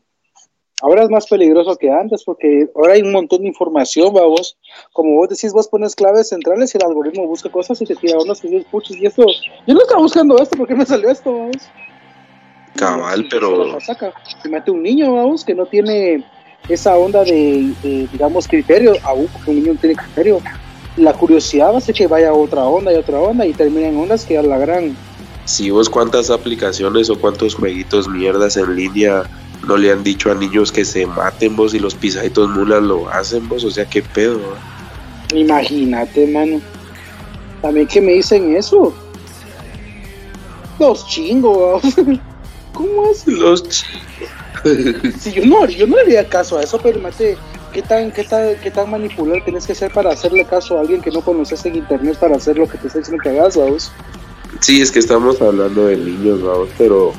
[0.81, 4.57] Ahora es más peligroso que antes porque ahora hay un montón de información, vamos.
[4.93, 8.18] Como vos decís, vos pones claves centrales y el algoritmo busca cosas y te tira
[8.18, 9.26] ondas y puches y esto.
[9.68, 11.69] Yo no estaba buscando esto, ¿por qué me salió esto, vamos?
[12.77, 13.77] Cabal, pero.
[13.81, 16.23] Se mete un niño, vamos, que no tiene
[16.68, 17.73] esa onda de,
[18.11, 20.41] digamos, criterio, aún porque un niño no tiene criterio,
[20.98, 24.26] la curiosidad hace que vaya a otra onda y otra onda y termina en ondas
[24.26, 24.95] que a la gran.
[25.45, 29.23] Si vos cuántas aplicaciones o cuántos jueguitos mierdas en línea
[29.68, 33.10] no le han dicho a niños que se maten vos y los pisaditos mulas lo
[33.10, 34.40] hacen vos, o sea, qué pedo.
[35.34, 36.61] Imagínate, mano.
[37.61, 38.94] También que me dicen eso.
[40.80, 41.84] Los chingos.
[42.73, 43.27] ¿Cómo es?
[43.27, 44.38] Los chingos
[45.19, 47.38] sí, yo no, yo no le haría caso a eso, pero mate,
[47.73, 51.01] ¿qué tan, qué tan, qué tan manipular tienes que ser para hacerle caso a alguien
[51.01, 53.91] que no conoces en internet para hacer lo que te está diciendo que hagas, vamos?
[54.61, 57.13] Sí, es que estamos hablando de niños, vamos, pero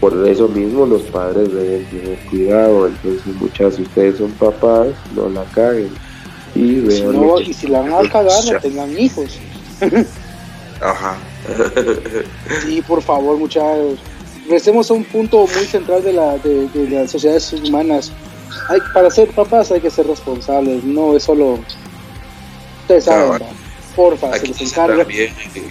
[0.00, 2.86] por eso mismo los padres deben tener cuidado.
[2.86, 5.90] Entonces, muchas de ustedes son papás, no la caguen.
[6.54, 7.12] Y vean.
[7.12, 9.38] no, y si la van a cagar, no tengan hijos.
[10.80, 11.16] Ajá.
[12.62, 13.98] sí, por favor, muchachos
[14.50, 18.12] regresemos a un punto muy central de, la, de, las sociedades humanas.
[18.68, 21.60] Hay, para ser papás hay que ser responsables, no es solo.
[22.82, 23.46] Ustedes saben,
[23.94, 25.04] porfa, se les encarga.
[25.04, 25.70] También, eh,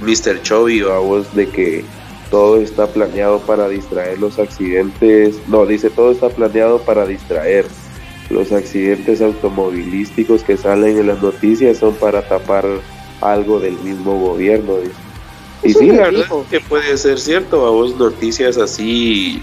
[0.00, 0.42] Mr.
[0.42, 1.84] Chovy, a vos de que
[2.30, 5.34] todo está planeado para distraer los accidentes.
[5.48, 7.66] No, dice todo está planeado para distraer.
[8.28, 12.64] Los accidentes automovilísticos que salen en las noticias son para tapar
[13.20, 14.76] algo del mismo gobierno.
[14.76, 15.09] Dice.
[15.62, 19.42] Y sí, la verdad que puede ser cierto, a vos noticias así,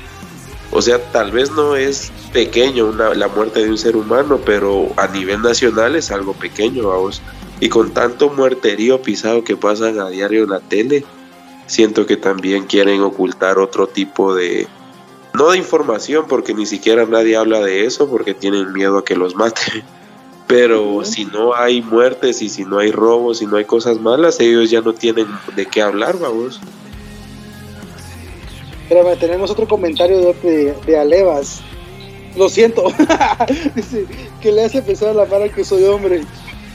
[0.72, 4.92] o sea, tal vez no es pequeño una, la muerte de un ser humano, pero
[4.98, 7.22] a nivel nacional es algo pequeño, a vos.
[7.60, 11.06] Y con tanto muerterío pisado que pasan a diario en la tele,
[11.68, 14.68] siento que también quieren ocultar otro tipo de,
[15.34, 19.16] no de información, porque ni siquiera nadie habla de eso, porque tienen miedo a que
[19.16, 19.84] los maten
[20.48, 24.40] pero si no hay muertes y si no hay robos y no hay cosas malas,
[24.40, 26.60] ellos ya no tienen de qué hablar, vamos.
[28.84, 31.62] Espérame, tenemos otro comentario de, de Alevas.
[32.38, 32.84] Lo siento.
[33.76, 34.06] Dice
[34.42, 36.24] que le hace pensar a la mara que soy hombre.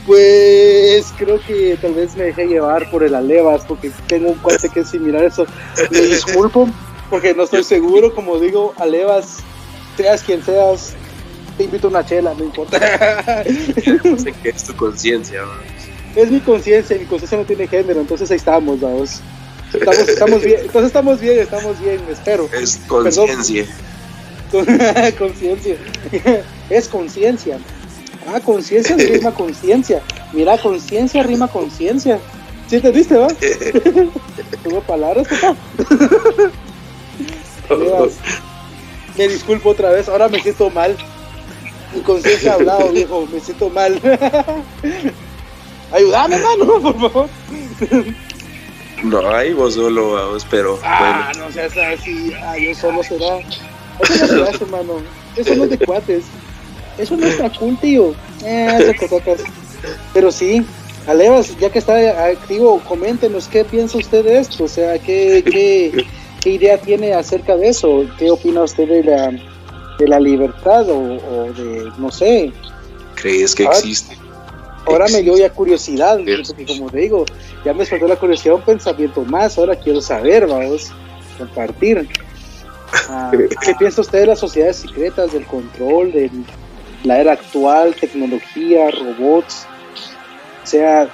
[0.05, 4.69] Pues creo que tal vez me dejé llevar por el Alevas, porque tengo un cuate
[4.69, 5.47] que es similar a eso.
[5.89, 6.67] Me disculpo,
[7.09, 8.13] porque no estoy seguro.
[8.13, 9.37] Como digo, Alevas,
[9.95, 10.93] seas quien seas,
[11.57, 12.79] te invito a una chela, no importa.
[14.03, 15.41] no sé qué es tu conciencia.
[16.15, 19.21] Es mi conciencia, mi conciencia no tiene género, entonces ahí estamos, vamos.
[19.73, 22.47] Estamos, estamos bien, entonces estamos bien, estamos bien, espero.
[22.53, 23.65] Es conciencia.
[25.17, 25.75] conciencia.
[26.69, 27.57] es conciencia.
[28.27, 30.01] Ah, conciencia rima conciencia.
[30.31, 32.19] Mira, conciencia rima conciencia.
[32.67, 33.27] ¿Sí entendiste, va?
[34.63, 35.55] Tengo palabras, papá.
[39.17, 40.95] me disculpo otra vez, ahora me siento mal.
[41.93, 43.99] Mi conciencia ha hablado, viejo, me siento mal.
[45.91, 47.29] Ayúdame, mano, por favor.
[49.03, 50.79] No, ahí vos solo, vamos, pero.
[50.83, 52.33] Ah, no seas así.
[52.41, 53.39] Ah, yo solo será.
[53.99, 54.93] Eso no se hace, mano.
[55.35, 56.23] Eso no es de cuates.
[56.97, 58.15] Eso no es cool, tío.
[58.43, 58.95] Eh,
[60.13, 60.65] Pero sí,
[61.07, 64.63] Alevas, ya que está activo, coméntenos qué piensa usted de esto.
[64.63, 66.05] O sea, qué, qué,
[66.41, 68.05] ¿qué idea tiene acerca de eso?
[68.17, 69.31] ¿Qué opina usted de la,
[69.97, 72.51] de la libertad o, o de, no sé?
[73.15, 74.17] ¿Crees que Ahora- existe?
[74.85, 77.23] Ahora me dio ya curiosidad, porque como te digo,
[77.63, 80.91] ya me despertó la curiosidad, un pensamiento más, ahora quiero saber, vamos,
[81.37, 82.09] compartir.
[83.09, 86.29] Ah, ¿Qué piensa usted de las sociedades secretas, del control, de
[87.05, 89.65] la era actual, tecnología, robots?
[90.63, 91.07] O sea,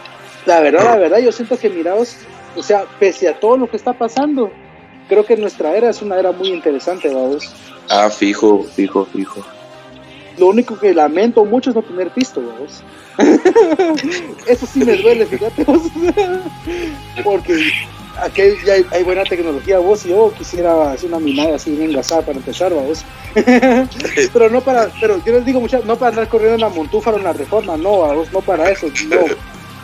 [0.48, 2.16] la verdad, la verdad, yo siento que miraos,
[2.56, 4.52] o sea, pese a todo lo que está pasando,
[5.08, 7.48] creo que nuestra era es una era muy interesante, vamos.
[7.90, 9.44] Ah, fijo, fijo, fijo.
[10.38, 12.84] Lo único que lamento mucho es no tener pisto, vos.
[14.48, 15.82] Eso sí me duele, fíjate vos.
[17.24, 17.72] Porque
[18.22, 21.90] aquí ya hay, hay buena tecnología, vos y yo quisiera hacer una minada así bien
[21.90, 23.04] engasada para empezar, vos.
[24.34, 27.18] pero no para, pero yo les digo muchachos, no para andar corriendo en la montúfara
[27.18, 29.18] o en la reforma, no, vos, no para eso, no.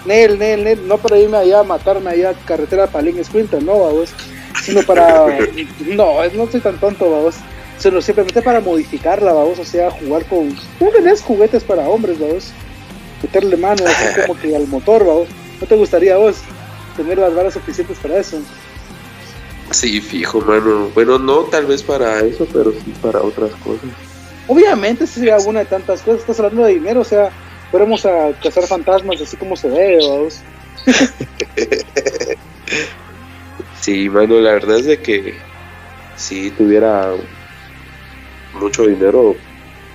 [0.05, 3.73] Nel, Nel, Nel, no para irme allá a matarme allá a carretera Palín Sprinter, no,
[3.73, 4.13] vos.
[4.61, 5.25] Sino para,
[5.87, 7.35] no, no soy tan tonto, vos
[7.77, 10.49] sino simplemente para modificarla, vamos, o sea, jugar con...
[10.79, 12.51] ¿No tenés juguetes para hombres, vamos?
[13.21, 15.27] Meterle mano así como que al motor, vamos.
[15.59, 16.37] ¿No te gustaría vos
[16.95, 18.39] tener las balas suficientes para eso?
[19.71, 20.89] Sí, fijo, mano.
[20.93, 23.89] Bueno, no tal vez para eso, pero sí para otras cosas.
[24.47, 27.31] Obviamente sería una de tantas cosas, estás hablando de dinero, o sea,
[27.71, 30.41] fuéramos a cazar fantasmas así como se debe, vamos.
[33.85, 35.35] Sí, mano, la verdad es de que
[36.15, 37.13] si tuviera
[38.55, 39.35] mucho dinero,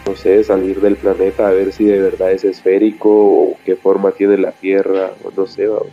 [0.07, 4.13] no sé, salir del planeta a ver si de verdad es esférico o qué forma
[4.13, 5.89] tiene la Tierra, o no sé, vamos.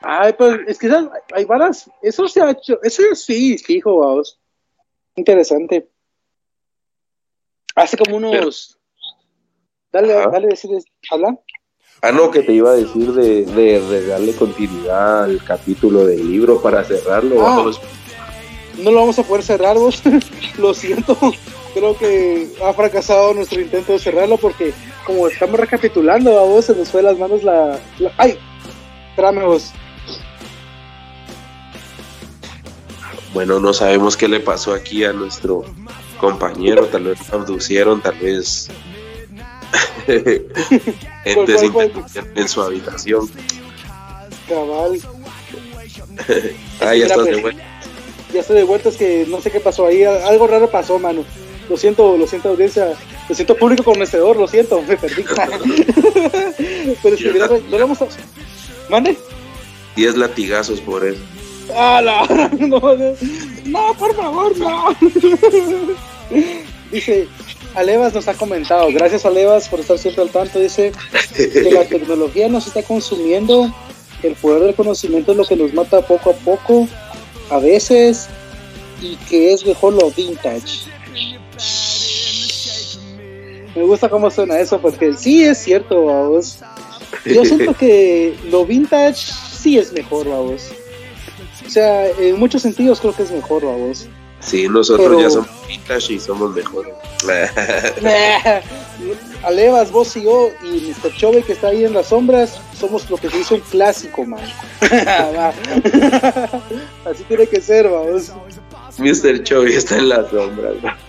[0.00, 4.38] Ay, pues es que esas- hay varas, eso se ha hecho, eso sí, fijo, vamos.
[5.14, 5.88] Interesante.
[7.74, 8.78] Hace como unos...
[9.92, 10.30] Dale, Ajá.
[10.30, 11.38] dale, decides, habla.
[12.00, 16.26] Ah, no, que te iba a decir de, de, de darle continuidad al capítulo del
[16.28, 17.36] libro para cerrarlo.
[17.46, 17.56] Ah.
[17.56, 17.80] vamos.
[18.78, 20.02] No lo vamos a poder cerrar vos.
[20.58, 21.16] Lo siento.
[21.74, 24.74] Creo que ha fracasado nuestro intento de cerrarlo porque
[25.06, 28.38] como estamos recapitulando a vos se nos fue de las manos la, la- ay
[29.10, 29.72] espérame vos.
[33.32, 35.64] Bueno, no sabemos qué le pasó aquí a nuestro
[36.20, 38.68] compañero, tal vez lo abducieron, tal vez
[41.24, 42.04] intervinieron
[42.34, 43.30] en su habitación.
[44.48, 45.00] cabal.
[46.80, 47.64] Ah, ya estás de vuelta.
[48.32, 50.04] Ya estoy de vuelta es que no sé qué pasó ahí.
[50.04, 51.24] Algo raro pasó mano.
[51.68, 52.94] Lo siento lo siento audiencia.
[53.28, 55.24] Lo siento público conocedor lo siento me perdí.
[57.02, 58.06] Pero es que mira, no lo vamos a
[58.88, 59.16] mande
[59.96, 61.20] 10 latigazos por eso.
[61.74, 62.80] ¡Ah, la- no,
[63.66, 64.96] no, por favor, no.
[66.90, 67.26] Dice,
[67.74, 70.92] Alevas nos ha comentado, gracias Alevas por estar siempre al tanto, dice
[71.34, 73.72] que la tecnología nos está consumiendo,
[74.22, 76.86] el poder del conocimiento es lo que nos mata poco a poco,
[77.52, 78.28] a veces,
[79.00, 80.90] y que es mejor lo vintage.
[83.74, 86.58] Me gusta cómo suena eso, porque sí es cierto, vamos.
[87.24, 90.70] Yo siento que lo vintage sí es mejor, vamos.
[91.66, 94.08] O sea, en muchos sentidos creo que es mejor, vamos.
[94.44, 96.92] Sí, nosotros Pero- ya somos vintage y somos mejores.
[99.44, 101.14] Alevas, vos y yo y Mr.
[101.16, 104.40] Chove que está ahí en las sombras, somos lo que se dice un clásico, man.
[107.04, 108.32] Así tiene que ser, vamos.
[108.98, 109.42] Mr.
[109.44, 110.74] Chovy está en las sombras.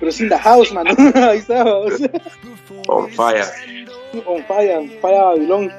[0.00, 0.86] Pero sin the house, man.
[1.14, 1.92] Ahí está, vamos.
[2.88, 3.44] On fire.
[4.26, 5.72] On fire, on fire Babilón.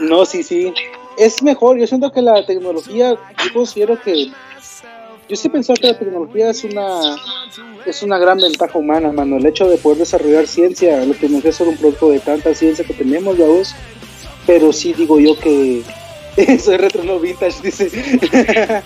[0.00, 0.72] no, sí, sí.
[1.18, 3.10] Es mejor, yo siento que la tecnología,
[3.44, 4.30] yo considero que.
[5.28, 7.16] Yo sí pensaba que la tecnología es una
[7.84, 9.36] es una gran ventaja humana, mano.
[9.36, 12.84] El hecho de poder desarrollar ciencia, la tecnología es solo un producto de tanta ciencia
[12.84, 13.74] que tenemos, vamos.
[14.46, 15.82] Pero sí digo yo que
[16.62, 17.90] soy retro no vintage, dice.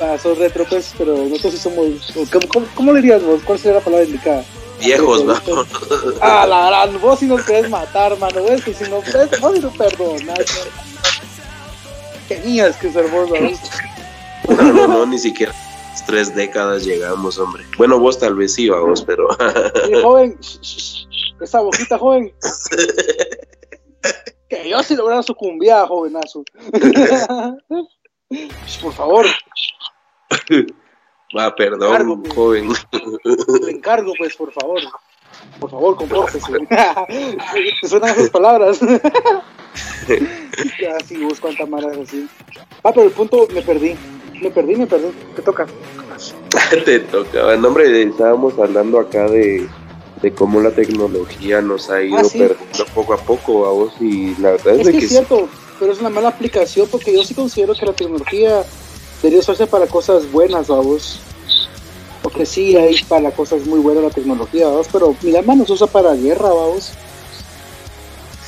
[0.00, 2.12] ah, soy retro, pues, pero nosotros sí somos.
[2.32, 3.40] ¿Cómo, cómo, cómo le dirías vos?
[3.44, 4.44] ¿Cuál sería la palabra indicada?
[4.80, 5.66] Viejos, vamos.
[6.20, 8.96] Ah, la gran, vos si nos querés matar, mano, es que si no,
[9.40, 10.68] vos si no perdonas,
[12.28, 14.56] Tenías que ser vos, ¿no?
[14.56, 15.52] No, no, no, ni siquiera
[16.06, 17.64] tres décadas llegamos, hombre.
[17.76, 19.28] Bueno, vos tal vez sí, vamos, pero
[19.88, 20.38] Y, joven,
[21.40, 22.32] esa boquita, joven.
[24.48, 26.44] Que yo si lograra su cumbia, jovenazo.
[28.80, 29.26] Por favor,
[31.36, 32.34] va, perdón, pues.
[32.34, 32.68] joven.
[33.64, 34.80] le encargo, pues, por favor.
[35.60, 36.52] Por favor, compórtese.
[37.80, 38.78] Te suenan esas palabras.
[40.80, 42.28] ya, sí, vos cuántas malas así.
[42.82, 43.94] Ah, pero el punto, me perdí.
[44.40, 45.08] Me perdí, me perdí.
[45.34, 45.66] Te toca.
[46.84, 47.56] Te tocaba.
[47.56, 49.66] No, hombre, estábamos hablando acá de,
[50.22, 52.38] de cómo la tecnología nos ha ido Ah, sí.
[52.38, 55.10] perdiendo poco a poco a vos y la verdad es, Es de que que es
[55.10, 58.62] cierto, pero es una mala aplicación porque yo sí considero que la tecnología
[59.22, 61.20] debería usarse para cosas buenas, vamos.
[62.22, 65.86] Porque sí hay para cosas muy buenas la tecnología, vamos, pero mi alma se usa
[65.86, 66.92] para guerra, vamos.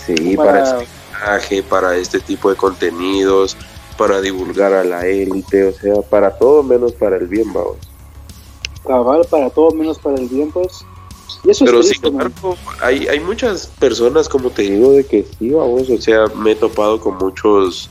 [0.07, 3.57] Sí, para, espionaje, para este tipo de contenidos,
[3.97, 7.77] para divulgar a la élite, o sea, para todo menos para el bien, vamos.
[8.87, 10.85] Cabal, para todo menos para el bien, pues.
[11.61, 16.01] Pero sin embargo, hay, hay muchas personas, como te digo, de que sí, vamos, o
[16.01, 17.91] sea, me he topado con muchos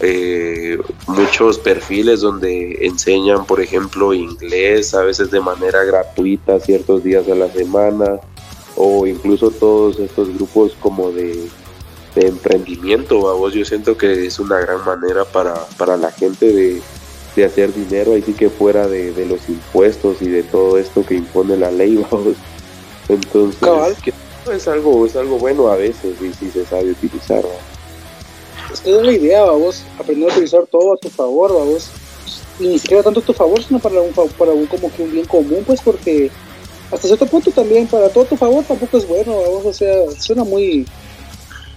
[0.00, 7.28] eh, muchos perfiles donde enseñan, por ejemplo, inglés, a veces de manera gratuita, ciertos días
[7.28, 8.20] a la semana,
[8.76, 11.48] o incluso todos estos grupos como de,
[12.16, 17.74] emprendimiento, vamos, yo siento que es una gran manera para, para la gente de, hacer
[17.74, 21.70] dinero, ahí sí que fuera de, los impuestos y de todo esto que impone la
[21.70, 22.36] ley, vamos.
[23.08, 23.60] Entonces,
[24.50, 27.44] es algo, es algo bueno a veces y si se sabe utilizar.
[28.72, 31.88] Es que es una idea, vamos, aprender a utilizar todo a tu favor, vamos.
[32.58, 35.12] Y ni siquiera tanto a tu favor, sino para un, para un como que un
[35.12, 36.30] bien común, pues porque
[36.90, 40.44] hasta cierto punto también para todo tu favor tampoco es bueno, vamos, o sea, suena
[40.44, 40.86] muy,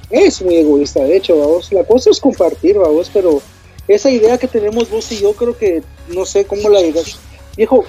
[0.10, 3.42] es muy egoísta, de hecho, vamos, la cosa es compartir, vamos, pero
[3.88, 7.20] esa idea que tenemos vos y yo creo que, no sé cómo la digas,
[7.58, 7.84] viejo,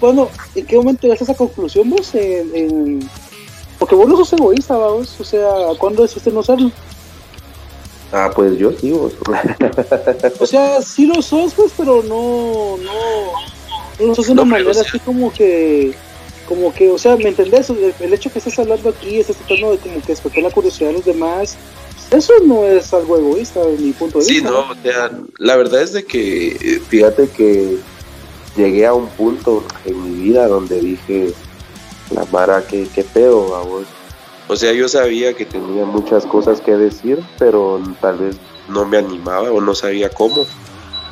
[0.00, 2.14] cuando, ¿en qué momento llegaste a esa conclusión vos?
[2.14, 3.08] En,
[3.78, 5.48] porque vos no sos egoísta, vamos, o sea,
[5.78, 6.70] ¿cuándo decidiste no serlo?
[8.12, 9.12] Ah, pues yo sí, vos.
[10.40, 12.92] o sea, sí lo sos, pues, pero no, no,
[13.98, 15.94] no lo sos de una manera así como que
[16.48, 17.70] como que, o sea, ¿me entendés?
[17.70, 20.94] El, hecho que estés hablando aquí, estás tratando de como que despertar la curiosidad de
[20.94, 21.56] los demás,
[22.10, 24.48] eso no es algo egoísta de mi punto de vista.
[24.48, 27.78] Sí, no, o sea, la verdad es de que, fíjate que
[28.56, 31.32] llegué a un punto en mi vida donde dije,
[32.10, 33.86] la Mara, qué, qué pedo, vos.
[34.50, 38.36] O sea, yo sabía que tenía muchas cosas que decir, pero tal vez
[38.68, 40.44] no me animaba o no sabía cómo.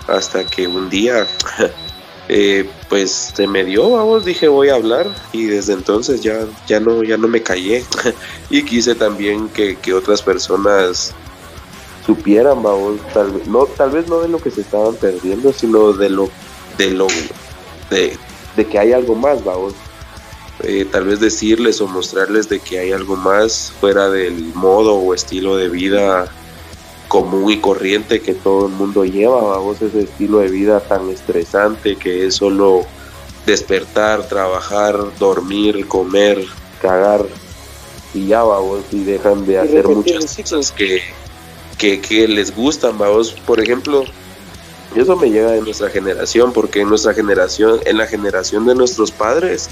[0.08, 1.24] Hasta que un día
[2.28, 6.80] eh, pues se me dio, vamos, dije voy a hablar y desde entonces ya, ya,
[6.80, 7.84] no, ya no me callé
[8.50, 11.14] y quise también que, otras personas
[12.04, 15.92] supieran, vamos, tal vez, no, tal vez no de lo que se estaban perdiendo, sino
[15.92, 16.28] de lo,
[16.76, 17.06] de lo,
[17.88, 18.18] de,
[18.66, 19.74] que hay algo más, vamos.
[20.64, 25.14] Eh, tal vez decirles o mostrarles de que hay algo más fuera del modo o
[25.14, 26.28] estilo de vida
[27.06, 31.96] común y corriente que todo el mundo lleva, vamos, ese estilo de vida tan estresante
[31.96, 32.84] que es solo
[33.46, 36.44] despertar, trabajar, dormir, comer,
[36.82, 37.24] cagar
[38.12, 41.02] y ya, vamos, y dejan de hacer muchas cosas que,
[41.78, 44.04] que, que les gustan, vamos, por ejemplo,
[44.96, 49.12] eso me llega de nuestra generación, porque en nuestra generación, en la generación de nuestros
[49.12, 49.68] padres,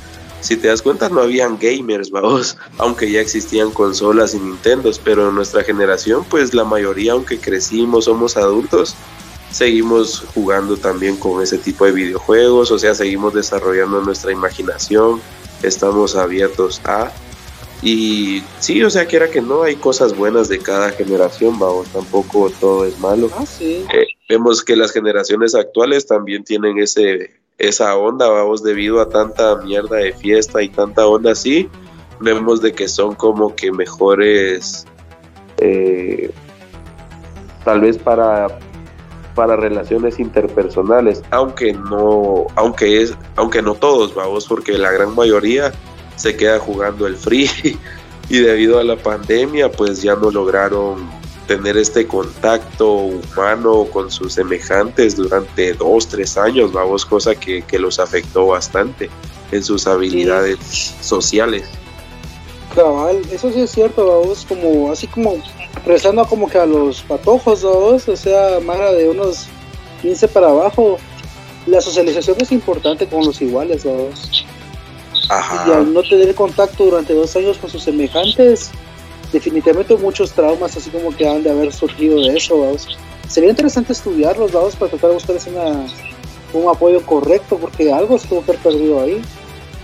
[0.47, 5.29] si te das cuenta no habían gamers, vamos, aunque ya existían consolas y Nintendos, pero
[5.29, 8.95] en nuestra generación pues la mayoría, aunque crecimos, somos adultos,
[9.51, 15.21] seguimos jugando también con ese tipo de videojuegos, o sea, seguimos desarrollando nuestra imaginación,
[15.65, 17.11] estamos abiertos a...
[17.83, 22.53] Y sí, o sea, quiera que no, hay cosas buenas de cada generación, vamos, tampoco
[22.61, 23.31] todo es malo.
[23.37, 23.85] Ah, sí.
[23.93, 29.57] Eh, vemos que las generaciones actuales también tienen ese esa onda, vamos, debido a tanta
[29.57, 31.69] mierda de fiesta y tanta onda así,
[32.21, 34.87] vemos de que son como que mejores,
[35.59, 36.31] eh,
[37.65, 38.59] tal vez para
[39.37, 45.73] para relaciones interpersonales, aunque no, aunque es, aunque no todos, vamos, porque la gran mayoría
[46.17, 47.51] se queda jugando el free
[48.31, 51.07] y debido a la pandemia, pues ya no lograron
[51.47, 57.99] tener este contacto humano con sus semejantes durante dos, tres años, vamos, cosa que, los
[57.99, 59.11] afectó bastante
[59.53, 60.59] en sus habilidades
[61.01, 61.65] sociales.
[62.75, 65.37] Cabal, eso sí es cierto, vamos, como así como
[65.85, 69.47] rezando como que a los patojos, vamos, o sea, más de unos
[70.03, 70.99] 15 para abajo,
[71.67, 74.47] la socialización es importante con los iguales, vamos.
[75.67, 78.71] Y al no tener contacto durante dos años con sus semejantes,
[79.33, 82.99] definitivamente muchos traumas así como que han de haber surgido de eso, vamos.
[83.29, 85.87] Sería interesante estudiarlos, vamos, para tratar de buscarles una,
[86.53, 89.21] un apoyo correcto, porque algo estuvo perdido ahí.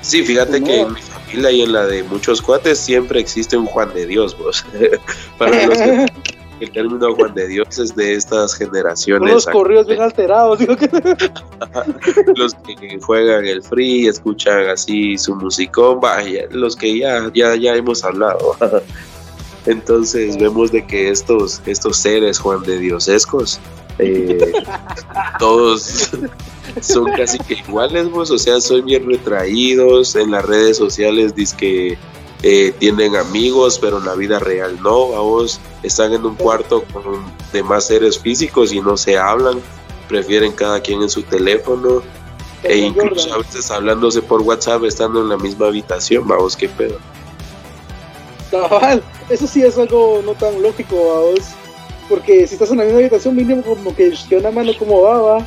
[0.01, 3.67] Sí, fíjate que en mi familia y en la de muchos cuates siempre existe un
[3.67, 4.65] Juan de Dios, vos.
[5.39, 6.07] para los que
[6.61, 9.33] el término Juan de Dios es de estas generaciones.
[9.33, 10.89] Los corridos bien alterados, digo que...
[12.37, 17.75] los que juegan el free, escuchan así su musicón, vaya, los que ya, ya, ya
[17.75, 18.57] hemos hablado.
[19.67, 23.61] Entonces vemos de que estos, estos seres Juan de Diosescos,
[23.99, 24.53] eh,
[25.39, 26.11] todos
[26.81, 31.57] son casi que iguales, vos, o sea, son bien retraídos en las redes sociales, dice
[31.57, 31.99] que
[32.43, 37.23] eh, tienen amigos, pero en la vida real no, vos están en un cuarto con
[37.53, 39.61] demás seres físicos y no se hablan,
[40.09, 42.03] prefieren cada quien en su teléfono
[42.65, 46.99] e incluso a veces hablándose por WhatsApp estando en la misma habitación, vamos, qué pedo.
[49.29, 51.49] Eso sí es algo no tan lógico, vamos,
[52.09, 55.19] porque si estás en la misma habitación mínimo como que que una mano como va,
[55.21, 55.47] va.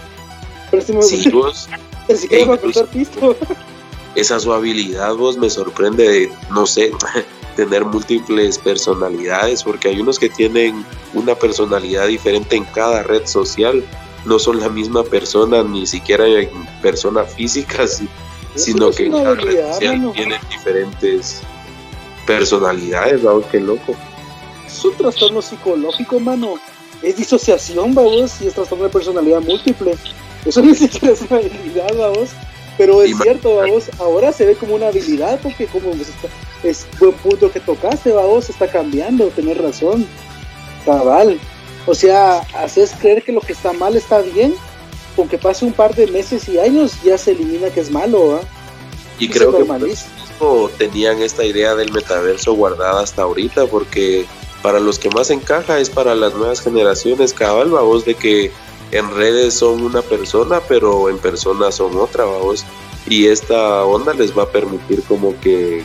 [0.71, 1.69] Pero si me sí, vos,
[2.15, 3.35] siquiera contar pisto.
[4.15, 6.91] esa su habilidad vos me sorprende de, no sé,
[7.55, 13.83] tener múltiples personalidades, porque hay unos que tienen una personalidad diferente en cada red social,
[14.25, 16.49] no son la misma persona, ni siquiera en
[16.81, 17.85] persona física,
[18.55, 21.41] sino que en cada red social tienen diferentes
[22.25, 23.95] personalidades, vamos, qué loco.
[24.65, 26.55] Es un trastorno psicológico, mano.
[27.01, 29.95] Es disociación, vamos, y es trastorno de personalidad múltiple.
[30.45, 32.29] Eso ni siquiera es una habilidad, vamos.
[32.77, 35.93] Pero es cierto, vamos, ahora se ve como una habilidad porque como
[36.63, 40.05] es buen punto que tocaste, vamos, está cambiando, tenés razón,
[40.83, 41.39] cabal.
[41.85, 44.55] O sea, haces creer que lo que está mal está bien,
[45.15, 48.27] con que pase un par de meses y años ya se elimina que es malo,
[48.27, 48.41] ¿va?
[49.19, 49.63] Y creo que
[50.77, 54.25] tenían esta idea del metaverso guardada hasta ahorita, porque
[54.61, 58.51] para los que más encaja es para las nuevas generaciones, cabal, vamos, de que
[58.91, 62.65] en redes son una persona, pero en persona son otra, vamos.
[63.07, 65.83] Y esta onda les va a permitir como que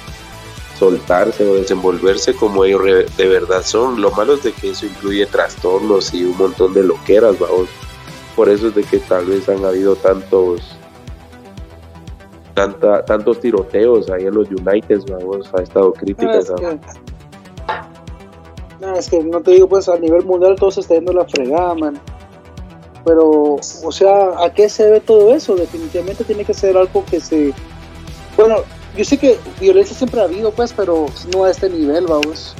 [0.78, 2.82] soltarse o desenvolverse como ellos
[3.16, 4.00] de verdad son.
[4.00, 7.68] Lo malo es de que eso incluye trastornos y un montón de loqueras, vamos.
[8.34, 10.62] Por eso es de que tal vez han habido tantos
[12.54, 16.52] tanta, tantos tiroteos ahí en los United, vamos, ha estado críticas.
[18.80, 21.26] No, es que, no, te digo, pues a nivel mundial todo se está yendo la
[21.26, 22.00] fregada, man.
[23.04, 25.54] Pero, o sea, ¿a qué se debe todo eso?
[25.54, 27.52] Definitivamente tiene que ser algo que se...
[28.36, 28.56] Bueno,
[28.96, 32.54] yo sé que violencia siempre ha habido, pues, pero no a este nivel, vamos.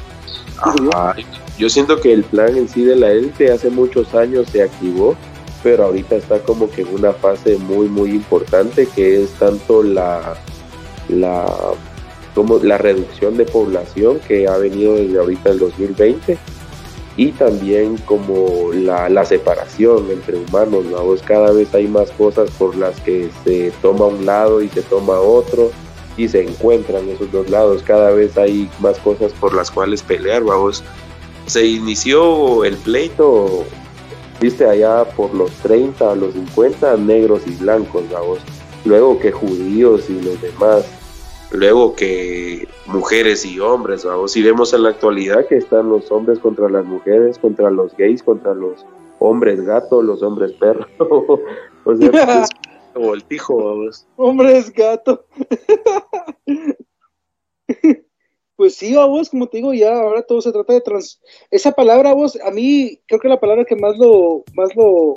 [1.59, 5.15] Yo siento que el plan en sí de la élite hace muchos años se activó,
[5.62, 10.35] pero ahorita está como que en una fase muy, muy importante que es tanto la,
[11.09, 11.47] la,
[12.35, 16.39] como la reducción de población que ha venido desde ahorita el 2020
[17.16, 20.87] y también como la, separación entre humanos,
[21.27, 25.20] cada vez hay más cosas por las que se toma un lado y se toma
[25.20, 25.70] otro
[26.16, 30.43] y se encuentran esos dos lados, cada vez hay más cosas por las cuales pelear,
[30.43, 30.82] vamos.
[31.47, 33.65] Se inició el pleito,
[34.41, 38.39] viste, allá por los 30, los 50, negros y blancos, vamos.
[38.85, 41.01] Luego que judíos y los demás
[41.53, 46.39] luego que mujeres y hombres, vamos, si vemos en la actualidad que están los hombres
[46.39, 48.87] contra las mujeres, contra los gays, contra los
[49.19, 50.87] hombres gato, los hombres perro,
[51.85, 52.47] o sea,
[52.95, 54.07] pues, el vamos.
[54.17, 55.27] Hombres gato.
[58.61, 61.19] pues sí, vos, como te digo, ya ahora todo se trata de trans...
[61.51, 65.15] Esa palabra, vos, a mí creo que la palabra que más lo, más lo,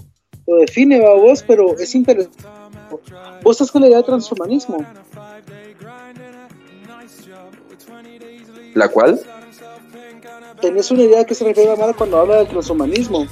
[0.47, 2.41] lo define, vos, pero es interesante.
[3.43, 4.85] ¿Vos estás con la idea de transhumanismo?
[8.75, 9.19] ¿La cual?
[10.61, 13.27] ¿Tenés una idea que se refiere a Mara cuando habla del transhumanismo?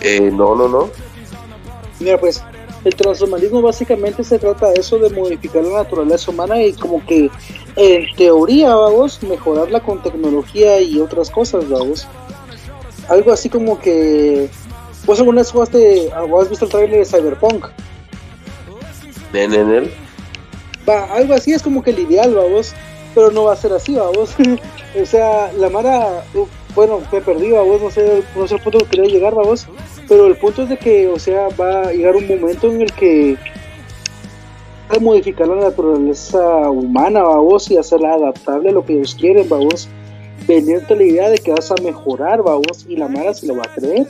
[0.00, 0.90] Eh, no, no, no.
[1.98, 2.40] Mira, pues
[2.84, 7.30] el transhumanismo básicamente se trata de eso de modificar la naturaleza humana y como que
[7.76, 12.06] en teoría, vamos, mejorarla con tecnología y otras cosas, vamos.
[13.08, 14.48] Algo así como que...
[15.06, 17.66] ¿Vos alguna vez jugaste, has visto el trailer de Cyberpunk?
[19.34, 19.94] ¿En, en él?
[20.88, 22.74] va, algo así es como que el ideal, vamos,
[23.14, 24.34] pero no va a ser así, vamos.
[25.02, 26.24] o sea, la Mara,
[26.74, 29.66] bueno, me perdí, vamos, no sé, no sé el punto que quería llegar, vamos,
[30.08, 32.92] pero el punto es de que, o sea, va a llegar un momento en el
[32.92, 33.36] que
[34.88, 39.88] a modificar la naturaleza humana, vamos, y hacerla adaptable a lo que ellos quieren, vamos,
[40.46, 43.62] vendiendo la idea de que vas a mejorar, vamos, y la Mara se lo va
[43.64, 44.06] a creer.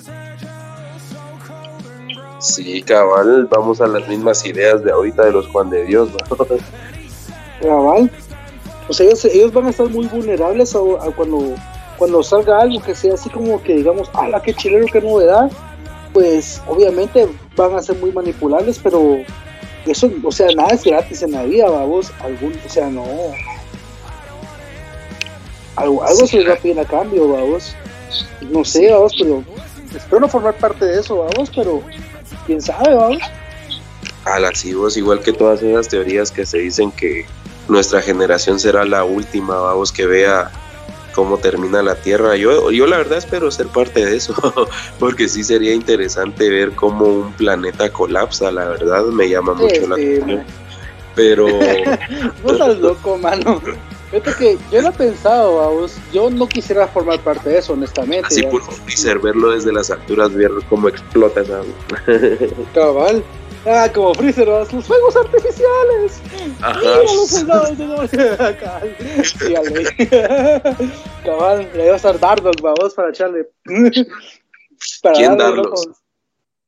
[2.39, 6.11] Sí, cabal, vamos a las mismas ideas de ahorita de los Juan de Dios,
[7.63, 8.11] Cabal.
[8.87, 10.79] O sea, ellos, van a estar muy vulnerables a,
[11.17, 11.55] cuando,
[11.97, 15.51] cuando salga algo que sea así como que digamos, ¡ala, qué chileno, qué novedad!
[16.15, 19.19] Pues obviamente van a ser muy manipulables, pero
[19.85, 23.05] eso, o sea, nada es gratis en la vida, vamos, algún, o sea, no.
[25.77, 27.75] Algo, algo se les va a pedir a cambio, vamos.
[28.41, 29.45] No sé, vamos, pero
[29.95, 31.83] espero no formar parte de eso, vamos, pero
[32.47, 33.19] quién sabe, vamos.
[34.25, 37.27] A las vos, igual que todas esas teorías que se dicen que
[37.69, 40.51] nuestra generación será la última, vamos, que vea
[41.15, 42.37] cómo termina la Tierra.
[42.37, 44.35] Yo, yo la verdad espero ser parte de eso,
[44.99, 49.95] porque sí sería interesante ver cómo un planeta colapsa, la verdad me llama mucho la
[49.95, 50.45] atención.
[51.15, 51.47] Pero.
[52.45, 53.63] no estás loco, mano.
[54.11, 55.97] Fíjate que yo lo he pensado, vamos.
[56.13, 58.27] Yo no quisiera formar parte de eso, honestamente.
[58.27, 61.63] Así por Freezer, verlo desde las alturas, ver cómo explota esa.
[62.75, 63.25] Cabal.
[63.67, 66.21] Ah, como Freezer, los fuegos artificiales.
[66.61, 66.79] Ajá.
[66.81, 68.97] Mira los soldados de Cabal.
[71.25, 73.49] Cabal, le iba a estar dardos, vamos, para echarle.
[75.03, 75.89] para ¿Quién darlos?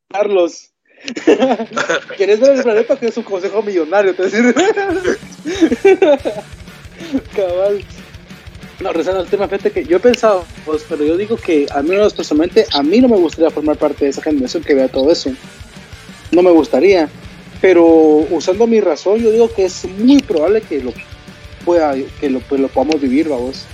[0.09, 0.73] Darlos.
[2.17, 4.15] ¿Quieres ver el planeta que es un consejo millonario?
[4.15, 4.55] Te decir.
[7.35, 7.85] Cabal.
[8.81, 11.83] No, rezando el tema, fíjate que yo he pensado, pues, pero yo digo que a
[11.83, 15.11] mí personalmente, a mí no me gustaría formar parte de esa generación que vea todo
[15.11, 15.31] eso.
[16.31, 17.09] No me gustaría.
[17.61, 17.85] Pero
[18.31, 20.93] usando mi razón, yo digo que es muy probable que lo
[21.65, 23.65] pueda, que lo, pues, lo podamos vivir, vamos.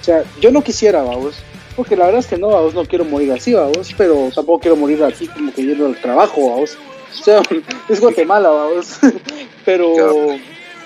[0.00, 1.34] O sea, yo no quisiera, vamos.
[1.76, 3.94] Porque la verdad es que no, vamos, no quiero morir así, vamos.
[3.96, 6.76] Pero tampoco quiero morir aquí como que yendo al trabajo, vamos.
[7.12, 7.42] O sea,
[7.88, 8.98] es Guatemala, vamos.
[9.64, 10.36] pero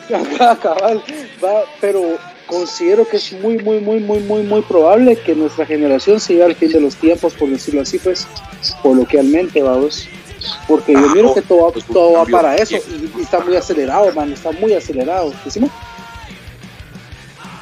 [0.63, 1.03] cabal,
[1.45, 6.19] va, pero considero que es muy, muy, muy, muy, muy, muy probable que nuestra generación
[6.19, 8.27] se al fin de los tiempos, por decirlo así, pues,
[8.83, 10.09] coloquialmente, vamos.
[10.67, 14.53] Porque yo miro que todo, todo va para eso y, está muy acelerado, man, está
[14.53, 15.33] muy acelerado.
[15.45, 15.71] ¿Decimos?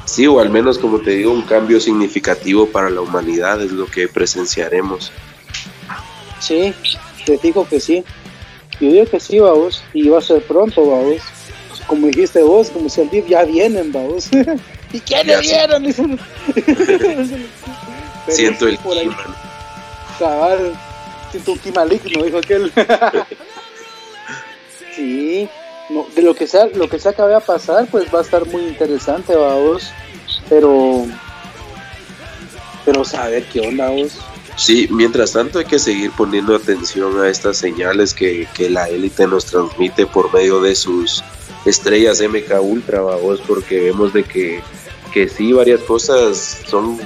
[0.04, 3.86] Sí, o al menos, como te digo, un cambio significativo para la humanidad es lo
[3.86, 5.12] que presenciaremos.
[6.40, 6.72] Sí,
[7.24, 8.04] te digo que sí.
[8.80, 11.22] Yo digo que sí, vamos, y va a ser pronto, vamos
[11.86, 14.28] como dijiste vos, como si el DIF ya vienen, vamos.
[14.92, 15.40] ¿Y quiénes
[15.92, 16.18] vienen?
[18.28, 19.16] Siento el clima.
[20.18, 20.72] Cabal,
[21.40, 22.72] siento clima líquido, dijo aquel.
[24.94, 25.48] sí,
[25.90, 28.22] no, de lo que sea, lo que sea que vaya a pasar, pues va a
[28.22, 29.90] estar muy interesante, vamos.
[30.48, 31.06] Pero,
[32.84, 34.18] pero saber qué onda, vos.
[34.56, 39.26] Sí, mientras tanto hay que seguir poniendo atención a estas señales que, que la élite
[39.26, 41.22] nos transmite por medio de sus
[41.66, 44.62] estrellas MK Ultra, vos, porque vemos de que,
[45.12, 46.98] que sí, varias cosas son,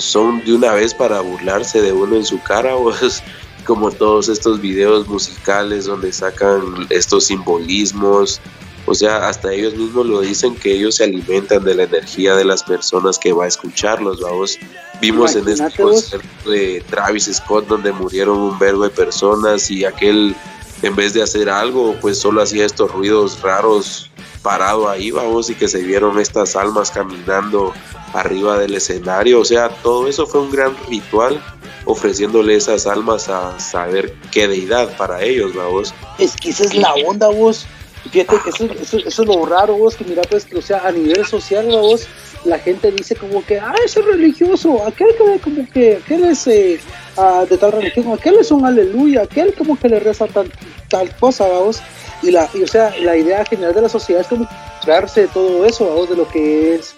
[0.00, 3.22] son de una vez para burlarse de uno en su cara, vos,
[3.64, 8.40] como todos estos videos musicales donde sacan estos simbolismos,
[8.86, 12.44] o sea, hasta ellos mismos lo dicen que ellos se alimentan de la energía de
[12.44, 14.58] las personas que va a escucharlos, vamos.
[15.00, 20.34] Vimos en este concierto de Travis Scott donde murieron un verbo de personas y aquel
[20.82, 24.09] en vez de hacer algo, pues solo hacía estos ruidos raros
[24.42, 27.72] parado ahí, vamos, y que se vieron estas almas caminando
[28.14, 29.40] arriba del escenario.
[29.40, 31.42] O sea, todo eso fue un gran ritual
[31.84, 35.94] ofreciéndole esas almas a saber qué deidad para ellos, vamos.
[36.18, 37.66] Es que esa es la onda, vos.
[38.08, 40.90] Fíjate que eso, eso, eso, es lo raro, vos, que mira, pues, o sea, a
[40.90, 42.06] nivel social, vos,
[42.44, 46.80] la gente dice como que, ah, ese religioso, aquel que como que, aquel es eh,
[47.16, 50.50] ah, de tal religión, aquel es un aleluya, aquel como que le reza tal,
[50.88, 51.82] tal cosa, vamos.
[52.22, 54.48] Y, la, y, o sea, la idea general de la sociedad es como
[54.86, 56.94] darse de todo eso, vamos, de lo que es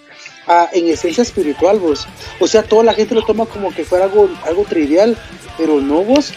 [0.47, 2.07] ah, en esencia espiritual, vos.
[2.39, 5.17] O sea, toda la gente lo toma como que fuera algo, algo trivial,
[5.57, 6.33] pero no, vos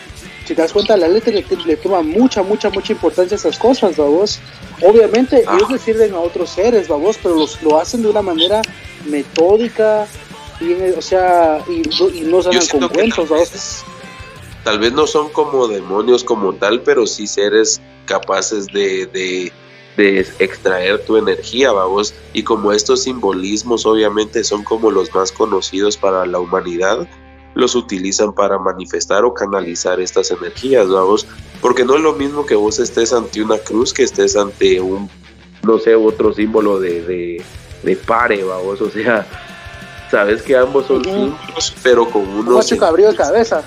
[0.46, 3.96] si te das cuenta, la letra le, toma mucha, mucha, mucha importancia a esas cosas,
[3.96, 4.38] vamos.
[4.80, 5.56] Obviamente, ah.
[5.56, 8.62] ellos le sirven a otros seres, vamos, pero los, lo hacen de una manera
[9.06, 10.06] metódica,
[10.60, 11.82] y, o sea, y,
[12.22, 13.84] no salen con cuentos, vamos.
[14.62, 19.52] Tal vez no son como demonios como tal, pero sí seres capaces de, de,
[19.96, 22.14] de extraer tu energía, vamos.
[22.32, 27.08] Y como estos simbolismos obviamente son como los más conocidos para la humanidad,
[27.56, 31.26] los utilizan para manifestar o canalizar estas energías, vamos,
[31.62, 35.08] porque no es lo mismo que vos estés ante una cruz que estés ante un,
[35.62, 37.42] no sé, otro símbolo de,
[37.82, 39.26] de, pare, vamos, o sea,
[40.10, 42.62] sabes que ambos son símbolos, pero con uno...
[42.62, 43.64] se de cabeza.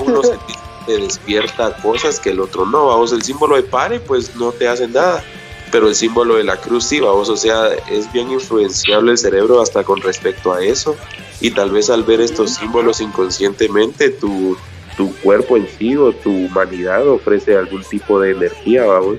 [0.00, 0.38] uno se
[0.86, 4.66] te despierta cosas que el otro no, vamos, el símbolo de pare pues no te
[4.66, 5.22] hace nada,
[5.70, 9.60] pero el símbolo de la cruz sí, vamos, o sea, es bien influenciable el cerebro
[9.60, 10.96] hasta con respecto a eso
[11.40, 14.56] y tal vez al ver estos símbolos inconscientemente tu,
[14.96, 19.18] tu cuerpo en sí o tu humanidad ofrece algún tipo de energía, vamos.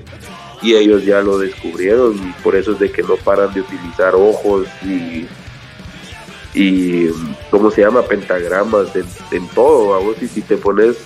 [0.62, 4.14] Y ellos ya lo descubrieron y por eso es de que no paran de utilizar
[4.14, 5.26] ojos y,
[6.54, 7.10] y
[7.50, 8.02] ¿cómo se llama?
[8.02, 8.88] Pentagramas
[9.30, 10.16] en, todo, vamos.
[10.22, 10.96] Y si te pones,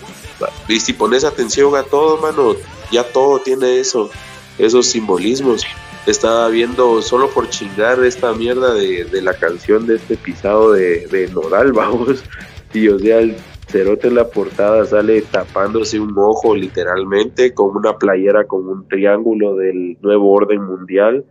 [0.68, 2.54] y si pones atención a todo, mano,
[2.92, 4.10] ya todo tiene eso,
[4.56, 5.64] esos simbolismos
[6.06, 11.28] estaba viendo solo por chingar esta mierda de, la canción de este pisado de, de
[11.28, 12.24] Nodal, vamos.
[12.72, 13.36] Y o sea, el
[13.68, 19.56] cerote en la portada sale tapándose un ojo literalmente con una playera con un triángulo
[19.56, 21.24] del nuevo orden mundial.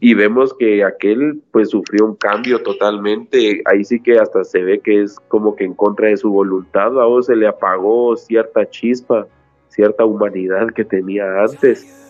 [0.00, 3.62] Y vemos que aquel pues sufrió un cambio totalmente.
[3.64, 7.00] Ahí sí que hasta se ve que es como que en contra de su voluntad.
[7.00, 9.26] A vos se le apagó cierta chispa,
[9.68, 12.07] cierta humanidad que tenía antes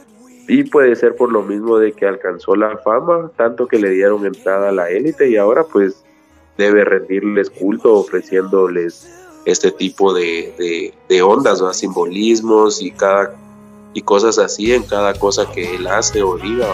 [0.48, 4.24] y puede ser por lo mismo de que alcanzó la fama, tanto que le dieron
[4.24, 6.02] entrada a la élite y ahora pues
[6.56, 9.08] debe rendirles culto ofreciéndoles
[9.44, 11.72] este tipo de, de, ondas, ¿no?
[11.72, 13.34] simbolismos y cada
[13.94, 16.66] y cosas así en cada cosa que él hace o diga.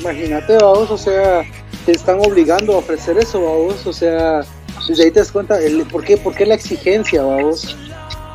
[0.00, 1.42] Imagínate, vamos, o sea,
[1.84, 4.40] te están obligando a ofrecer eso, vamos, o sea,
[4.88, 5.58] desde ahí te das cuenta,
[5.90, 7.76] ¿por, qué, ¿por qué la exigencia, vamos?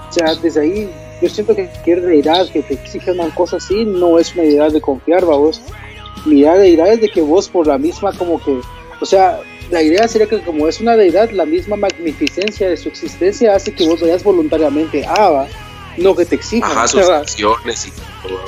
[0.10, 3.86] O sea, desde ahí yo siento que cualquier deidad que te exija una cosa así
[3.86, 5.62] no es una deidad de confiar, vamos.
[6.26, 8.60] Mi idea de deidad es de que vos por la misma como que,
[9.00, 9.40] o sea,
[9.72, 13.74] la idea sería que como es una deidad, la misma magnificencia de su existencia hace
[13.74, 15.48] que vos vayas voluntariamente a, ¿va?
[15.98, 16.68] no que te exija.
[16.68, 18.40] Ajá, sus acciones y todo.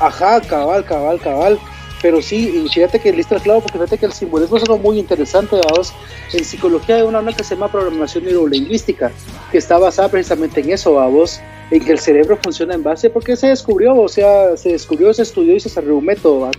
[0.00, 1.58] Ajá, cabal, cabal, cabal.
[2.00, 4.98] Pero sí, y fíjate que listo claro, porque fíjate que el simbolismo es algo muy
[4.98, 5.92] interesante, vamos.
[6.32, 9.10] En psicología hay una, que se llama programación neurolingüística,
[9.50, 13.36] que está basada precisamente en eso, vamos, en que el cerebro funciona en base, porque
[13.36, 16.50] se descubrió, o sea, se descubrió, se estudió y se desarrolló un método,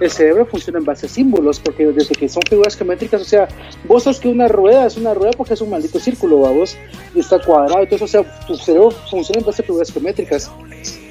[0.00, 3.48] el cerebro funciona en base a símbolos, porque desde que son figuras geométricas, o sea,
[3.84, 6.76] vos sabes que una rueda es una rueda porque es un maldito círculo, vos,
[7.14, 10.50] y está cuadrado, entonces, o sea, tu cerebro funciona en base a figuras geométricas.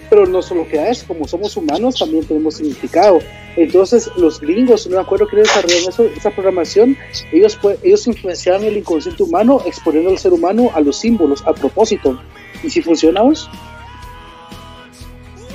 [0.10, 3.20] Pero no solo queda eso, como somos humanos también tenemos significado.
[3.56, 6.96] Entonces, los gringos, no me acuerdo que desarrollaron eso, esa programación,
[7.32, 12.22] ellos, ellos influenciaron el inconsciente humano exponiendo al ser humano a los símbolos a propósito.
[12.64, 13.50] ¿Y si funciona vos?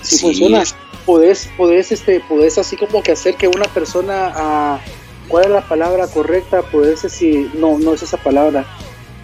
[0.02, 0.64] Si funciona
[1.04, 4.80] podés, podés, este, podés así como que hacer que una persona, ah,
[5.28, 6.62] ¿cuál es la palabra correcta?
[6.62, 8.66] Podés decir, no, no es esa palabra.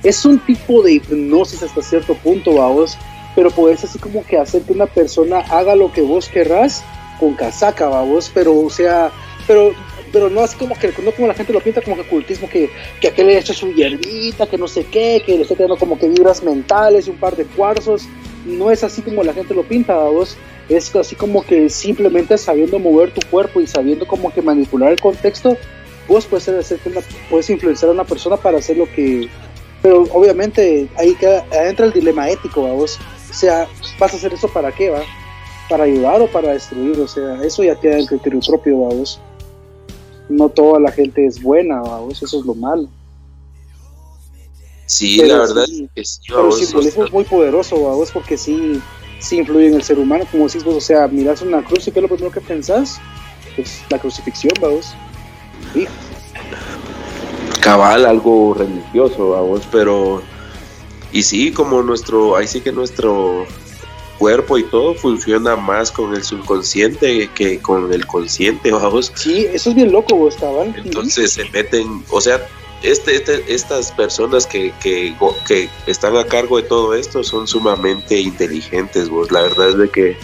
[0.02, 2.96] Es un tipo de hipnosis hasta cierto punto, vos,
[3.38, 6.82] pero podés así como que hacer que una persona haga lo que vos querrás
[7.20, 9.12] con casaca, vos, pero o sea,
[9.46, 9.70] pero
[10.12, 12.68] pero no así como que no como la gente lo pinta como que ocultismo que,
[13.00, 15.76] que aquel le ha hecho su hierbita, que no sé qué, que le está teniendo
[15.76, 18.08] como que vibras mentales y un par de cuarzos,
[18.44, 20.36] no es así como la gente lo pinta, vos
[20.68, 25.00] es así como que simplemente sabiendo mover tu cuerpo y sabiendo como que manipular el
[25.00, 25.56] contexto,
[26.08, 26.80] vos puedes, hacer
[27.30, 29.28] puedes influenciar a una persona para hacer lo que...
[29.80, 31.16] Pero obviamente ahí
[31.52, 32.98] entra el dilema ético, vos.
[33.30, 33.68] O sea,
[33.98, 35.02] ¿vas a hacer eso para qué, va?
[35.68, 36.98] ¿Para ayudar o para destruir?
[37.00, 39.20] O sea, eso ya queda en criterio propio, vos.
[40.28, 42.22] No toda la gente es buena, vos.
[42.22, 42.88] Eso es lo malo.
[44.86, 48.80] Sí, la verdad es que sí, Pero el simbolismo es muy poderoso, vos, porque sí
[49.18, 51.90] sí influye en el ser humano, como decís vos, o sea, miras una cruz y
[51.90, 53.00] qué es lo primero que pensás,
[53.56, 54.94] pues la crucifixión, vamos.
[57.60, 60.22] Cabal, algo religioso, vamos, pero
[61.12, 63.46] y sí, como nuestro, ahí sí que nuestro
[64.18, 69.12] cuerpo y todo funciona más con el subconsciente que con el consciente, vamos.
[69.14, 70.74] Sí, eso es bien loco, vos, cabal.
[70.76, 72.46] Entonces se meten, o sea,
[72.82, 75.14] este, este, estas personas que, que,
[75.46, 79.30] que, están a cargo de todo esto son sumamente inteligentes, vos.
[79.30, 80.16] La verdad es de que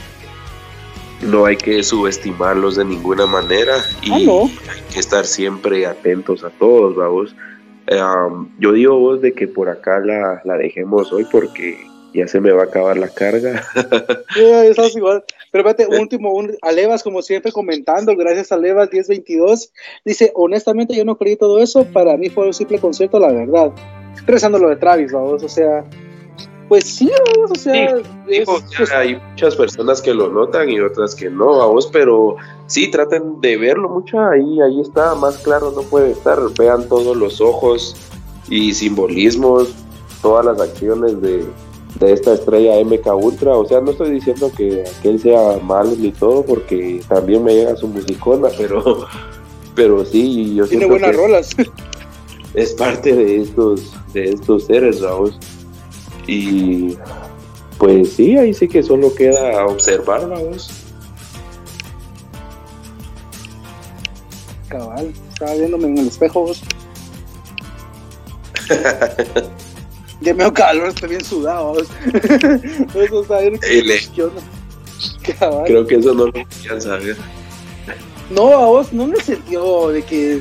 [1.22, 6.50] no hay que subestimarlos de ninguna manera y ah, hay que estar siempre atentos a
[6.50, 7.34] todos, vamos.
[8.58, 11.76] Yo digo vos de que por acá la, la dejemos hoy porque
[12.14, 13.62] ya se me va a acabar la carga.
[14.34, 15.22] Sí, igual.
[15.52, 19.72] Pero espérate, último, un, Alevas, como siempre, comentando, gracias a Alevas 1022,
[20.04, 23.70] dice, honestamente yo no creí todo eso, para mí fue un simple concierto, la verdad.
[24.26, 25.84] Rezando lo de Travis, vamos, o sea,
[26.68, 27.96] pues sí, vamos, o sea...
[28.98, 32.36] hay muchas personas que lo notan y otras que no, vamos, pero
[32.66, 37.16] sí, traten de verlo mucho, ahí, ahí está, más claro no puede estar, vean todos
[37.16, 37.96] los ojos
[38.48, 39.74] y simbolismos,
[40.22, 41.44] todas las acciones de
[41.98, 43.56] de esta estrella MK Ultra.
[43.56, 47.76] O sea, no estoy diciendo que aquel sea malo ni todo, porque también me llega
[47.76, 49.06] su musicona, pero,
[49.74, 51.50] pero sí, yo Tiene buenas rolas.
[52.54, 55.38] Es parte de estos, de estos seres, vamos.
[56.26, 56.96] Y
[57.78, 60.70] pues sí, ahí sí que solo queda observar, vamos.
[64.68, 66.62] Cabal, estaba viéndome en el espejo, vos.
[70.20, 71.76] Ya me calor, estoy bien sudado.
[72.94, 73.60] eso está bien.
[75.66, 77.16] Creo que eso no lo querían saber.
[78.30, 80.40] No, a vos no me sentió de que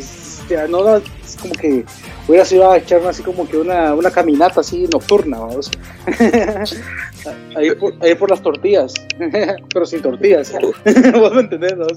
[0.50, 1.04] ya no es
[1.42, 1.84] como que
[2.28, 5.72] hubiera sido a echarme así como que una, una caminata así nocturna, vamos.
[7.56, 8.94] ahí, por, ahí por las tortillas,
[9.74, 10.54] pero sin tortillas.
[11.14, 11.88] vos me entendés, ¿no?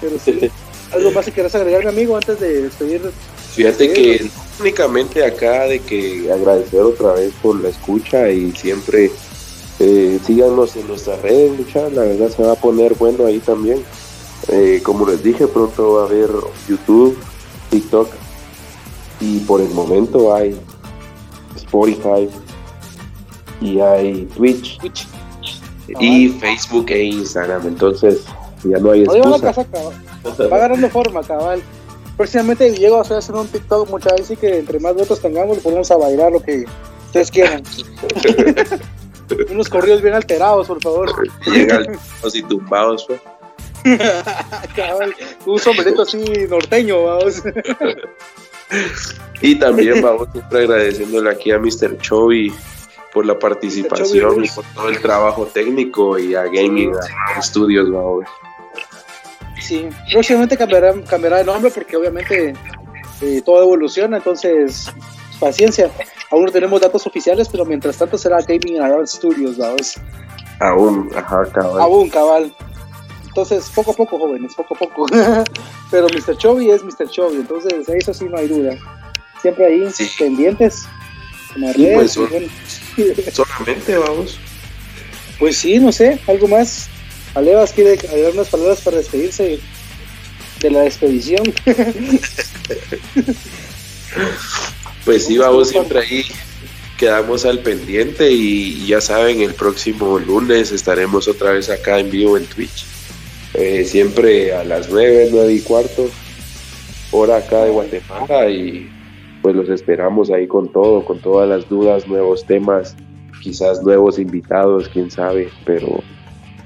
[0.00, 0.50] pero sí.
[0.92, 3.02] ¿Algo más que quieras agregar, mi amigo, antes de despedir
[3.54, 4.30] Fíjate que
[4.60, 9.10] únicamente acá de que agradecer otra vez por la escucha y siempre
[9.80, 13.82] eh, síganos en nuestras redes, muchachos, la verdad se va a poner bueno ahí también.
[14.46, 16.30] Eh, como les dije, pronto va a haber
[16.68, 17.18] YouTube,
[17.70, 18.08] TikTok
[19.20, 20.58] y por el momento hay
[21.56, 22.28] Spotify
[23.60, 24.78] y hay Twitch.
[26.00, 27.66] y Facebook e Instagram.
[27.66, 28.24] Entonces,
[28.64, 29.46] ya no hay la excusa.
[29.46, 30.52] casa, cabal.
[30.52, 31.62] va agarrando forma, cabal.
[32.16, 35.90] Próximamente llego a hacer un TikTok muchas veces que entre más votos tengamos le ponemos
[35.90, 36.64] a bailar lo que
[37.06, 37.62] ustedes quieran.
[39.50, 41.12] Unos corridos bien alterados, por favor.
[41.46, 41.84] Llegan
[42.24, 43.20] así tumbados, pues.
[44.76, 45.14] Cabal.
[45.46, 46.18] Un sombrerito así
[46.48, 47.42] norteño, vamos.
[49.40, 51.98] Y también vamos siempre agradeciéndole aquí a Mr.
[51.98, 52.52] Chovy
[53.12, 56.92] por la participación y por todo el trabajo técnico y a Gaming
[57.40, 58.24] Studios, vamos.
[59.60, 62.54] Sí, próximamente cambiará, cambiará de nombre porque obviamente
[63.20, 64.92] eh, todo evoluciona, entonces
[65.40, 65.90] paciencia.
[66.30, 69.94] Aún no tenemos datos oficiales, pero mientras tanto será Gaming Around Studios, vamos.
[70.60, 71.80] Aún, ajá, cabal.
[71.80, 72.52] Aún, cabal.
[73.40, 75.06] Entonces, poco a poco, jóvenes, poco a poco.
[75.92, 76.36] pero Mr.
[76.36, 77.08] Chovy es Mr.
[77.08, 78.76] Chovy, entonces eso sí no hay duda.
[79.40, 80.10] Siempre ahí, Sí.
[80.18, 80.86] pendientes.
[81.54, 82.48] En redes, pues, bueno.
[83.32, 84.40] Solamente vamos.
[85.38, 86.88] Pues sí, no sé, algo más.
[87.36, 89.60] Alevas quiere agregar unas palabras para despedirse
[90.60, 91.42] de la expedición.
[95.04, 96.24] Pues sí, vamos siempre ahí.
[96.98, 102.36] Quedamos al pendiente y ya saben, el próximo lunes estaremos otra vez acá en vivo
[102.36, 102.84] en Twitch.
[103.54, 106.08] Eh, siempre a las 9, 9 y cuarto,
[107.12, 108.88] hora acá de Guatemala y
[109.42, 112.96] pues los esperamos ahí con todo, con todas las dudas, nuevos temas,
[113.42, 116.02] quizás nuevos invitados, quién sabe, pero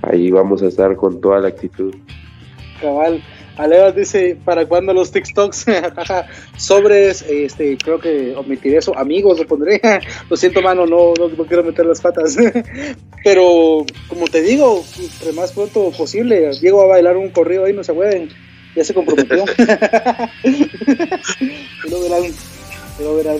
[0.02, 1.94] ahí vamos a estar con toda la actitud.
[2.80, 3.22] Cabal.
[3.56, 5.66] Alevas dice, ¿para cuándo los TikToks?
[6.56, 8.96] Sobres, este, creo que omitiré eso.
[8.96, 9.80] Amigos, lo pondré.
[10.30, 12.36] lo siento, mano, no, no, no quiero meter las patas.
[13.24, 17.84] Pero, como te digo, entre más pronto posible, llego a bailar un corrido ahí, no
[17.84, 18.30] se pueden.
[18.74, 19.44] Ya se comprometió.
[20.44, 22.24] y lo verán.
[22.24, 23.38] y lo verán.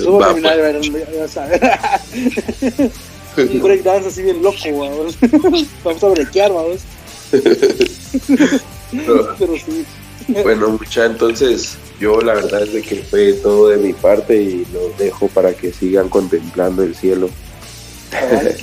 [0.00, 1.60] Subo a Va, bailar, ya- ya saben.
[3.36, 5.18] un breakdance así bien loco, vamos.
[5.84, 6.80] Vamos a brequear, vamos.
[9.38, 9.86] Pero sí.
[10.28, 14.66] Bueno, mucha, entonces yo la verdad es de que fue todo de mi parte y
[14.72, 17.28] los dejo para que sigan contemplando el cielo.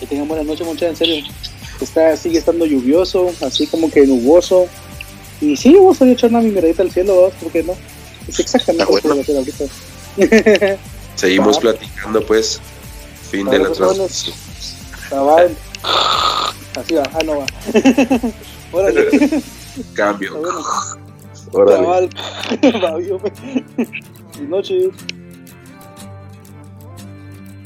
[0.00, 1.24] Que tengan buena noche, muchachos, en serio.
[1.78, 4.66] Está, sigue estando lluvioso, así como que nuboso.
[5.42, 7.38] Y sí, vamos a echar una miradita al cielo, ¿verdad?
[7.38, 7.74] ¿por qué no?
[8.26, 9.64] Es exactamente lo que voy a hacer ahorita.
[11.16, 11.60] Seguimos Va.
[11.60, 12.60] platicando pues.
[13.30, 14.34] Fin de la transmisión.
[15.82, 17.46] Así va, ah, no va.
[18.72, 19.42] Órale,
[19.94, 20.42] Cambio.
[21.52, 21.76] Órale.
[21.80, 22.10] Cabal.
[24.48, 24.94] Noches.